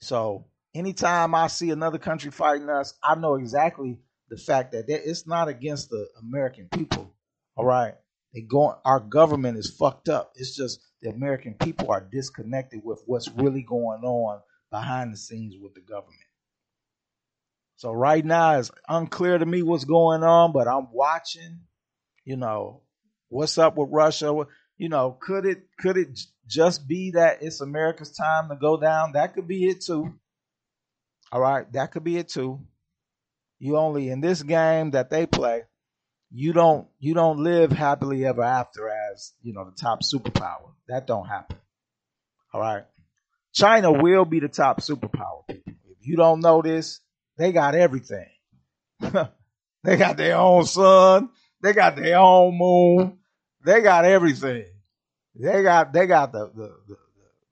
So 0.00 0.46
anytime 0.74 1.34
I 1.34 1.46
see 1.46 1.70
another 1.70 1.98
country 1.98 2.30
fighting 2.30 2.68
us, 2.68 2.94
I 3.02 3.14
know 3.14 3.36
exactly 3.36 3.98
the 4.28 4.36
fact 4.36 4.72
that 4.72 4.84
it's 4.88 5.26
not 5.26 5.48
against 5.48 5.90
the 5.90 6.08
American 6.20 6.68
people. 6.68 7.14
All 7.56 7.64
right. 7.64 7.94
They 8.32 8.40
going 8.40 8.76
our 8.84 8.98
government 8.98 9.58
is 9.58 9.70
fucked 9.70 10.08
up. 10.08 10.32
It's 10.34 10.56
just 10.56 10.80
the 11.00 11.10
American 11.10 11.54
people 11.54 11.92
are 11.92 12.00
disconnected 12.00 12.80
with 12.82 13.02
what's 13.06 13.30
really 13.30 13.62
going 13.62 14.02
on 14.02 14.40
behind 14.70 15.12
the 15.12 15.16
scenes 15.16 15.54
with 15.60 15.74
the 15.74 15.80
government. 15.80 16.18
So 17.76 17.92
right 17.92 18.24
now 18.24 18.58
it's 18.58 18.72
unclear 18.88 19.38
to 19.38 19.46
me 19.46 19.62
what's 19.62 19.84
going 19.84 20.24
on, 20.24 20.52
but 20.52 20.66
I'm 20.66 20.88
watching, 20.92 21.60
you 22.24 22.36
know, 22.36 22.82
what's 23.28 23.58
up 23.58 23.76
with 23.76 23.90
Russia. 23.92 24.32
You 24.84 24.90
know, 24.90 25.16
could 25.18 25.46
it 25.46 25.62
could 25.78 25.96
it 25.96 26.20
just 26.46 26.86
be 26.86 27.12
that 27.12 27.38
it's 27.40 27.62
America's 27.62 28.12
time 28.12 28.50
to 28.50 28.54
go 28.54 28.76
down? 28.76 29.12
That 29.12 29.32
could 29.32 29.48
be 29.48 29.64
it 29.64 29.80
too. 29.80 30.12
All 31.32 31.40
right, 31.40 31.64
that 31.72 31.90
could 31.90 32.04
be 32.04 32.18
it 32.18 32.28
too. 32.28 32.60
You 33.58 33.78
only 33.78 34.10
in 34.10 34.20
this 34.20 34.42
game 34.42 34.90
that 34.90 35.08
they 35.08 35.24
play, 35.24 35.62
you 36.30 36.52
don't 36.52 36.86
you 36.98 37.14
don't 37.14 37.42
live 37.42 37.72
happily 37.72 38.26
ever 38.26 38.42
after 38.42 38.90
as 38.90 39.32
you 39.40 39.54
know 39.54 39.64
the 39.64 39.74
top 39.74 40.02
superpower. 40.02 40.74
That 40.88 41.06
don't 41.06 41.28
happen. 41.28 41.56
All 42.52 42.60
right, 42.60 42.84
China 43.54 43.90
will 43.90 44.26
be 44.26 44.40
the 44.40 44.48
top 44.48 44.82
superpower. 44.82 45.46
People, 45.48 45.72
if 45.98 46.06
you 46.06 46.16
don't 46.16 46.40
know 46.40 46.60
this, 46.60 47.00
they 47.38 47.52
got 47.52 47.74
everything. 47.74 48.28
they 49.00 49.96
got 49.96 50.18
their 50.18 50.36
own 50.36 50.66
sun. 50.66 51.30
They 51.62 51.72
got 51.72 51.96
their 51.96 52.18
own 52.18 52.58
moon. 52.58 53.18
They 53.64 53.80
got 53.80 54.04
everything. 54.04 54.66
They 55.34 55.62
got 55.62 55.92
they 55.92 56.06
got 56.06 56.32
the 56.32 56.50
the, 56.54 56.76
the, 56.88 56.96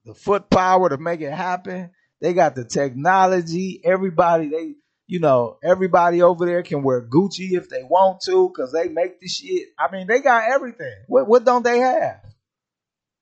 the 0.06 0.14
foot 0.14 0.48
power 0.50 0.88
to 0.88 0.98
make 0.98 1.20
it 1.20 1.32
happen. 1.32 1.90
They 2.20 2.32
got 2.32 2.54
the 2.54 2.64
technology. 2.64 3.80
Everybody 3.84 4.48
they 4.48 4.74
you 5.06 5.18
know 5.18 5.58
everybody 5.62 6.22
over 6.22 6.46
there 6.46 6.62
can 6.62 6.82
wear 6.82 7.02
Gucci 7.02 7.52
if 7.52 7.68
they 7.68 7.82
want 7.82 8.20
to 8.22 8.48
because 8.48 8.72
they 8.72 8.88
make 8.88 9.20
the 9.20 9.26
shit. 9.26 9.68
I 9.78 9.90
mean 9.90 10.06
they 10.06 10.20
got 10.20 10.50
everything. 10.50 10.94
What 11.08 11.26
what 11.26 11.44
don't 11.44 11.64
they 11.64 11.78
have? 11.80 12.20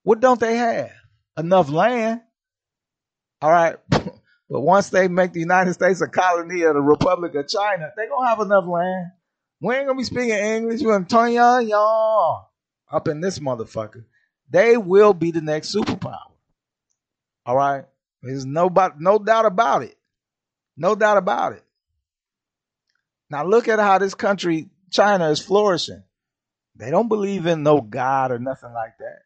What 0.02 0.20
don't 0.20 0.40
they 0.40 0.56
have? 0.56 0.92
Enough 1.38 1.70
land. 1.70 2.20
All 3.40 3.50
right. 3.50 3.76
but 3.90 4.12
once 4.61 4.90
they 4.90 5.08
make 5.08 5.32
the 5.32 5.40
United 5.40 5.72
States 5.72 6.02
a 6.02 6.08
colony 6.08 6.62
of 6.62 6.74
the 6.74 6.82
Republic 6.82 7.34
of 7.34 7.48
China, 7.48 7.90
they 7.96 8.08
gonna 8.08 8.28
have 8.28 8.40
enough 8.40 8.66
land. 8.66 9.06
We 9.62 9.74
ain't 9.74 9.86
gonna 9.86 9.98
be 9.98 10.04
speaking 10.04 10.30
English. 10.30 10.82
We're 10.82 10.92
gonna 10.92 11.06
turn 11.06 11.32
y'all 11.32 12.50
up 12.90 13.08
in 13.08 13.20
this 13.22 13.38
motherfucker. 13.38 14.04
They 14.51 14.76
will 14.76 15.14
be 15.14 15.30
the 15.30 15.40
next 15.40 15.74
superpower. 15.74 16.30
All 17.46 17.57
right. 17.57 17.84
There's 18.22 18.44
no, 18.44 18.70
no 18.98 19.18
doubt 19.18 19.46
about 19.46 19.82
it. 19.82 19.96
No 20.76 20.94
doubt 20.94 21.16
about 21.16 21.53
it. 21.53 21.64
Now 23.30 23.44
look 23.44 23.68
at 23.68 23.78
how 23.78 23.98
this 23.98 24.14
country, 24.14 24.68
China, 24.90 25.30
is 25.30 25.40
flourishing. 25.40 26.03
They 26.76 26.90
don't 26.90 27.09
believe 27.09 27.46
in 27.46 27.62
no 27.62 27.80
God 27.80 28.32
or 28.32 28.38
nothing 28.38 28.72
like 28.72 28.98
that. 28.98 29.22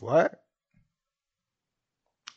What? 0.00 0.42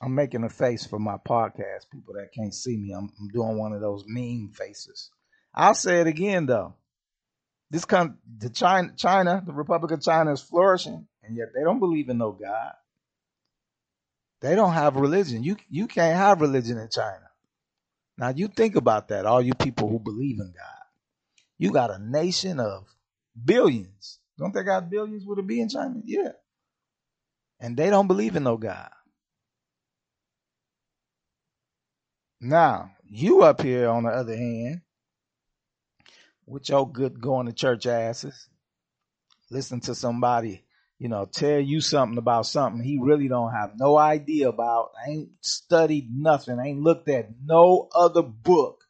I'm 0.01 0.13
making 0.13 0.43
a 0.43 0.49
face 0.49 0.86
for 0.86 0.99
my 0.99 1.15
podcast 1.17 1.89
people 1.91 2.13
that 2.13 2.29
can't 2.36 2.53
see 2.53 2.77
me. 2.77 2.93
I'm, 2.93 3.09
I'm 3.19 3.27
doing 3.29 3.57
one 3.57 3.73
of 3.73 3.81
those 3.81 4.03
meme 4.07 4.51
faces. 4.53 5.09
I'll 5.53 5.73
say 5.73 6.01
it 6.01 6.07
again 6.07 6.45
though. 6.45 6.75
This 7.72 7.86
country, 7.86 8.18
the 8.38 8.49
China, 8.49 8.93
China, 8.95 9.43
the 9.45 9.53
Republic 9.53 9.91
of 9.91 10.01
China 10.01 10.32
is 10.32 10.41
flourishing, 10.41 11.07
and 11.24 11.36
yet 11.36 11.47
they 11.55 11.63
don't 11.63 11.80
believe 11.80 12.09
in 12.09 12.18
no 12.18 12.32
God. 12.32 12.74
They 14.41 14.55
don't 14.55 14.74
have 14.74 14.95
religion. 14.95 15.43
You 15.43 15.57
you 15.70 15.88
can't 15.88 16.18
have 16.18 16.41
religion 16.41 16.78
in 16.78 16.89
China. 16.89 17.30
Now 18.18 18.30
you 18.30 18.47
think 18.47 18.76
about 18.76 19.09
that, 19.09 19.26
all 19.26 19.41
you 19.41 19.53
people 19.53 19.89
who 19.89 19.99
believe 19.99 20.39
in 20.39 20.53
God. 20.55 20.86
You 21.57 21.72
got 21.72 21.91
a 21.91 21.99
nation 21.99 22.59
of 22.59 22.86
billions. 23.43 24.20
Don't 24.38 24.53
they 24.53 24.63
got 24.63 24.89
billions 24.89 25.26
with 25.26 25.39
a 25.39 25.43
B 25.43 25.59
in 25.59 25.70
China? 25.70 26.01
Yeah. 26.03 26.34
And 27.59 27.78
they 27.78 27.89
don't 27.89 28.07
believe 28.07 28.36
in 28.36 28.43
no 28.43 28.57
God. 28.57 28.89
Now, 32.41 32.91
you 33.09 33.43
up 33.43 33.61
here 33.61 33.89
on 33.89 34.03
the 34.03 34.09
other 34.09 34.36
hand, 34.36 34.82
with 36.45 36.69
your 36.69 36.89
good 36.89 37.19
going 37.19 37.47
to 37.47 37.53
church 37.53 37.85
asses, 37.85 38.47
listen 39.49 39.79
to 39.81 39.95
somebody, 39.95 40.63
you 40.99 41.09
know, 41.09 41.25
tell 41.25 41.59
you 41.59 41.81
something 41.81 42.17
about 42.17 42.45
something 42.45 42.83
he 42.83 42.99
really 43.01 43.27
don't 43.27 43.53
have 43.53 43.73
no 43.77 43.97
idea 43.97 44.49
about, 44.49 44.91
ain't 45.07 45.29
studied 45.41 46.09
nothing, 46.11 46.59
ain't 46.59 46.81
looked 46.81 47.09
at 47.09 47.29
no 47.43 47.89
other 47.93 48.21
book 48.21 48.85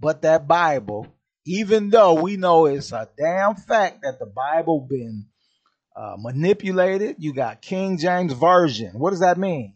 but 0.00 0.22
that 0.22 0.48
Bible, 0.48 1.06
even 1.44 1.90
though 1.90 2.14
we 2.14 2.36
know 2.36 2.66
it's 2.66 2.92
a 2.92 3.08
damn 3.18 3.54
fact 3.54 4.02
that 4.02 4.18
the 4.18 4.26
Bible 4.26 4.86
been 4.88 5.26
uh, 5.94 6.16
manipulated. 6.18 7.16
You 7.18 7.34
got 7.34 7.60
King 7.60 7.98
James 7.98 8.32
Version. 8.32 8.92
What 8.98 9.10
does 9.10 9.20
that 9.20 9.36
mean? 9.36 9.74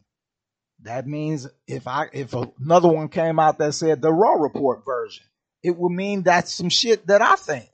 That 0.83 1.07
means 1.07 1.47
if 1.66 1.87
I 1.87 2.09
if 2.12 2.35
another 2.35 2.89
one 2.89 3.09
came 3.09 3.39
out 3.39 3.59
that 3.59 3.75
said 3.75 4.01
the 4.01 4.12
Raw 4.12 4.35
Report 4.35 4.85
version, 4.85 5.25
it 5.65 5.75
would 5.75 5.91
mean 5.91 6.23
that's 6.23 6.53
some 6.53 6.69
shit 6.69 7.07
that 7.07 7.23
I 7.23 7.37
think. 7.37 7.71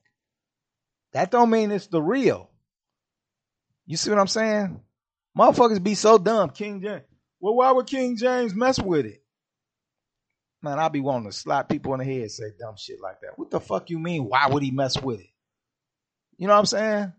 That 1.12 1.32
don't 1.32 1.50
mean 1.50 1.72
it's 1.72 1.88
the 1.88 2.00
real. 2.00 2.48
You 3.84 3.96
see 3.96 4.10
what 4.10 4.20
I'm 4.20 4.28
saying? 4.28 4.80
Motherfuckers 5.36 5.82
be 5.82 5.96
so 5.96 6.16
dumb. 6.16 6.50
King 6.50 6.80
James. 6.80 7.02
Well, 7.40 7.56
why 7.56 7.72
would 7.72 7.88
King 7.88 8.16
James 8.16 8.54
mess 8.54 8.78
with 8.78 9.06
it? 9.06 9.20
Man, 10.62 10.78
I 10.78 10.88
be 10.88 11.00
wanting 11.00 11.30
to 11.30 11.36
slap 11.36 11.68
people 11.68 11.92
in 11.94 11.98
the 11.98 12.04
head 12.04 12.30
say 12.30 12.44
dumb 12.60 12.76
shit 12.78 13.00
like 13.02 13.20
that. 13.22 13.36
What 13.36 13.50
the 13.50 13.58
fuck 13.60 13.90
you 13.90 13.98
mean? 13.98 14.26
Why 14.26 14.46
would 14.46 14.62
he 14.62 14.70
mess 14.70 15.00
with 15.00 15.18
it? 15.18 15.30
You 16.36 16.46
know 16.46 16.52
what 16.52 16.60
I'm 16.60 16.66
saying? 16.66 17.12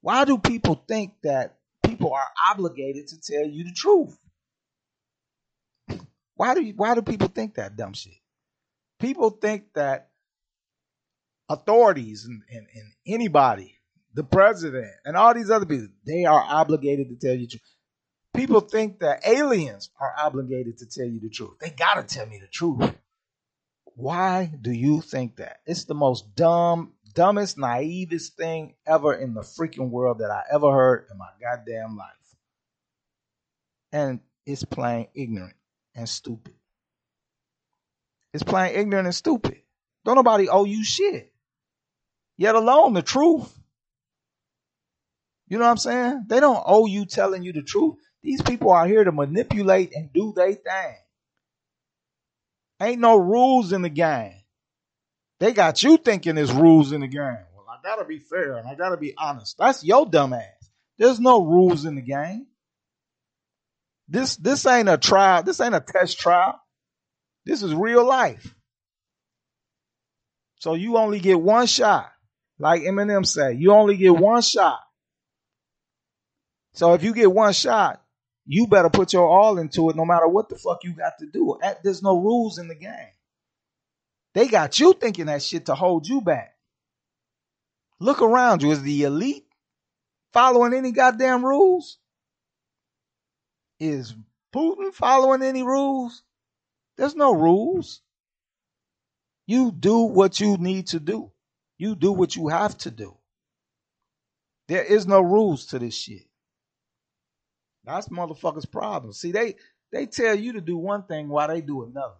Why 0.00 0.24
do 0.24 0.38
people 0.38 0.84
think 0.86 1.14
that 1.24 1.56
people 1.82 2.12
are 2.12 2.28
obligated 2.50 3.08
to 3.08 3.20
tell 3.20 3.44
you 3.44 3.64
the 3.64 3.72
truth? 3.72 4.16
Why 6.36 6.54
do 6.54 6.62
you, 6.62 6.74
why 6.76 6.94
do 6.94 7.02
people 7.02 7.28
think 7.28 7.54
that 7.54 7.76
dumb 7.76 7.94
shit? 7.94 8.21
People 9.02 9.30
think 9.30 9.64
that 9.74 10.10
authorities 11.48 12.24
and, 12.24 12.40
and, 12.48 12.68
and 12.72 12.92
anybody, 13.04 13.74
the 14.14 14.22
president 14.22 14.92
and 15.04 15.16
all 15.16 15.34
these 15.34 15.50
other 15.50 15.66
people, 15.66 15.88
they 16.06 16.24
are 16.24 16.40
obligated 16.40 17.08
to 17.08 17.16
tell 17.16 17.34
you 17.34 17.48
the 17.48 17.58
truth. 17.58 17.76
People 18.32 18.60
think 18.60 19.00
that 19.00 19.26
aliens 19.26 19.90
are 20.00 20.14
obligated 20.16 20.78
to 20.78 20.86
tell 20.86 21.04
you 21.04 21.18
the 21.18 21.30
truth. 21.30 21.58
They 21.60 21.70
gotta 21.70 22.04
tell 22.04 22.26
me 22.26 22.38
the 22.38 22.46
truth. 22.46 22.94
Why 23.96 24.52
do 24.60 24.70
you 24.70 25.00
think 25.00 25.34
that? 25.36 25.62
It's 25.66 25.84
the 25.84 25.94
most 25.94 26.36
dumb, 26.36 26.92
dumbest, 27.12 27.58
naivest 27.58 28.36
thing 28.36 28.76
ever 28.86 29.14
in 29.14 29.34
the 29.34 29.40
freaking 29.40 29.90
world 29.90 30.20
that 30.20 30.30
I 30.30 30.44
ever 30.54 30.70
heard 30.70 31.08
in 31.10 31.18
my 31.18 31.28
goddamn 31.40 31.96
life. 31.96 32.06
And 33.90 34.20
it's 34.46 34.64
plain 34.64 35.08
ignorant 35.12 35.56
and 35.96 36.08
stupid. 36.08 36.54
It's 38.32 38.42
plain 38.42 38.74
ignorant 38.74 39.06
and 39.06 39.14
stupid. 39.14 39.58
Don't 40.04 40.16
nobody 40.16 40.48
owe 40.48 40.64
you 40.64 40.84
shit. 40.84 41.32
Yet 42.36 42.54
alone 42.54 42.94
the 42.94 43.02
truth. 43.02 43.52
You 45.48 45.58
know 45.58 45.64
what 45.64 45.72
I'm 45.72 45.76
saying? 45.76 46.24
They 46.28 46.40
don't 46.40 46.62
owe 46.64 46.86
you 46.86 47.04
telling 47.04 47.42
you 47.42 47.52
the 47.52 47.62
truth. 47.62 47.96
These 48.22 48.42
people 48.42 48.70
are 48.70 48.86
here 48.86 49.04
to 49.04 49.12
manipulate 49.12 49.92
and 49.94 50.12
do 50.12 50.32
their 50.34 50.54
thing. 50.54 50.96
Ain't 52.80 53.00
no 53.00 53.16
rules 53.16 53.72
in 53.72 53.82
the 53.82 53.90
game. 53.90 54.34
They 55.40 55.52
got 55.52 55.82
you 55.82 55.96
thinking 55.96 56.36
there's 56.36 56.52
rules 56.52 56.92
in 56.92 57.00
the 57.00 57.08
game. 57.08 57.38
Well, 57.54 57.66
I 57.68 57.76
gotta 57.82 58.04
be 58.04 58.18
fair 58.18 58.56
and 58.56 58.66
I 58.66 58.74
gotta 58.76 58.96
be 58.96 59.14
honest. 59.18 59.58
That's 59.58 59.84
your 59.84 60.06
dumb 60.06 60.32
ass. 60.32 60.70
There's 60.98 61.20
no 61.20 61.44
rules 61.44 61.84
in 61.84 61.96
the 61.96 62.02
game. 62.02 62.46
This 64.08 64.36
this 64.36 64.66
ain't 64.66 64.88
a 64.88 64.98
trial. 64.98 65.42
This 65.42 65.60
ain't 65.60 65.74
a 65.74 65.80
test 65.80 66.18
trial. 66.18 66.60
This 67.44 67.62
is 67.62 67.74
real 67.74 68.06
life. 68.06 68.54
So 70.60 70.74
you 70.74 70.96
only 70.96 71.18
get 71.18 71.40
one 71.40 71.66
shot. 71.66 72.10
Like 72.58 72.82
Eminem 72.82 73.26
said, 73.26 73.58
you 73.58 73.72
only 73.72 73.96
get 73.96 74.14
one 74.14 74.42
shot. 74.42 74.80
So 76.74 76.94
if 76.94 77.02
you 77.02 77.12
get 77.12 77.32
one 77.32 77.52
shot, 77.52 78.00
you 78.46 78.66
better 78.66 78.90
put 78.90 79.12
your 79.12 79.28
all 79.28 79.58
into 79.58 79.90
it 79.90 79.96
no 79.96 80.04
matter 80.04 80.28
what 80.28 80.48
the 80.48 80.56
fuck 80.56 80.84
you 80.84 80.94
got 80.94 81.14
to 81.18 81.26
do. 81.26 81.58
There's 81.82 82.02
no 82.02 82.18
rules 82.18 82.58
in 82.58 82.68
the 82.68 82.74
game. 82.74 83.12
They 84.34 84.48
got 84.48 84.78
you 84.78 84.94
thinking 84.94 85.26
that 85.26 85.42
shit 85.42 85.66
to 85.66 85.74
hold 85.74 86.06
you 86.06 86.20
back. 86.20 86.54
Look 88.00 88.22
around 88.22 88.62
you. 88.62 88.70
Is 88.70 88.82
the 88.82 89.02
elite 89.02 89.46
following 90.32 90.74
any 90.74 90.92
goddamn 90.92 91.44
rules? 91.44 91.98
Is 93.78 94.14
Putin 94.54 94.92
following 94.94 95.42
any 95.42 95.62
rules? 95.62 96.22
There's 96.96 97.16
no 97.16 97.32
rules. 97.32 98.02
You 99.46 99.72
do 99.72 100.00
what 100.00 100.40
you 100.40 100.56
need 100.56 100.88
to 100.88 101.00
do. 101.00 101.32
You 101.78 101.96
do 101.96 102.12
what 102.12 102.36
you 102.36 102.48
have 102.48 102.76
to 102.78 102.90
do. 102.90 103.16
There 104.68 104.84
is 104.84 105.06
no 105.06 105.20
rules 105.20 105.66
to 105.66 105.78
this 105.78 105.94
shit. 105.94 106.28
That's 107.84 108.08
motherfuckers' 108.08 108.70
problem. 108.70 109.12
See, 109.12 109.32
they 109.32 109.56
they 109.90 110.06
tell 110.06 110.34
you 110.34 110.54
to 110.54 110.60
do 110.60 110.76
one 110.76 111.02
thing 111.04 111.28
while 111.28 111.48
they 111.48 111.60
do 111.60 111.82
another. 111.84 112.14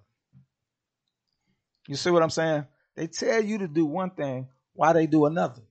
You 1.88 1.94
see 1.96 2.10
what 2.10 2.22
I'm 2.22 2.30
saying? 2.30 2.66
They 2.96 3.06
tell 3.06 3.42
you 3.42 3.58
to 3.58 3.68
do 3.68 3.86
one 3.86 4.10
thing 4.10 4.48
while 4.74 4.94
they 4.94 5.06
do 5.06 5.26
another. 5.26 5.62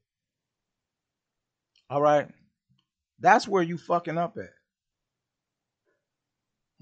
All 1.90 2.02
right? 2.02 2.28
That's 3.20 3.48
where 3.48 3.64
you 3.64 3.78
fucking 3.78 4.18
up 4.18 4.38
at. 4.38 4.50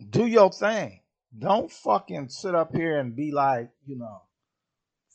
Do 0.09 0.25
your 0.25 0.51
thing. 0.51 1.01
Don't 1.37 1.71
fucking 1.71 2.29
sit 2.29 2.55
up 2.55 2.75
here 2.75 2.99
and 2.99 3.15
be 3.15 3.31
like, 3.31 3.69
you 3.85 3.97
know, 3.97 4.21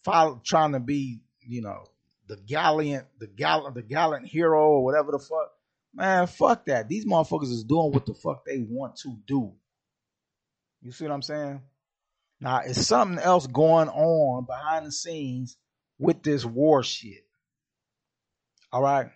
follow, 0.04 0.40
trying 0.44 0.72
to 0.72 0.80
be, 0.80 1.20
you 1.40 1.62
know, 1.62 1.84
the 2.28 2.36
gallant, 2.36 3.06
the 3.18 3.26
gallant, 3.26 3.74
the 3.74 3.82
gallant 3.82 4.26
hero 4.26 4.60
or 4.60 4.84
whatever 4.84 5.12
the 5.12 5.18
fuck. 5.18 5.50
Man, 5.92 6.26
fuck 6.26 6.66
that. 6.66 6.88
These 6.88 7.06
motherfuckers 7.06 7.50
is 7.50 7.64
doing 7.64 7.92
what 7.92 8.06
the 8.06 8.14
fuck 8.14 8.44
they 8.44 8.58
want 8.58 8.96
to 8.98 9.16
do. 9.26 9.52
You 10.82 10.92
see 10.92 11.04
what 11.04 11.14
I'm 11.14 11.22
saying? 11.22 11.62
Now, 12.40 12.60
it's 12.64 12.86
something 12.86 13.18
else 13.18 13.46
going 13.46 13.88
on 13.88 14.44
behind 14.44 14.86
the 14.86 14.92
scenes 14.92 15.56
with 15.98 16.22
this 16.22 16.44
war 16.44 16.82
shit. 16.82 17.24
All 18.72 18.82
right. 18.82 19.06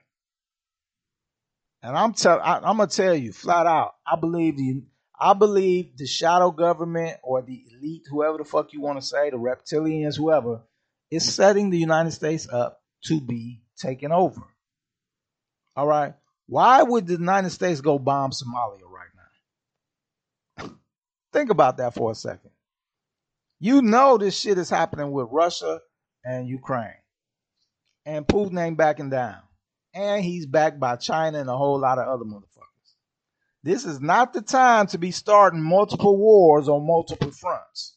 And 1.82 1.96
I'm 1.96 2.12
tell 2.12 2.40
I, 2.40 2.56
am 2.56 2.76
gonna 2.76 2.86
tell 2.86 3.14
you 3.14 3.32
flat 3.32 3.66
out. 3.66 3.94
I 4.06 4.16
believe 4.16 4.56
the 4.56 4.82
I 5.20 5.34
believe 5.34 5.96
the 5.96 6.06
shadow 6.06 6.50
government 6.50 7.18
or 7.22 7.42
the 7.42 7.64
elite, 7.72 8.02
whoever 8.08 8.38
the 8.38 8.44
fuck 8.44 8.72
you 8.72 8.80
want 8.80 9.00
to 9.00 9.06
say, 9.06 9.30
the 9.30 9.36
reptilians, 9.36 10.16
whoever, 10.16 10.62
is 11.10 11.34
setting 11.34 11.70
the 11.70 11.78
United 11.78 12.12
States 12.12 12.48
up 12.48 12.80
to 13.04 13.20
be 13.20 13.62
taken 13.76 14.12
over. 14.12 14.42
All 15.74 15.86
right. 15.86 16.14
Why 16.46 16.82
would 16.82 17.06
the 17.06 17.14
United 17.14 17.50
States 17.50 17.80
go 17.80 17.98
bomb 17.98 18.30
Somalia 18.30 18.82
right 18.88 19.08
now? 20.58 20.70
Think 21.32 21.50
about 21.50 21.76
that 21.78 21.94
for 21.94 22.10
a 22.10 22.14
second. 22.14 22.50
You 23.60 23.82
know 23.82 24.18
this 24.18 24.38
shit 24.38 24.56
is 24.56 24.70
happening 24.70 25.10
with 25.10 25.28
Russia 25.30 25.80
and 26.24 26.48
Ukraine. 26.48 26.94
And 28.06 28.26
Putin 28.26 28.58
ain't 28.60 28.78
backing 28.78 29.10
down. 29.10 29.38
And 29.94 30.24
he's 30.24 30.46
backed 30.46 30.78
by 30.78 30.96
China 30.96 31.38
and 31.40 31.50
a 31.50 31.56
whole 31.56 31.78
lot 31.78 31.98
of 31.98 32.06
other 32.06 32.24
motherfuckers. 32.24 32.67
This 33.62 33.84
is 33.84 34.00
not 34.00 34.32
the 34.32 34.42
time 34.42 34.86
to 34.88 34.98
be 34.98 35.10
starting 35.10 35.62
multiple 35.62 36.16
wars 36.16 36.68
on 36.68 36.86
multiple 36.86 37.30
fronts. 37.30 37.96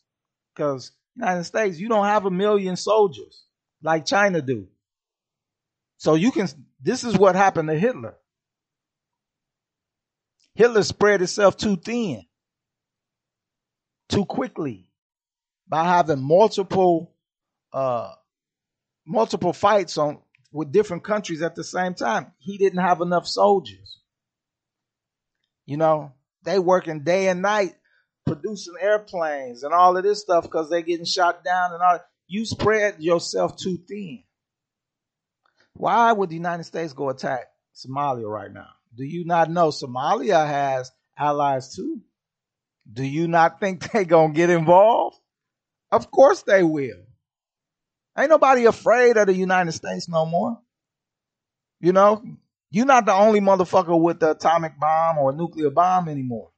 Because 0.54 0.92
United 1.16 1.44
States, 1.44 1.80
you 1.80 1.88
don't 1.88 2.06
have 2.06 2.26
a 2.26 2.32
million 2.32 2.76
soldiers 2.76 3.46
like 3.84 4.06
China 4.06 4.42
do. 4.42 4.68
So 5.98 6.16
you 6.16 6.32
can, 6.32 6.48
this 6.82 7.04
is 7.04 7.18
what 7.18 7.36
happened 7.36 7.70
to 7.70 7.78
Hitler. 7.78 8.16
Hitler 10.56 10.84
spread 10.84 11.22
itself 11.22 11.56
too 11.58 11.78
thin, 11.78 12.24
too 14.10 14.26
quickly 14.26 14.90
by 15.68 15.86
having 15.86 16.22
multiple 16.22 17.14
uh, 17.72 18.12
multiple 19.06 19.54
fights 19.54 19.98
on 19.98 20.20
with 20.52 20.72
different 20.72 21.04
countries 21.04 21.42
at 21.42 21.56
the 21.56 21.64
same 21.64 21.94
time. 21.94 22.34
He 22.40 22.58
didn't 22.58 22.84
have 22.84 23.00
enough 23.00 23.26
soldiers. 23.26 24.01
You 25.66 25.78
know, 25.78 26.14
they 26.44 26.60
working 26.60 27.04
day 27.04 27.28
and 27.28 27.42
night 27.42 27.76
producing 28.26 28.76
airplanes 28.80 29.64
and 29.64 29.74
all 29.74 29.98
of 29.98 30.04
this 30.04 30.22
stuff 30.22 30.44
because 30.44 30.70
they're 30.70 30.82
getting 30.82 31.06
shot 31.06 31.44
down 31.44 31.74
and 31.74 31.82
all. 31.82 32.00
You 32.28 32.46
spread 32.46 32.96
yourself 33.00 33.58
too 33.58 33.78
thin. 33.88 34.24
Why 35.74 36.12
would 36.12 36.30
the 36.30 36.36
United 36.36 36.64
States 36.64 36.94
go 36.94 37.10
attack 37.10 37.46
Somalia 37.76 38.30
right 38.30 38.52
now? 38.52 38.68
Do 38.96 39.04
you 39.04 39.26
not 39.26 39.50
know 39.50 39.70
Somalia 39.70 40.46
has 40.46 40.92
allies 41.18 41.76
too? 41.76 42.02
Do 42.92 43.04
you 43.04 43.28
not 43.28 43.60
think 43.60 43.92
they 43.92 44.06
gonna 44.06 44.34
get 44.34 44.50
involved? 44.50 45.18
Of 45.92 46.10
course 46.10 46.44
they 46.44 46.64
will. 46.64 47.04
Ain't 48.18 48.30
nobody 48.30 48.66
afraid 48.66 49.18
of 49.18 49.28
the 49.28 49.34
United 49.34 49.72
States 49.72 50.10
no 50.10 50.26
more. 50.26 50.60
You 51.80 51.94
know, 51.94 52.22
You're 52.72 52.86
not 52.86 53.06
the 53.06 53.14
only 53.14 53.42
motherfucker 53.42 54.00
with 54.00 54.22
the 54.22 54.32
atomic 54.32 54.80
bomb 54.80 55.18
or 55.18 55.32
a 55.32 55.36
nuclear 55.36 55.70
bomb 55.70 56.08
anymore. 56.08 56.52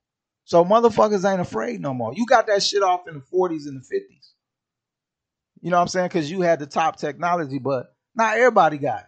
So 0.45 0.64
motherfuckers 0.64 1.30
ain't 1.30 1.41
afraid 1.41 1.82
no 1.82 1.93
more. 1.93 2.14
You 2.16 2.26
got 2.28 2.47
that 2.47 2.61
shit 2.61 2.84
off 2.84 3.07
in 3.07 3.16
the 3.16 3.22
40s 3.22 3.66
and 3.66 3.78
the 3.78 3.82
50s. 3.82 4.32
You 5.61 5.72
know 5.72 5.78
what 5.78 5.84
I'm 5.84 5.88
saying? 5.88 6.09
Because 6.09 6.30
you 6.30 6.41
had 6.41 6.59
the 6.59 6.68
top 6.68 6.97
technology, 6.97 7.57
but 7.57 7.95
not 8.16 8.38
everybody 8.38 8.78
got 8.78 8.99
it. 8.99 9.05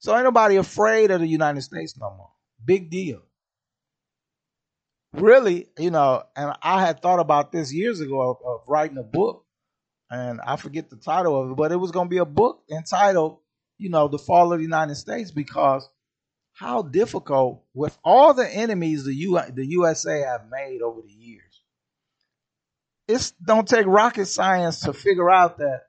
So 0.00 0.14
ain't 0.14 0.24
nobody 0.24 0.56
afraid 0.56 1.10
of 1.10 1.20
the 1.20 1.26
United 1.26 1.62
States 1.62 1.96
no 1.98 2.10
more. 2.14 2.30
Big 2.62 2.90
deal. 2.90 3.22
Really, 5.14 5.68
you 5.78 5.90
know, 5.90 6.24
and 6.36 6.54
I 6.60 6.80
had 6.84 7.00
thought 7.00 7.20
about 7.20 7.52
this 7.52 7.72
years 7.72 8.00
ago 8.00 8.20
of, 8.20 8.36
of 8.44 8.60
writing 8.66 8.98
a 8.98 9.04
book, 9.04 9.46
and 10.10 10.40
I 10.44 10.56
forget 10.56 10.90
the 10.90 10.96
title 10.96 11.40
of 11.40 11.52
it, 11.52 11.56
but 11.56 11.72
it 11.72 11.76
was 11.76 11.92
going 11.92 12.08
to 12.08 12.10
be 12.10 12.18
a 12.18 12.24
book 12.24 12.64
entitled, 12.70 13.38
you 13.78 13.90
know, 13.90 14.08
The 14.08 14.18
Fall 14.18 14.52
of 14.52 14.58
the 14.58 14.64
United 14.64 14.96
States 14.96 15.30
because 15.30 15.88
how 16.54 16.82
difficult 16.82 17.64
with 17.74 17.96
all 18.04 18.32
the 18.32 18.48
enemies 18.48 19.04
the 19.04 19.14
U 19.14 19.38
the 19.52 19.66
USA 19.66 20.20
have 20.20 20.48
made 20.50 20.80
over 20.82 21.02
the 21.02 21.12
years. 21.12 21.42
It 23.06 23.32
don't 23.44 23.68
take 23.68 23.86
rocket 23.86 24.26
science 24.26 24.80
to 24.80 24.92
figure 24.92 25.30
out 25.30 25.58
that, 25.58 25.82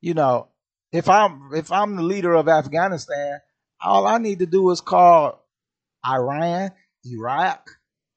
you 0.00 0.14
know, 0.14 0.48
if 0.92 1.08
I'm 1.08 1.50
if 1.54 1.72
I'm 1.72 1.96
the 1.96 2.02
leader 2.02 2.34
of 2.34 2.48
Afghanistan, 2.48 3.40
all 3.80 4.06
I 4.06 4.18
need 4.18 4.40
to 4.40 4.46
do 4.46 4.68
is 4.70 4.80
call 4.80 5.46
Iran, 6.06 6.72
Iraq, 7.04 7.70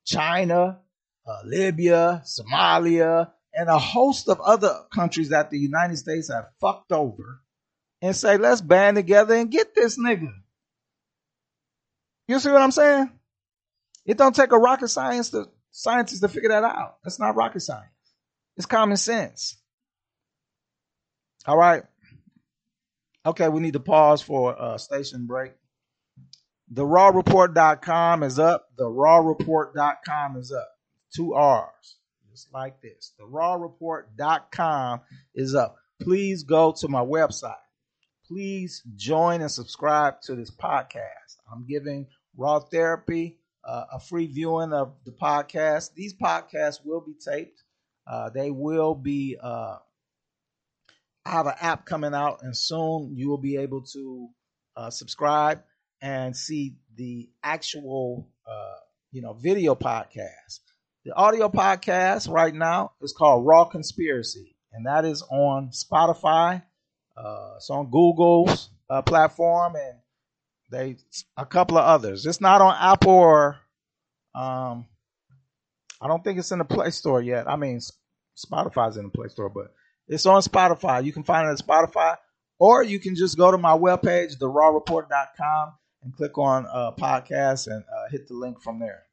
China, 0.05 0.79
uh, 1.27 1.39
Libya, 1.45 2.23
Somalia, 2.25 3.31
and 3.53 3.69
a 3.69 3.77
host 3.77 4.27
of 4.27 4.41
other 4.41 4.73
countries 4.93 5.29
that 5.29 5.51
the 5.51 5.59
United 5.59 5.97
States 5.97 6.31
have 6.31 6.47
fucked 6.59 6.91
over, 6.91 7.41
and 8.01 8.15
say, 8.15 8.37
let's 8.37 8.61
band 8.61 8.97
together 8.97 9.35
and 9.35 9.51
get 9.51 9.75
this 9.75 9.99
nigga. 9.99 10.31
You 12.31 12.39
see 12.39 12.49
what 12.49 12.61
I'm 12.61 12.71
saying? 12.71 13.11
It 14.05 14.17
don't 14.17 14.33
take 14.33 14.53
a 14.53 14.57
rocket 14.57 14.87
science 14.87 15.31
to 15.31 15.49
scientist 15.71 16.21
to 16.21 16.29
figure 16.29 16.47
that 16.47 16.63
out. 16.63 16.95
That's 17.03 17.19
not 17.19 17.35
rocket 17.35 17.59
science. 17.59 17.91
It's 18.55 18.65
common 18.65 18.95
sense. 18.95 19.57
All 21.45 21.57
right. 21.57 21.83
Okay, 23.25 23.49
we 23.49 23.59
need 23.59 23.73
to 23.73 23.81
pause 23.81 24.21
for 24.21 24.55
a 24.57 24.79
station 24.79 25.25
break. 25.25 25.51
The 26.69 26.83
rawreport.com 26.83 28.23
is 28.23 28.39
up. 28.39 28.69
The 28.77 28.85
rawreport.com 28.85 30.37
is 30.37 30.53
up. 30.53 30.69
Two 31.13 31.33
R's. 31.33 31.97
Just 32.29 32.53
like 32.53 32.81
this. 32.81 33.11
The 33.19 33.25
rawreport.com 33.25 35.01
is 35.35 35.53
up. 35.53 35.75
Please 36.01 36.43
go 36.43 36.71
to 36.79 36.87
my 36.87 37.01
website. 37.01 37.55
Please 38.25 38.83
join 38.95 39.41
and 39.41 39.51
subscribe 39.51 40.21
to 40.21 40.35
this 40.35 40.49
podcast. 40.49 41.35
I'm 41.51 41.65
giving 41.67 42.07
Raw 42.37 42.59
Therapy, 42.59 43.37
uh, 43.63 43.85
a 43.93 43.99
free 43.99 44.27
viewing 44.27 44.73
of 44.73 44.93
the 45.05 45.11
podcast. 45.11 45.93
These 45.93 46.13
podcasts 46.15 46.79
will 46.83 47.01
be 47.01 47.13
taped. 47.13 47.63
Uh, 48.07 48.29
they 48.29 48.51
will 48.51 48.95
be. 48.95 49.37
Uh, 49.41 49.77
I 51.25 51.29
have 51.29 51.45
an 51.45 51.53
app 51.61 51.85
coming 51.85 52.13
out, 52.15 52.39
and 52.41 52.57
soon 52.57 53.11
you 53.15 53.29
will 53.29 53.37
be 53.37 53.57
able 53.57 53.83
to 53.93 54.29
uh, 54.75 54.89
subscribe 54.89 55.61
and 56.01 56.35
see 56.35 56.77
the 56.95 57.29
actual, 57.43 58.27
uh, 58.49 58.79
you 59.11 59.21
know, 59.21 59.33
video 59.33 59.75
podcast. 59.75 60.61
The 61.05 61.13
audio 61.13 61.49
podcast 61.49 62.27
right 62.29 62.53
now 62.53 62.93
is 63.01 63.13
called 63.13 63.45
Raw 63.45 63.65
Conspiracy, 63.65 64.55
and 64.73 64.87
that 64.87 65.05
is 65.05 65.21
on 65.29 65.69
Spotify. 65.69 66.63
Uh, 67.15 67.53
it's 67.57 67.69
on 67.69 67.91
Google's 67.91 68.69
platform 69.05 69.75
and 69.75 70.00
they 70.71 70.97
a 71.37 71.45
couple 71.45 71.77
of 71.77 71.85
others. 71.85 72.25
It's 72.25 72.41
not 72.41 72.61
on 72.61 72.75
Apple 72.79 73.11
or 73.11 73.59
um, 74.33 74.85
I 76.01 76.07
don't 76.07 76.23
think 76.23 76.39
it's 76.39 76.51
in 76.51 76.59
the 76.59 76.65
Play 76.65 76.89
Store 76.89 77.21
yet. 77.21 77.47
I 77.47 77.57
mean, 77.57 77.79
Spotify's 78.37 78.97
in 78.97 79.03
the 79.03 79.09
Play 79.09 79.27
Store, 79.27 79.49
but 79.49 79.73
it's 80.07 80.25
on 80.25 80.41
Spotify. 80.41 81.03
You 81.03 81.13
can 81.13 81.23
find 81.23 81.47
it 81.47 81.51
at 81.51 81.65
Spotify, 81.65 82.15
or 82.57 82.83
you 82.83 82.99
can 82.99 83.15
just 83.15 83.37
go 83.37 83.51
to 83.51 83.57
my 83.57 83.77
webpage, 83.77 84.37
therawreport.com, 84.39 85.73
and 86.03 86.15
click 86.15 86.37
on 86.37 86.65
uh, 86.65 86.91
podcast 86.97 87.67
and 87.67 87.83
uh, 87.83 88.09
hit 88.09 88.27
the 88.27 88.33
link 88.33 88.61
from 88.61 88.79
there. 88.79 89.03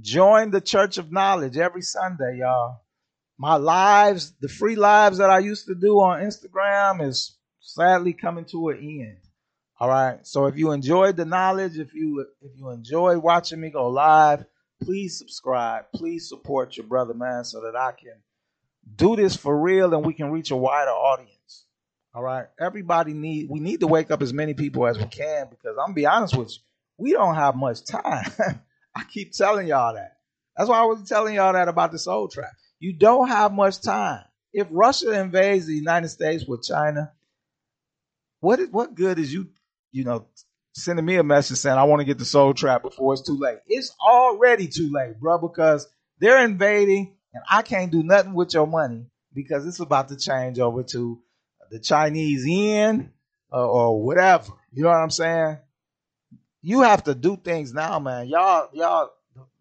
Join 0.00 0.50
the 0.50 0.60
Church 0.60 0.98
of 0.98 1.12
Knowledge 1.12 1.56
every 1.56 1.82
Sunday, 1.82 2.38
y'all. 2.40 2.82
My 3.38 3.56
lives, 3.56 4.34
the 4.40 4.48
free 4.48 4.76
lives 4.76 5.18
that 5.18 5.30
I 5.30 5.38
used 5.38 5.66
to 5.66 5.74
do 5.74 6.00
on 6.00 6.20
Instagram, 6.20 7.06
is 7.06 7.38
sadly 7.60 8.12
coming 8.12 8.44
to 8.46 8.68
an 8.68 8.78
end. 8.78 9.29
All 9.80 9.88
right. 9.88 10.24
So 10.26 10.46
if 10.46 10.58
you 10.58 10.72
enjoyed 10.72 11.16
the 11.16 11.24
knowledge, 11.24 11.78
if 11.78 11.94
you 11.94 12.26
if 12.42 12.52
you 12.54 12.68
enjoy 12.70 13.18
watching 13.18 13.60
me 13.60 13.70
go 13.70 13.88
live, 13.88 14.44
please 14.82 15.16
subscribe. 15.18 15.86
Please 15.94 16.28
support 16.28 16.76
your 16.76 16.86
brother, 16.86 17.14
man, 17.14 17.44
so 17.44 17.62
that 17.62 17.74
I 17.74 17.92
can 17.92 18.14
do 18.96 19.16
this 19.16 19.36
for 19.36 19.58
real 19.58 19.94
and 19.94 20.04
we 20.04 20.12
can 20.12 20.30
reach 20.30 20.50
a 20.50 20.56
wider 20.56 20.90
audience. 20.90 21.64
All 22.14 22.22
right. 22.22 22.46
Everybody 22.60 23.14
need 23.14 23.48
we 23.48 23.60
need 23.60 23.80
to 23.80 23.86
wake 23.86 24.10
up 24.10 24.20
as 24.20 24.34
many 24.34 24.52
people 24.52 24.86
as 24.86 24.98
we 24.98 25.06
can 25.06 25.46
because 25.48 25.76
I'm 25.78 25.86
gonna 25.86 25.94
be 25.94 26.06
honest 26.06 26.36
with 26.36 26.50
you, 26.50 26.58
we 26.98 27.12
don't 27.12 27.36
have 27.36 27.56
much 27.56 27.84
time. 27.86 28.30
I 28.94 29.04
keep 29.04 29.32
telling 29.32 29.66
y'all 29.66 29.94
that. 29.94 30.18
That's 30.56 30.68
why 30.68 30.80
I 30.80 30.84
was 30.84 31.08
telling 31.08 31.36
y'all 31.36 31.54
that 31.54 31.68
about 31.68 31.92
the 31.92 31.98
soul 31.98 32.28
trap. 32.28 32.50
You 32.80 32.92
don't 32.92 33.28
have 33.28 33.52
much 33.52 33.80
time. 33.80 34.24
If 34.52 34.66
Russia 34.70 35.18
invades 35.18 35.64
the 35.64 35.74
United 35.74 36.08
States 36.08 36.44
with 36.44 36.64
China, 36.64 37.12
what 38.40 38.60
what 38.72 38.94
good 38.94 39.18
is 39.18 39.32
you 39.32 39.48
you 39.92 40.04
know, 40.04 40.26
sending 40.74 41.04
me 41.04 41.16
a 41.16 41.22
message 41.22 41.58
saying 41.58 41.76
I 41.76 41.84
want 41.84 42.00
to 42.00 42.06
get 42.06 42.18
the 42.18 42.24
soul 42.24 42.54
trap 42.54 42.82
before 42.82 43.14
it's 43.14 43.22
too 43.22 43.38
late. 43.38 43.58
It's 43.66 43.94
already 44.00 44.68
too 44.68 44.90
late, 44.92 45.18
bro, 45.20 45.38
because 45.38 45.88
they're 46.18 46.44
invading 46.44 47.14
and 47.32 47.42
I 47.50 47.62
can't 47.62 47.92
do 47.92 48.02
nothing 48.02 48.34
with 48.34 48.54
your 48.54 48.66
money 48.66 49.06
because 49.32 49.66
it's 49.66 49.80
about 49.80 50.08
to 50.08 50.16
change 50.16 50.58
over 50.58 50.82
to 50.84 51.20
the 51.70 51.78
Chinese 51.78 52.46
yen 52.46 53.12
or, 53.50 53.62
or 53.62 54.02
whatever. 54.02 54.52
You 54.72 54.82
know 54.82 54.88
what 54.90 54.96
I'm 54.96 55.10
saying? 55.10 55.58
You 56.62 56.82
have 56.82 57.04
to 57.04 57.14
do 57.14 57.36
things 57.36 57.72
now, 57.72 57.98
man. 57.98 58.28
Y'all, 58.28 58.68
y'all, 58.72 59.10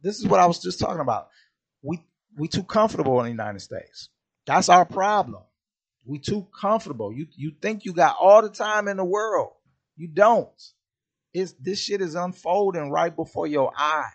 this 0.01 0.19
is 0.19 0.27
what 0.27 0.39
I 0.39 0.45
was 0.47 0.59
just 0.59 0.80
talking 0.80 1.01
about. 1.01 1.30
We 1.82 2.03
we 2.38 2.47
too 2.47 2.63
comfortable 2.63 3.19
in 3.19 3.25
the 3.25 3.32
United 3.32 3.61
States. 3.61 4.09
That's 4.45 4.69
our 4.69 4.86
problem. 4.86 5.43
We 6.05 6.19
too 6.19 6.47
comfortable. 6.59 7.13
You 7.13 7.27
you 7.36 7.51
think 7.61 7.86
you 7.86 7.93
got 7.93 8.17
all 8.19 8.41
the 8.41 8.49
time 8.49 8.88
in 8.88 8.97
the 8.97 9.05
world. 9.05 9.53
You 9.99 10.07
don't. 10.07 10.47
It's 11.33 11.51
this 11.59 11.77
shit 11.77 11.99
is 11.99 12.15
unfolding 12.15 12.89
right 12.89 13.13
before 13.13 13.47
your 13.47 13.73
eyes. 13.77 14.05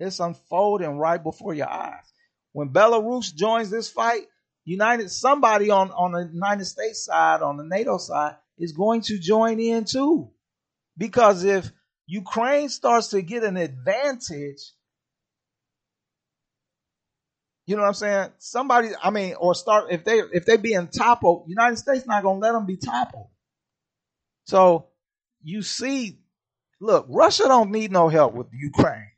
It's 0.00 0.18
unfolding 0.18 0.96
right 0.96 1.22
before 1.22 1.52
your 1.52 1.68
eyes. 1.68 2.10
When 2.52 2.70
Belarus 2.70 3.34
joins 3.34 3.68
this 3.68 3.90
fight, 3.90 4.22
United 4.64 5.10
somebody 5.10 5.68
on, 5.68 5.90
on 5.90 6.12
the 6.12 6.30
United 6.32 6.64
States 6.64 7.04
side, 7.04 7.42
on 7.42 7.58
the 7.58 7.64
NATO 7.64 7.98
side, 7.98 8.36
is 8.56 8.72
going 8.72 9.02
to 9.02 9.18
join 9.18 9.60
in 9.60 9.84
too. 9.84 10.30
Because 10.96 11.44
if 11.44 11.70
Ukraine 12.06 12.70
starts 12.70 13.08
to 13.08 13.20
get 13.20 13.44
an 13.44 13.58
advantage, 13.58 14.72
you 17.66 17.76
know 17.76 17.82
what 17.82 17.88
I'm 17.88 17.94
saying? 17.94 18.30
Somebody, 18.38 18.88
I 19.02 19.10
mean, 19.10 19.34
or 19.38 19.54
start 19.54 19.92
if 19.92 20.02
they 20.02 20.20
if 20.32 20.46
they 20.46 20.56
being 20.56 20.88
toppled, 20.88 21.44
United 21.46 21.76
States 21.76 22.06
not 22.06 22.22
gonna 22.22 22.38
let 22.38 22.52
them 22.52 22.64
be 22.64 22.78
toppled. 22.78 23.28
So 24.46 24.88
you 25.44 25.62
see, 25.62 26.18
look, 26.80 27.06
Russia 27.08 27.44
don't 27.44 27.70
need 27.70 27.92
no 27.92 28.08
help 28.08 28.34
with 28.34 28.48
Ukraine. 28.52 29.10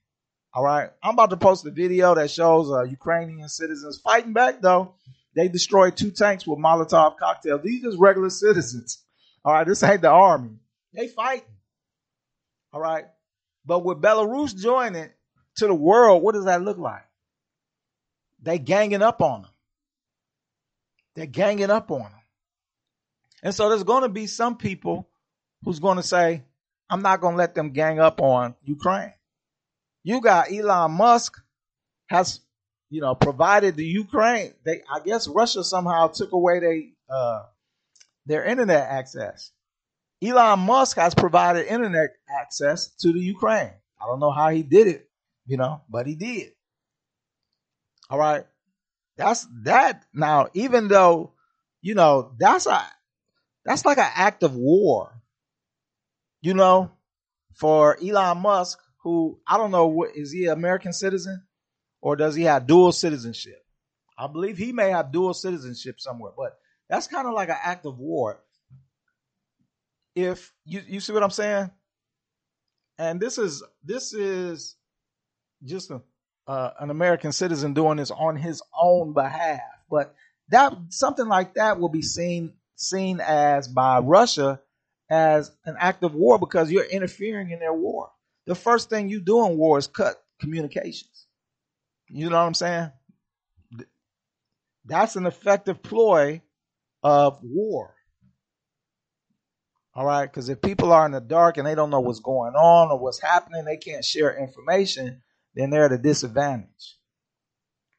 All 0.53 0.65
right, 0.65 0.91
I'm 1.03 1.15
about 1.15 1.31
to 1.31 1.37
post 1.37 1.67
a 1.67 1.71
video 1.71 2.15
that 2.15 2.31
shows 2.31 2.71
uh, 2.71 2.83
Ukrainian 2.83 3.49
citizens 3.49 4.01
fighting 4.03 4.33
back. 4.33 4.61
Though 4.61 4.95
they 5.35 5.49
destroyed 5.49 5.97
two 5.97 6.11
tanks 6.11 6.47
with 6.47 6.59
Molotov 6.59 7.19
cocktails. 7.19 7.63
These 7.63 7.85
are 7.85 7.91
just 7.91 8.01
regular 8.01 8.31
citizens. 8.31 9.05
All 9.45 9.53
right, 9.53 9.67
this 9.67 9.83
ain't 9.83 10.01
the 10.01 10.11
army. 10.11 10.59
They 10.95 11.09
fighting. 11.09 11.45
All 12.73 12.81
right, 12.81 13.05
but 13.65 13.85
with 13.85 14.01
Belarus 14.01 14.57
joining 14.57 15.11
to 15.57 15.67
the 15.67 15.75
world, 15.75 16.23
what 16.23 16.35
does 16.35 16.47
that 16.47 16.63
look 16.63 16.79
like? 16.79 17.05
They 18.43 18.59
ganging 18.59 19.03
up 19.03 19.21
on 19.21 19.43
them. 19.43 19.51
They're 21.15 21.27
ganging 21.27 21.71
up 21.71 21.91
on 21.91 22.01
them. 22.01 22.11
And 23.43 23.55
so 23.55 23.69
there's 23.69 23.85
going 23.85 24.03
to 24.03 24.09
be 24.09 24.27
some 24.27 24.57
people 24.57 25.09
who's 25.65 25.81
going 25.81 25.97
to 25.97 26.03
say, 26.03 26.43
I'm 26.89 27.03
not 27.03 27.21
going 27.21 27.35
to 27.35 27.39
let 27.39 27.55
them 27.55 27.71
gang 27.73 27.99
up 27.99 28.21
on 28.21 28.55
Ukraine. 28.63 29.13
You 30.05 30.21
got 30.21 30.53
Elon 30.53 30.93
Musk 30.93 31.37
has, 32.09 32.41
you 32.91 33.01
know, 33.01 33.15
provided 33.15 33.77
the 33.77 33.85
Ukraine. 33.85 34.53
They, 34.65 34.83
I 34.91 35.01
guess 35.01 35.27
Russia 35.27 35.65
somehow 35.65 36.09
took 36.09 36.33
away 36.33 36.61
they, 36.61 36.93
uh, 37.13 37.43
their 38.27 38.45
internet 38.45 38.89
access. 38.89 39.51
Elon 40.23 40.61
Musk 40.61 40.97
has 40.97 41.15
provided 41.15 41.67
internet 41.67 42.11
access 42.41 42.89
to 43.01 43.13
the 43.13 43.21
Ukraine. 43.21 43.73
I 44.01 44.07
don't 44.07 44.21
know 44.21 44.31
how 44.31 44.51
he 44.51 44.63
did 44.63 44.87
it, 44.87 45.09
you 45.47 45.57
know, 45.57 45.83
but 45.91 46.07
he 46.07 46.15
did. 46.15 46.53
All 48.09 48.19
right. 48.19 48.45
That's 49.17 49.47
that. 49.63 50.05
Now, 50.15 50.49
even 50.55 50.89
though, 50.89 51.33
you 51.83 51.95
know, 51.95 52.33
that's 52.39 52.67
a, 52.67 52.81
that's 53.65 53.85
like 53.85 53.99
an 53.99 54.11
act 54.15 54.43
of 54.43 54.55
war 54.55 55.11
you 56.47 56.55
know, 56.55 56.93
for 57.55 57.99
Elon 58.01 58.39
Musk, 58.39 58.79
who 59.03 59.41
I 59.49 59.57
don't 59.57 59.73
know 59.73 59.89
what 59.89 60.11
is 60.15 60.31
he 60.31 60.47
an 60.47 60.53
American 60.53 60.93
citizen 60.93 61.43
or 62.01 62.15
does 62.15 62.37
he 62.37 62.45
have 62.45 62.69
dual 62.69 62.93
citizenship? 62.93 63.67
I 64.17 64.29
believe 64.29 64.57
he 64.57 64.71
may 64.71 64.91
have 64.91 65.11
dual 65.11 65.35
citizenship 65.35 66.01
somewhere, 66.01 66.31
but 66.37 66.57
that's 66.89 67.09
kind 67.09 67.27
of 67.27 67.35
like 67.35 67.49
an 67.49 67.57
act 67.61 67.85
of 67.85 67.99
war. 67.99 68.41
If 70.15 70.53
you 70.65 70.83
you 70.87 71.01
see 71.01 71.13
what 71.13 71.25
I'm 71.25 71.31
saying? 71.31 71.69
And 72.97 73.19
this 73.21 73.39
is 73.39 73.65
this 73.83 74.15
is 74.15 74.77
just 75.65 75.91
a, 75.91 76.01
uh, 76.47 76.71
an 76.79 76.91
American 76.91 77.33
citizen 77.33 77.75
doing 77.75 77.97
this 77.97 78.13
on 78.13 78.37
his 78.37 78.63
own 78.73 79.15
behalf, 79.15 79.63
but 79.91 80.15
that 80.51 80.77
something 80.91 81.27
like 81.27 81.55
that 81.55 81.81
will 81.81 81.89
be 81.89 82.03
seen 82.03 82.53
seen 82.77 83.21
as 83.21 83.67
by 83.67 83.99
Russia 83.99 84.61
as 85.09 85.51
an 85.65 85.77
act 85.79 86.03
of 86.03 86.15
war 86.15 86.39
because 86.39 86.71
you're 86.71 86.85
interfering 86.85 87.51
in 87.51 87.59
their 87.59 87.73
war. 87.73 88.11
The 88.47 88.55
first 88.55 88.91
thing 88.91 89.09
you 89.09 89.21
do 89.21 89.45
in 89.47 89.57
war 89.57 89.79
is 89.79 89.87
cut 89.87 90.23
communications. 90.41 91.27
You 92.09 92.31
know 92.31 92.37
what 92.37 92.47
I'm 92.47 92.55
saying? 92.55 92.93
That's 94.85 95.17
an 95.17 95.27
effective 95.27 95.83
ploy 95.83 96.43
of 97.03 97.41
war. 97.43 97.95
All 99.95 100.05
right, 100.05 100.27
because 100.27 100.49
if 100.49 100.61
people 100.61 100.93
are 100.93 101.07
in 101.07 101.13
the 101.13 101.21
dark 101.21 101.57
and 101.57 101.67
they 101.67 101.75
don't 101.75 101.91
know 101.91 102.01
what's 102.01 102.21
going 102.21 102.55
on 102.55 102.91
or 102.91 102.99
what's 102.99 103.21
happening, 103.21 103.65
they 103.65 103.79
can't 103.79 104.05
share 104.05 104.39
information, 104.39 105.23
then 105.55 105.71
they're 105.71 105.87
at 105.87 105.93
a 105.93 105.99
disadvantage. 105.99 106.99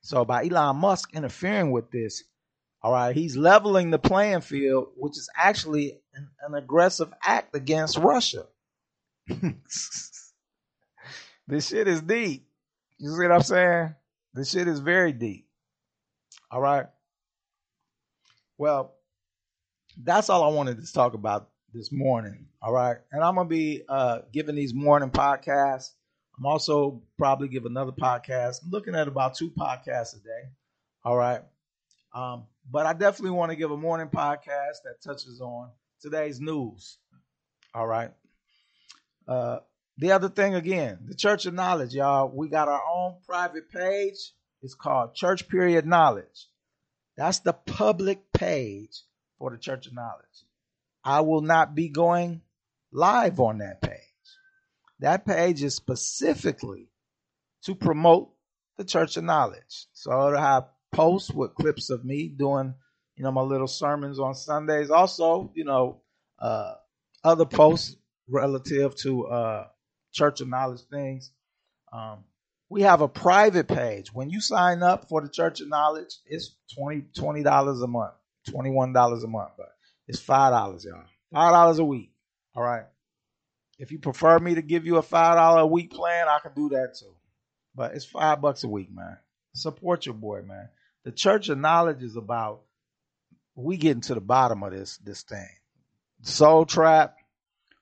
So 0.02 0.24
by 0.24 0.46
Elon 0.46 0.78
Musk 0.78 1.14
interfering 1.14 1.72
with 1.72 1.90
this, 1.92 2.24
all 2.82 2.92
right, 2.92 3.16
he's 3.16 3.36
leveling 3.36 3.90
the 3.90 4.00
playing 4.00 4.42
field, 4.42 4.90
which 4.96 5.18
is 5.18 5.30
actually 5.36 6.00
an, 6.14 6.30
an 6.46 6.56
aggressive 6.56 7.12
act 7.24 7.56
against 7.56 7.98
Russia. 7.98 8.46
this 11.48 11.68
shit 11.68 11.88
is 11.88 12.02
deep. 12.02 12.48
You 13.00 13.10
see 13.10 13.22
what 13.24 13.32
I'm 13.32 13.42
saying? 13.42 13.96
This 14.34 14.52
shit 14.52 14.68
is 14.68 14.80
very 14.80 15.12
deep. 15.12 15.48
All 16.52 16.62
right. 16.62 16.86
Well, 18.58 18.94
that's 20.02 20.30
all 20.30 20.44
I 20.44 20.56
wanted 20.56 20.84
to 20.84 20.94
talk 20.94 21.14
about 21.14 21.50
this 21.74 21.92
morning. 21.92 22.48
All 22.62 22.72
right. 22.72 22.98
And 23.12 23.24
I'm 23.24 23.36
going 23.36 23.48
to 23.48 23.50
be 23.50 23.84
uh, 23.90 24.20
giving 24.32 24.56
these 24.56 24.74
morning 24.74 25.10
podcasts. 25.10 25.92
I'm 26.38 26.46
also 26.46 27.02
probably 27.18 27.48
give 27.48 27.66
another 27.66 27.92
podcast. 27.92 28.64
I'm 28.64 28.70
looking 28.70 28.96
at 28.96 29.08
about 29.08 29.36
two 29.36 29.50
podcasts 29.50 30.16
a 30.16 30.20
day. 30.20 30.50
All 31.04 31.18
right. 31.18 31.42
Um, 32.14 32.46
but 32.70 32.86
I 32.86 32.94
definitely 32.94 33.38
want 33.38 33.52
to 33.52 33.56
give 33.56 33.72
a 33.72 33.78
morning 33.78 34.08
podcast 34.08 34.84
that 34.84 35.02
touches 35.04 35.42
on 35.42 35.70
today's 36.02 36.40
news. 36.40 36.98
All 37.74 37.88
right. 37.88 38.12
Uh, 39.28 39.60
the 39.98 40.12
other 40.12 40.30
thing 40.30 40.56
again, 40.56 41.00
the 41.06 41.16
Church 41.16 41.46
of 41.46 41.54
Knowledge, 41.54 41.94
y'all. 41.94 42.32
We 42.34 42.50
got 42.50 42.68
our 42.68 42.82
own 42.92 43.16
private 43.26 43.70
page. 43.70 44.34
It's 44.62 44.76
called 44.76 45.16
Church 45.16 45.48
Period 45.48 45.86
Knowledge. 45.86 46.48
That's 47.16 47.40
the 47.40 47.54
public 47.54 48.32
page 48.32 49.02
for 49.38 49.52
the 49.52 49.58
Church 49.58 49.88
of 49.88 49.94
Knowledge. 49.94 50.26
I 51.04 51.22
will 51.22 51.42
not 51.42 51.74
be 51.74 51.90
going 51.90 52.42
live 52.92 53.40
on 53.40 53.60
that 53.60 53.82
page. 53.82 53.94
That 55.00 55.26
page 55.26 55.64
is 55.64 55.76
specifically 55.76 56.90
to 57.64 57.76
promote 57.76 58.30
the 58.78 58.86
Church 58.86 59.18
of 59.18 59.24
Knowledge. 59.24 59.88
So 59.94 60.12
it'll 60.28 60.40
have 60.40 60.68
posts 60.92 61.32
with 61.32 61.56
clips 61.56 61.90
of 61.90 62.06
me 62.06 62.28
doing, 62.28 62.74
you 63.16 63.24
know, 63.24 63.32
my 63.32 63.42
little 63.42 63.68
sermons 63.68 64.20
on 64.20 64.36
Sundays. 64.36 64.90
Also, 64.90 65.52
you 65.56 65.66
know, 65.66 66.02
uh, 66.40 66.76
other 67.24 67.46
posts 67.46 67.96
relative 68.30 68.96
to 68.96 69.28
uh, 69.28 69.68
Church 70.14 70.42
of 70.42 70.48
Knowledge 70.50 70.82
things. 70.92 71.32
Um, 71.92 72.24
we 72.70 72.82
have 72.82 73.02
a 73.02 73.08
private 73.08 73.68
page. 73.68 74.14
When 74.14 74.30
you 74.30 74.42
sign 74.42 74.84
up 74.84 75.08
for 75.08 75.22
the 75.22 75.30
Church 75.30 75.62
of 75.62 75.70
Knowledge, 75.70 76.18
it's 76.26 76.56
20 76.76 77.44
dollars 77.44 77.82
a 77.82 77.88
month, 77.88 78.14
twenty 78.50 78.72
one 78.72 78.94
dollars 78.94 79.24
a 79.24 79.28
month, 79.28 79.52
but 79.58 79.70
it's 80.08 80.20
five 80.20 80.52
dollars, 80.52 80.86
y'all. 80.86 81.04
Five 81.34 81.54
dollars 81.54 81.80
a 81.80 81.86
week. 81.86 82.12
All 82.56 82.64
right. 82.64 82.84
If 83.80 83.92
you 83.92 84.00
prefer 84.00 84.40
me 84.40 84.56
to 84.56 84.62
give 84.62 84.86
you 84.86 84.98
a 84.98 85.02
five 85.02 85.36
dollar 85.36 85.62
a 85.62 85.68
week 85.68 85.92
plan, 85.92 86.28
I 86.28 86.40
can 86.40 86.54
do 86.56 86.70
that 86.70 86.96
too. 87.00 87.14
But 87.76 87.94
it's 87.94 88.06
five 88.06 88.42
bucks 88.42 88.64
a 88.64 88.68
week, 88.68 88.92
man. 88.92 89.18
Support 89.54 90.06
your 90.06 90.16
boy, 90.16 90.42
man. 90.42 90.70
The 91.08 91.14
Church 91.14 91.48
of 91.48 91.58
Knowledge 91.58 92.04
is 92.04 92.18
about 92.18 92.64
we 93.56 93.78
getting 93.78 94.02
to 94.02 94.14
the 94.14 94.20
bottom 94.20 94.62
of 94.62 94.74
this 94.74 94.98
this 94.98 95.24
thing. 95.24 95.48
Soul 96.24 96.66
trap, 96.66 97.16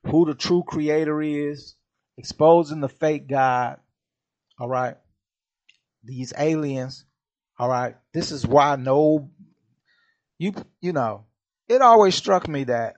who 0.05 0.28
the 0.28 0.36
true 0.36 0.61
creator 0.61 1.19
is, 1.23 1.73
exposing 2.19 2.82
the 2.82 2.88
fake 2.88 3.28
God. 3.28 3.80
All 4.59 4.69
right. 4.69 4.95
These 6.03 6.34
aliens. 6.38 7.03
All 7.57 7.67
right. 7.67 7.95
This 8.13 8.30
is 8.30 8.45
why 8.45 8.76
no 8.76 9.32
you 10.38 10.53
you 10.80 10.93
know, 10.93 11.26
it 11.67 11.82
always 11.82 12.13
struck 12.13 12.47
me 12.47 12.65
that, 12.65 12.97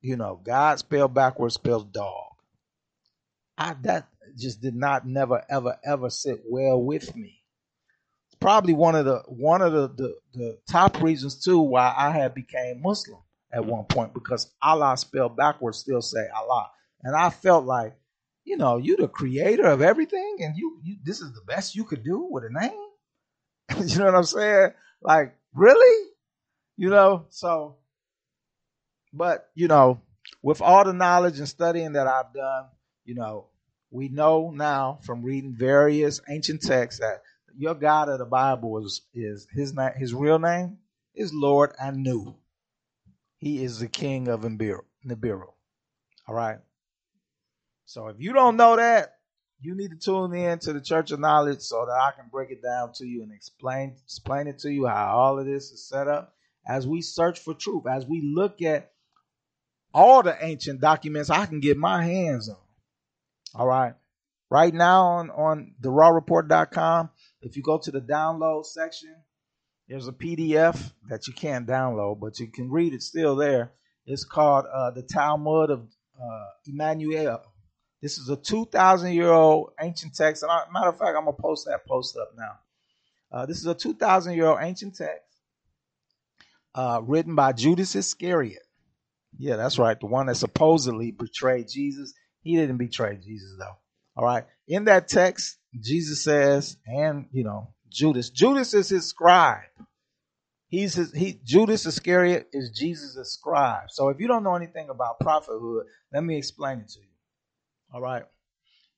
you 0.00 0.14
know, 0.14 0.40
God 0.40 0.78
spelled 0.78 1.14
backwards 1.14 1.54
spells 1.54 1.86
dog. 1.86 2.30
I 3.58 3.74
that 3.82 4.06
just 4.38 4.60
did 4.62 4.76
not 4.76 5.04
never 5.04 5.44
ever 5.50 5.76
ever 5.84 6.10
sit 6.10 6.42
well 6.48 6.80
with 6.80 7.16
me 7.16 7.43
probably 8.44 8.74
one 8.74 8.94
of 8.94 9.06
the 9.06 9.22
one 9.26 9.62
of 9.62 9.72
the, 9.72 9.88
the, 9.88 10.14
the 10.34 10.58
top 10.70 11.00
reasons 11.00 11.42
too 11.42 11.58
why 11.58 11.94
I 11.96 12.10
had 12.10 12.34
became 12.34 12.82
Muslim 12.82 13.18
at 13.50 13.62
mm-hmm. 13.62 13.70
one 13.70 13.84
point 13.84 14.12
because 14.12 14.52
Allah 14.60 14.98
spelled 14.98 15.34
backwards 15.34 15.78
still 15.78 16.02
say 16.02 16.26
Allah. 16.36 16.68
And 17.02 17.16
I 17.16 17.30
felt 17.30 17.64
like, 17.64 17.94
you 18.44 18.58
know, 18.58 18.76
you 18.76 18.98
the 18.98 19.08
creator 19.08 19.64
of 19.64 19.80
everything 19.80 20.36
and 20.40 20.58
you, 20.58 20.78
you 20.82 20.96
this 21.02 21.22
is 21.22 21.32
the 21.32 21.40
best 21.46 21.74
you 21.74 21.84
could 21.84 22.04
do 22.04 22.28
with 22.30 22.44
a 22.44 22.50
name. 22.50 23.80
you 23.88 23.98
know 23.98 24.04
what 24.04 24.14
I'm 24.14 24.24
saying? 24.24 24.72
Like, 25.00 25.34
really? 25.54 26.10
You 26.76 26.90
know, 26.90 27.24
so 27.30 27.76
but 29.14 29.48
you 29.54 29.68
know, 29.68 30.02
with 30.42 30.60
all 30.60 30.84
the 30.84 30.92
knowledge 30.92 31.38
and 31.38 31.48
studying 31.48 31.94
that 31.94 32.06
I've 32.06 32.34
done, 32.34 32.66
you 33.06 33.14
know, 33.14 33.46
we 33.90 34.10
know 34.10 34.50
now 34.50 34.98
from 35.02 35.22
reading 35.22 35.54
various 35.56 36.20
ancient 36.28 36.60
texts 36.60 37.00
that 37.00 37.22
your 37.56 37.74
God 37.74 38.08
of 38.08 38.18
the 38.18 38.24
Bible 38.24 38.84
is 38.84 39.02
is 39.12 39.46
his 39.52 39.74
name. 39.74 39.92
His 39.96 40.14
real 40.14 40.38
name 40.38 40.78
is 41.14 41.32
Lord 41.32 41.72
Anu. 41.80 42.34
He 43.38 43.62
is 43.62 43.80
the 43.80 43.88
king 43.88 44.28
of 44.28 44.40
Nibiru. 44.42 45.48
All 46.26 46.34
right. 46.34 46.58
So 47.84 48.08
if 48.08 48.16
you 48.18 48.32
don't 48.32 48.56
know 48.56 48.76
that, 48.76 49.16
you 49.60 49.74
need 49.74 49.90
to 49.90 49.96
tune 49.96 50.34
in 50.34 50.58
to 50.60 50.72
the 50.72 50.80
Church 50.80 51.10
of 51.10 51.20
Knowledge 51.20 51.60
so 51.60 51.84
that 51.86 51.92
I 51.92 52.12
can 52.12 52.28
break 52.30 52.50
it 52.50 52.62
down 52.62 52.92
to 52.94 53.06
you 53.06 53.22
and 53.22 53.32
explain 53.32 53.96
explain 54.02 54.46
it 54.46 54.58
to 54.60 54.72
you 54.72 54.86
how 54.86 55.16
all 55.16 55.38
of 55.38 55.46
this 55.46 55.70
is 55.70 55.86
set 55.88 56.08
up 56.08 56.34
as 56.66 56.86
we 56.86 57.02
search 57.02 57.40
for 57.40 57.54
truth, 57.54 57.84
as 57.86 58.06
we 58.06 58.32
look 58.34 58.62
at 58.62 58.90
all 59.92 60.22
the 60.22 60.36
ancient 60.44 60.80
documents 60.80 61.30
I 61.30 61.46
can 61.46 61.60
get 61.60 61.76
my 61.76 62.04
hands 62.04 62.48
on. 62.48 62.56
All 63.54 63.66
right. 63.66 63.94
Right 64.50 64.74
now 64.74 65.04
on, 65.04 65.30
on 65.30 65.74
the 65.80 65.88
rawreport.com, 65.88 67.10
if 67.44 67.56
you 67.56 67.62
go 67.62 67.78
to 67.78 67.90
the 67.90 68.00
download 68.00 68.64
section, 68.64 69.14
there's 69.88 70.08
a 70.08 70.12
PDF 70.12 70.92
that 71.08 71.28
you 71.28 71.34
can't 71.34 71.66
download, 71.66 72.18
but 72.18 72.40
you 72.40 72.46
can 72.46 72.70
read 72.70 72.94
it 72.94 73.02
still 73.02 73.36
there. 73.36 73.72
It's 74.06 74.24
called 74.24 74.64
uh, 74.72 74.90
the 74.92 75.02
Talmud 75.02 75.70
of 75.70 75.86
uh, 76.20 76.46
Emmanuel. 76.66 77.42
This 78.00 78.18
is 78.18 78.30
a 78.30 78.36
2,000 78.36 79.12
year 79.12 79.30
old 79.30 79.72
ancient 79.80 80.14
text. 80.14 80.42
And 80.42 80.50
I, 80.50 80.62
matter 80.72 80.88
of 80.88 80.98
fact, 80.98 81.16
I'm 81.16 81.24
going 81.24 81.36
to 81.36 81.42
post 81.42 81.66
that 81.66 81.86
post 81.86 82.16
up 82.16 82.32
now. 82.36 82.58
Uh, 83.30 83.46
this 83.46 83.58
is 83.58 83.66
a 83.66 83.74
2,000 83.74 84.34
year 84.34 84.46
old 84.46 84.58
ancient 84.62 84.96
text 84.96 85.22
uh, 86.74 87.00
written 87.02 87.34
by 87.34 87.52
Judas 87.52 87.94
Iscariot. 87.94 88.62
Yeah, 89.36 89.56
that's 89.56 89.78
right. 89.78 89.98
The 89.98 90.06
one 90.06 90.26
that 90.26 90.36
supposedly 90.36 91.10
betrayed 91.10 91.68
Jesus. 91.68 92.14
He 92.42 92.56
didn't 92.56 92.78
betray 92.78 93.16
Jesus, 93.16 93.56
though. 93.58 93.76
All 94.16 94.24
right. 94.24 94.44
In 94.68 94.84
that 94.84 95.08
text, 95.08 95.58
Jesus 95.80 96.22
says, 96.22 96.76
and 96.86 97.26
you 97.32 97.44
know, 97.44 97.74
Judas. 97.88 98.30
Judas 98.30 98.74
is 98.74 98.88
his 98.88 99.06
scribe. 99.06 99.62
He's 100.68 100.94
his, 100.94 101.12
he 101.12 101.40
Judas 101.44 101.86
Iscariot 101.86 102.48
is 102.52 102.70
Jesus' 102.70 103.32
scribe. 103.32 103.90
So 103.90 104.08
if 104.08 104.18
you 104.18 104.26
don't 104.26 104.42
know 104.42 104.56
anything 104.56 104.88
about 104.90 105.20
prophethood, 105.20 105.86
let 106.12 106.24
me 106.24 106.36
explain 106.36 106.80
it 106.80 106.88
to 106.88 107.00
you. 107.00 107.06
All 107.92 108.00
right. 108.00 108.24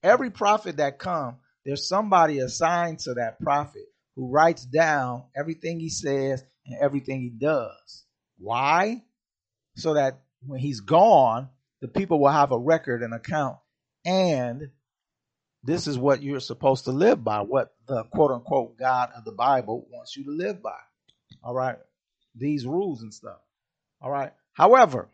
Every 0.02 0.30
prophet 0.30 0.78
that 0.78 0.98
come, 0.98 1.36
there's 1.66 1.86
somebody 1.86 2.38
assigned 2.38 3.00
to 3.00 3.14
that 3.14 3.38
prophet 3.40 3.84
who 4.14 4.30
writes 4.30 4.64
down 4.64 5.24
everything 5.36 5.78
he 5.78 5.90
says 5.90 6.42
and 6.64 6.78
everything 6.80 7.20
he 7.20 7.28
does. 7.28 8.04
Why? 8.38 9.02
So 9.76 9.94
that 9.94 10.20
when 10.46 10.60
he's 10.60 10.80
gone, 10.80 11.50
the 11.82 11.88
people 11.88 12.20
will 12.20 12.30
have 12.30 12.52
a 12.52 12.58
record 12.58 13.02
and 13.02 13.12
account 13.12 13.58
and 14.06 14.70
this 15.66 15.86
is 15.86 15.98
what 15.98 16.22
you're 16.22 16.40
supposed 16.40 16.84
to 16.84 16.92
live 16.92 17.22
by, 17.24 17.40
what 17.40 17.74
the 17.88 18.04
quote 18.04 18.30
unquote 18.30 18.78
God 18.78 19.10
of 19.16 19.24
the 19.24 19.32
Bible 19.32 19.86
wants 19.90 20.16
you 20.16 20.24
to 20.24 20.30
live 20.30 20.62
by. 20.62 20.78
All 21.42 21.54
right. 21.54 21.76
These 22.34 22.66
rules 22.66 23.02
and 23.02 23.12
stuff. 23.12 23.40
All 24.00 24.10
right. 24.10 24.32
However, 24.52 25.08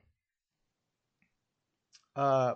uh, 2.15 2.55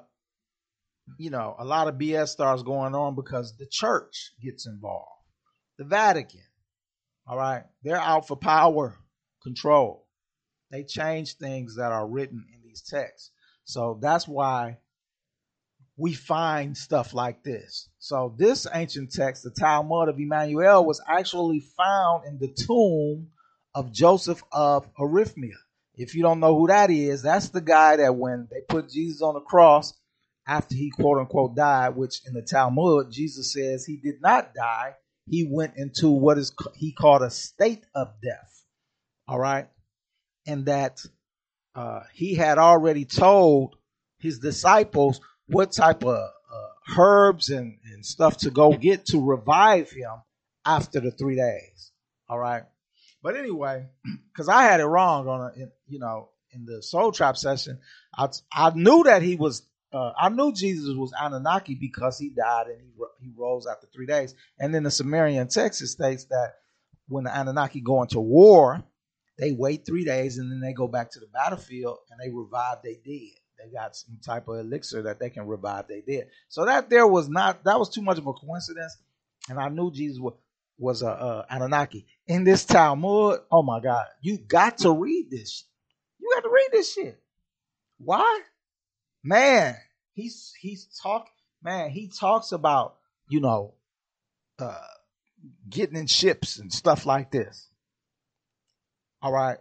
you 1.19 1.31
know, 1.31 1.55
a 1.59 1.65
lot 1.65 1.89
of 1.89 1.95
BS 1.95 2.29
starts 2.29 2.63
going 2.63 2.95
on 2.95 3.15
because 3.15 3.57
the 3.57 3.67
church 3.67 4.33
gets 4.43 4.67
involved. 4.67 5.09
The 5.79 5.85
Vatican, 5.85 6.43
all 7.27 7.37
right, 7.37 7.65
they're 7.83 8.01
out 8.01 8.27
for 8.27 8.37
power 8.37 8.99
control. 9.43 10.07
They 10.71 10.83
change 10.83 11.37
things 11.37 11.77
that 11.77 11.93
are 11.93 12.07
written 12.07 12.45
in 12.55 12.63
these 12.63 12.83
texts. 12.83 13.31
So 13.65 13.99
that's 14.01 14.27
why 14.27 14.79
we 15.97 16.13
find 16.13 16.77
stuff 16.77 17.15
like 17.15 17.43
this. 17.43 17.89
So 17.99 18.35
this 18.37 18.67
ancient 18.73 19.13
text, 19.13 19.43
the 19.43 19.51
Talmud 19.51 20.09
of 20.09 20.19
Emmanuel, 20.19 20.85
was 20.85 21.01
actually 21.09 21.61
found 21.61 22.27
in 22.27 22.39
the 22.39 22.49
tomb 22.49 23.29
of 23.75 23.93
Joseph 23.93 24.43
of 24.53 24.87
Arimathea. 25.01 25.57
If 25.95 26.15
you 26.15 26.23
don't 26.23 26.41
know 26.41 26.59
who 26.59 26.67
that 26.67 26.91
is, 26.91 27.23
that's 27.23 27.49
the 27.49 27.63
guy 27.63 27.97
that 27.97 28.15
when 28.15 28.49
they 28.51 28.61
put 28.69 28.91
Jesus 28.91 29.23
on 29.23 29.35
the 29.35 29.41
cross 29.41 29.95
after 30.47 30.75
he 30.75 30.91
quote 30.91 31.19
unquote 31.19 31.57
died, 31.57 31.97
which 31.97 32.21
in 32.27 32.35
the 32.35 32.43
Talmud, 32.43 33.11
Jesus 33.11 33.53
says 33.53 33.85
he 33.85 33.97
did 33.97 34.21
not 34.21 34.55
die. 34.55 34.95
He 35.29 35.49
went 35.51 35.75
into 35.77 36.11
what 36.11 36.39
is 36.39 36.53
he 36.75 36.93
called 36.93 37.23
a 37.23 37.31
state 37.31 37.85
of 37.95 38.09
death. 38.23 38.65
All 39.27 39.39
right. 39.39 39.69
And 40.47 40.67
that 40.67 41.01
uh, 41.75 42.01
he 42.13 42.35
had 42.35 42.59
already 42.59 43.05
told 43.05 43.77
his 44.19 44.39
disciples 44.39 45.21
what 45.49 45.73
type 45.73 46.03
of 46.03 46.17
uh, 46.17 46.99
herbs 46.99 47.51
and, 47.51 47.79
and 47.93 48.05
stuff 48.05 48.37
to 48.39 48.51
go 48.51 48.73
get 48.73 49.07
to 49.07 49.25
revive 49.25 49.91
him 49.91 50.23
after 50.65 51.01
the 51.01 51.11
three 51.11 51.37
days. 51.37 51.93
All 52.29 52.39
right. 52.39 52.65
But 53.23 53.37
anyway, 53.37 53.87
because 54.33 54.49
I 54.49 54.63
had 54.63 54.81
it 54.81 54.87
wrong 54.87 55.29
on 55.29 55.41
a, 55.41 55.53
you 55.89 55.99
know, 55.99 56.31
in 56.53 56.65
the 56.65 56.83
Soul 56.83 57.13
Trap 57.13 57.37
session, 57.37 57.79
I, 58.17 58.29
I 58.53 58.71
knew 58.75 59.05
that 59.05 59.23
he 59.23 59.37
was, 59.37 59.63
uh, 59.93 60.13
I 60.19 60.29
knew 60.29 60.53
Jesus 60.53 60.95
was 60.95 61.13
Anunnaki 61.19 61.75
because 61.75 62.19
he 62.19 62.31
died 62.31 62.67
and 62.69 62.81
he, 62.81 62.93
he 63.21 63.33
rose 63.37 63.67
after 63.67 63.87
three 63.93 64.07
days. 64.07 64.35
And 64.59 64.75
then 64.75 64.83
the 64.83 64.91
Sumerian 64.91 65.49
text 65.49 65.87
states 65.87 66.25
that 66.27 66.55
when 67.09 67.25
the 67.25 67.37
Anunnaki 67.37 67.81
go 67.81 68.03
into 68.03 68.21
war, 68.21 68.83
they 69.39 69.53
wait 69.53 69.85
three 69.85 70.05
days 70.05 70.39
and 70.39 70.51
then 70.51 70.61
they 70.61 70.73
go 70.73 70.89
back 70.89 71.11
to 71.13 71.21
the 71.21 71.27
battlefield 71.27 71.99
and 72.11 72.19
they 72.21 72.35
revive 72.35 72.79
their 72.83 72.95
dead. 73.05 73.39
They 73.59 73.71
got 73.71 73.97
some 73.97 74.19
type 74.25 74.49
of 74.49 74.59
elixir 74.59 75.03
that 75.03 75.19
they 75.19 75.31
can 75.31 75.47
revive 75.47 75.89
They 75.89 76.03
did 76.03 76.29
So 76.49 76.67
that 76.67 76.91
there 76.91 77.07
was 77.07 77.29
not 77.29 77.65
that 77.65 77.79
was 77.79 77.89
too 77.89 78.03
much 78.03 78.19
of 78.19 78.27
a 78.27 78.33
coincidence, 78.33 78.97
and 79.49 79.59
I 79.59 79.69
knew 79.69 79.91
Jesus 79.91 80.21
was 80.21 80.35
was 80.79 81.03
a 81.03 81.09
uh, 81.09 81.47
Anunnaki 81.51 82.07
in 82.27 82.45
this 82.45 82.65
Talmud. 82.65 83.41
Oh 83.51 83.63
my 83.63 83.81
God, 83.81 84.07
you 84.21 84.39
got 84.39 84.79
to 84.79 84.93
read 84.93 85.31
this. 85.31 85.65
You 86.19 86.31
got 86.35 86.43
to 86.43 86.51
read 86.51 86.69
this 86.73 86.93
shit. 86.93 87.21
Why, 87.99 88.41
man? 89.25 89.77
He's 90.13 90.53
he's 90.61 90.87
talk 91.03 91.29
man. 91.63 91.91
He 91.91 92.09
talks 92.09 92.53
about 92.53 92.97
you 93.29 93.41
know 93.41 93.75
uh, 94.59 94.79
getting 95.69 95.97
in 95.97 96.07
ships 96.07 96.59
and 96.59 96.73
stuff 96.73 97.07
like 97.07 97.31
this. 97.31 97.69
All 99.23 99.33
right. 99.33 99.59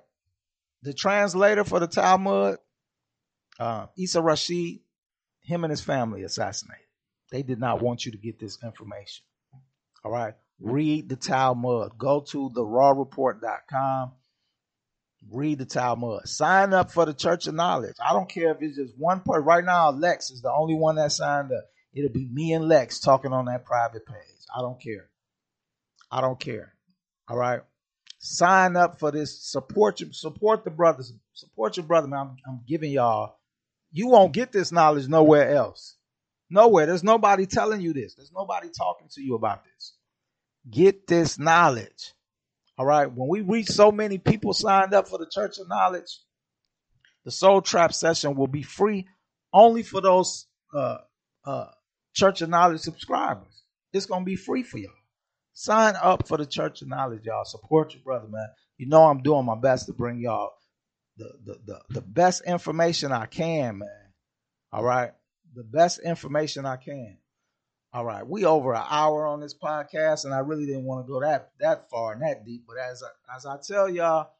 The 0.84 0.94
translator 0.94 1.64
for 1.64 1.80
the 1.80 1.88
Talmud, 1.88 2.60
uh, 3.60 3.88
Isa 3.98 4.22
Rashid, 4.22 4.80
him 5.42 5.64
and 5.64 5.72
his 5.72 5.82
family 5.82 6.24
assassinated. 6.24 6.86
They 7.32 7.44
did 7.44 7.60
not 7.60 7.82
want 7.82 8.06
you 8.06 8.12
to 8.12 8.18
get 8.18 8.40
this 8.40 8.58
information. 8.64 9.26
All 10.04 10.12
right. 10.12 10.36
Read 10.60 11.10
the 11.10 11.16
Talmud. 11.16 11.98
Go 11.98 12.22
to 12.32 12.52
the 12.54 12.62
rawreport.com. 12.62 14.14
Read 15.32 15.58
the 15.58 15.66
Talmud. 15.66 16.28
Sign 16.28 16.74
up 16.74 16.92
for 16.92 17.06
the 17.06 17.14
Church 17.14 17.48
of 17.48 17.56
Knowledge. 17.56 17.96
I 18.00 18.14
don't 18.14 18.30
care 18.30 18.52
if 18.52 18.58
it's 18.62 18.78
just 18.78 18.94
one 18.98 19.22
person. 19.22 19.44
Right 19.44 19.66
now, 19.66 19.90
Lex 19.90 20.30
is 20.30 20.42
the 20.42 20.52
only 20.52 20.76
one 20.76 20.96
that 20.96 21.12
signed 21.12 21.52
up. 21.52 21.66
It'll 21.94 22.12
be 22.12 22.30
me 22.32 22.54
and 22.54 22.68
Lex 22.68 23.00
talking 23.00 23.34
on 23.34 23.46
that 23.46 23.66
private 23.66 24.06
page. 24.06 24.46
I 24.56 24.62
don't 24.62 24.80
care. 24.80 25.10
I 26.12 26.22
don't 26.22 26.40
care. 26.40 26.74
All 27.28 27.38
right. 27.38 27.62
Sign 28.20 28.76
up 28.76 29.00
for 29.00 29.12
this. 29.12 29.42
Support 29.52 30.02
your 30.02 30.14
support 30.14 30.64
the 30.64 30.72
brothers. 30.72 31.14
Support 31.34 31.78
your 31.78 31.86
brother, 31.86 32.08
man. 32.08 32.20
I'm, 32.20 32.36
I'm 32.48 32.62
giving 32.68 32.92
y'all. 32.92 33.38
You 33.96 34.10
won't 34.10 34.34
get 34.34 34.52
this 34.52 34.74
knowledge 34.74 35.08
nowhere 35.08 35.56
else. 35.56 35.96
Nowhere. 36.50 36.86
There's 36.86 37.02
nobody 37.02 37.46
telling 37.46 37.80
you 37.80 37.94
this. 37.94 38.14
There's 38.14 38.34
nobody 38.36 38.68
talking 38.68 39.08
to 39.14 39.22
you 39.22 39.36
about 39.36 39.64
this. 39.64 39.94
Get 40.70 41.08
this 41.08 41.40
knowledge. 41.40 42.12
All 42.78 42.86
right. 42.86 43.10
When 43.10 43.30
we 43.30 43.40
reach 43.40 43.68
so 43.68 43.94
many 43.94 44.18
people 44.18 44.52
signed 44.52 44.94
up 44.94 45.08
for 45.08 45.18
the 45.18 45.30
Church 45.32 45.60
of 45.60 45.70
Knowledge, 45.70 46.20
the 47.24 47.32
Soul 47.32 47.62
Trap 47.62 47.94
session 47.94 48.36
will 48.36 48.48
be 48.48 48.64
free 48.64 49.08
only 49.54 49.82
for 49.82 50.02
those 50.02 50.46
uh, 50.74 50.98
uh, 51.46 51.68
Church 52.14 52.42
of 52.42 52.50
Knowledge 52.50 52.82
subscribers. 52.82 53.64
It's 53.94 54.08
gonna 54.08 54.26
be 54.26 54.36
free 54.36 54.64
for 54.64 54.78
y'all. 54.78 54.92
Sign 55.54 55.96
up 55.96 56.28
for 56.28 56.36
the 56.38 56.46
Church 56.46 56.82
of 56.82 56.90
Knowledge, 56.90 57.24
y'all. 57.24 57.46
Support 57.46 57.94
your 57.94 58.04
brother, 58.04 58.28
man. 58.28 58.50
You 58.78 58.90
know 58.90 59.06
I'm 59.06 59.22
doing 59.24 59.46
my 59.46 59.56
best 59.56 59.86
to 59.86 59.94
bring 59.94 60.20
y'all 60.20 60.52
the, 61.18 61.32
the, 61.46 61.60
the, 61.66 61.82
the 61.90 62.02
best 62.02 62.44
information 62.46 63.12
I 63.12 63.26
can, 63.26 63.80
man. 63.80 63.90
All 64.72 64.84
right. 64.84 65.12
The 65.56 65.64
best 65.64 66.00
information 66.00 66.66
I 66.66 66.76
can. 66.76 67.18
All 67.94 68.04
right. 68.04 68.28
We 68.28 68.46
over 68.46 68.74
an 68.74 68.84
hour 68.90 69.26
on 69.26 69.40
this 69.40 69.54
podcast, 69.54 70.26
and 70.26 70.34
I 70.34 70.40
really 70.40 70.66
didn't 70.66 70.84
want 70.84 71.06
to 71.06 71.12
go 71.12 71.22
that 71.22 71.52
that 71.60 71.90
far 71.90 72.12
and 72.12 72.22
that 72.22 72.46
deep. 72.46 72.66
But 72.68 72.78
as 72.78 73.02
I, 73.02 73.36
as 73.36 73.46
I 73.46 73.58
tell 73.66 73.90
y'all, 73.90 74.32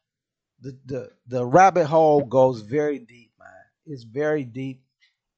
the, 0.60 0.78
the 0.86 1.10
the 1.28 1.46
rabbit 1.46 1.86
hole 1.86 2.26
goes 2.26 2.60
very 2.60 3.00
deep, 3.00 3.32
man. 3.40 3.48
It's 3.86 4.04
very 4.04 4.44
deep, 4.44 4.84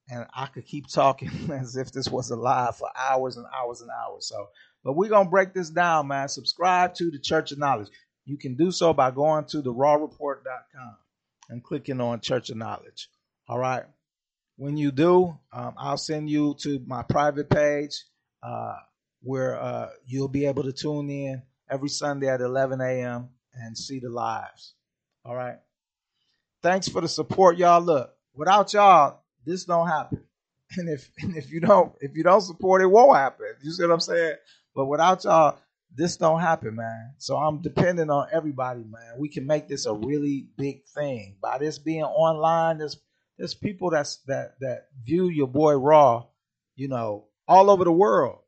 and 0.10 0.26
I 0.34 0.48
could 0.48 0.66
keep 0.66 0.88
talking 0.88 1.30
as 1.52 1.76
if 1.76 1.92
this 1.92 2.10
was 2.10 2.32
a 2.32 2.36
live 2.36 2.78
for 2.78 2.90
hours 2.98 3.38
and 3.38 3.46
hours 3.56 3.82
and 3.82 3.92
hours. 3.92 4.28
So 4.28 4.48
but 4.84 4.94
we're 4.94 5.10
to 5.10 5.26
break 5.26 5.54
this 5.54 5.70
down, 5.70 6.08
man. 6.08 6.30
Subscribe 6.30 6.96
to 6.96 7.12
the 7.12 7.20
Church 7.20 7.52
of 7.52 7.60
Knowledge. 7.60 7.90
You 8.26 8.38
can 8.38 8.56
do 8.56 8.72
so 8.72 8.94
by 8.94 9.12
going 9.12 9.46
to 9.50 9.62
the 9.62 9.74
rawreport.com 9.74 10.96
and 11.50 11.64
clicking 11.64 12.02
on 12.02 12.20
Church 12.20 12.50
of 12.50 12.58
Knowledge. 12.58 13.10
All 13.48 13.60
right. 13.60 13.84
When 14.58 14.76
you 14.78 14.92
do, 14.92 15.38
um, 15.54 15.74
I'll 15.78 15.98
send 15.98 16.30
you 16.30 16.56
to 16.62 16.82
my 16.86 17.04
private 17.04 17.50
page 17.50 18.04
uh, 18.42 18.76
where 19.22 19.60
uh, 19.60 19.90
you'll 20.06 20.28
be 20.28 20.46
able 20.46 20.64
to 20.64 20.74
tune 20.74 21.10
in 21.10 21.42
every 21.70 21.90
Sunday 21.90 22.28
at 22.28 22.42
11 22.42 22.82
a.m. 22.82 23.30
and 23.54 23.78
see 23.78 24.00
the 24.00 24.10
lives. 24.10 24.74
All 25.24 25.36
right. 25.36 25.58
Thanks 26.64 26.88
for 26.88 27.02
the 27.02 27.08
support, 27.08 27.58
y'all. 27.58 27.82
Look, 27.82 28.14
without 28.34 28.74
y'all, 28.74 29.22
this 29.46 29.66
don't 29.66 29.88
happen. 29.88 30.24
And 30.76 30.90
if 30.90 31.10
and 31.20 31.38
if 31.38 31.50
you 31.50 31.62
don't 31.62 31.94
if 32.02 32.12
you 32.16 32.24
don't 32.24 32.42
support 32.42 32.82
it, 32.82 32.88
won't 32.88 33.16
happen. 33.16 33.48
You 33.64 33.72
see 33.72 33.84
what 33.84 33.94
I'm 33.94 34.00
saying? 34.02 34.36
But 34.76 34.88
without 34.88 35.24
y'all, 35.24 35.58
this 35.94 36.18
don't 36.18 36.42
happen, 36.42 36.76
man. 36.76 37.14
So 37.18 37.38
I'm 37.38 37.62
depending 37.62 38.10
on 38.10 38.28
everybody, 38.32 38.82
man. 38.82 39.16
We 39.18 39.30
can 39.30 39.48
make 39.48 39.68
this 39.68 39.86
a 39.86 39.94
really 39.94 40.48
big 40.58 40.86
thing. 40.86 41.38
By 41.42 41.58
this 41.58 41.80
being 41.80 42.04
online, 42.04 42.78
there's 42.78 42.98
there's 43.38 43.54
people 43.54 43.92
that's 43.92 44.18
that 44.28 44.60
that 44.60 44.88
view 45.04 45.30
your 45.30 45.48
boy 45.48 45.74
Raw, 45.74 46.26
you 46.76 46.88
know, 46.88 47.26
all 47.48 47.70
over 47.70 47.84
the 47.84 47.92
world. 47.92 48.40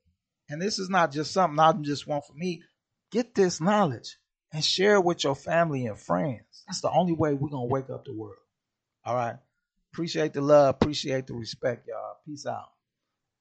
And 0.49 0.61
this 0.61 0.79
is 0.79 0.89
not 0.89 1.11
just 1.11 1.31
something 1.31 1.59
I 1.59 1.71
just 1.73 2.07
want 2.07 2.25
for 2.25 2.33
me. 2.33 2.63
Get 3.11 3.35
this 3.35 3.61
knowledge 3.61 4.17
and 4.51 4.63
share 4.63 4.95
it 4.95 5.03
with 5.03 5.23
your 5.23 5.35
family 5.35 5.85
and 5.85 5.97
friends. 5.97 6.63
That's 6.67 6.81
the 6.81 6.91
only 6.91 7.13
way 7.13 7.33
we're 7.33 7.49
gonna 7.49 7.65
wake 7.65 7.89
up 7.89 8.05
the 8.05 8.15
world. 8.15 8.35
All 9.05 9.15
right. 9.15 9.37
Appreciate 9.93 10.33
the 10.33 10.41
love, 10.41 10.75
appreciate 10.75 11.27
the 11.27 11.33
respect, 11.33 11.87
y'all. 11.87 12.17
Peace 12.25 12.45
out. 12.45 12.69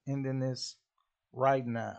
Ending 0.06 0.40
this 0.40 0.76
right 1.32 1.66
now. 1.66 1.98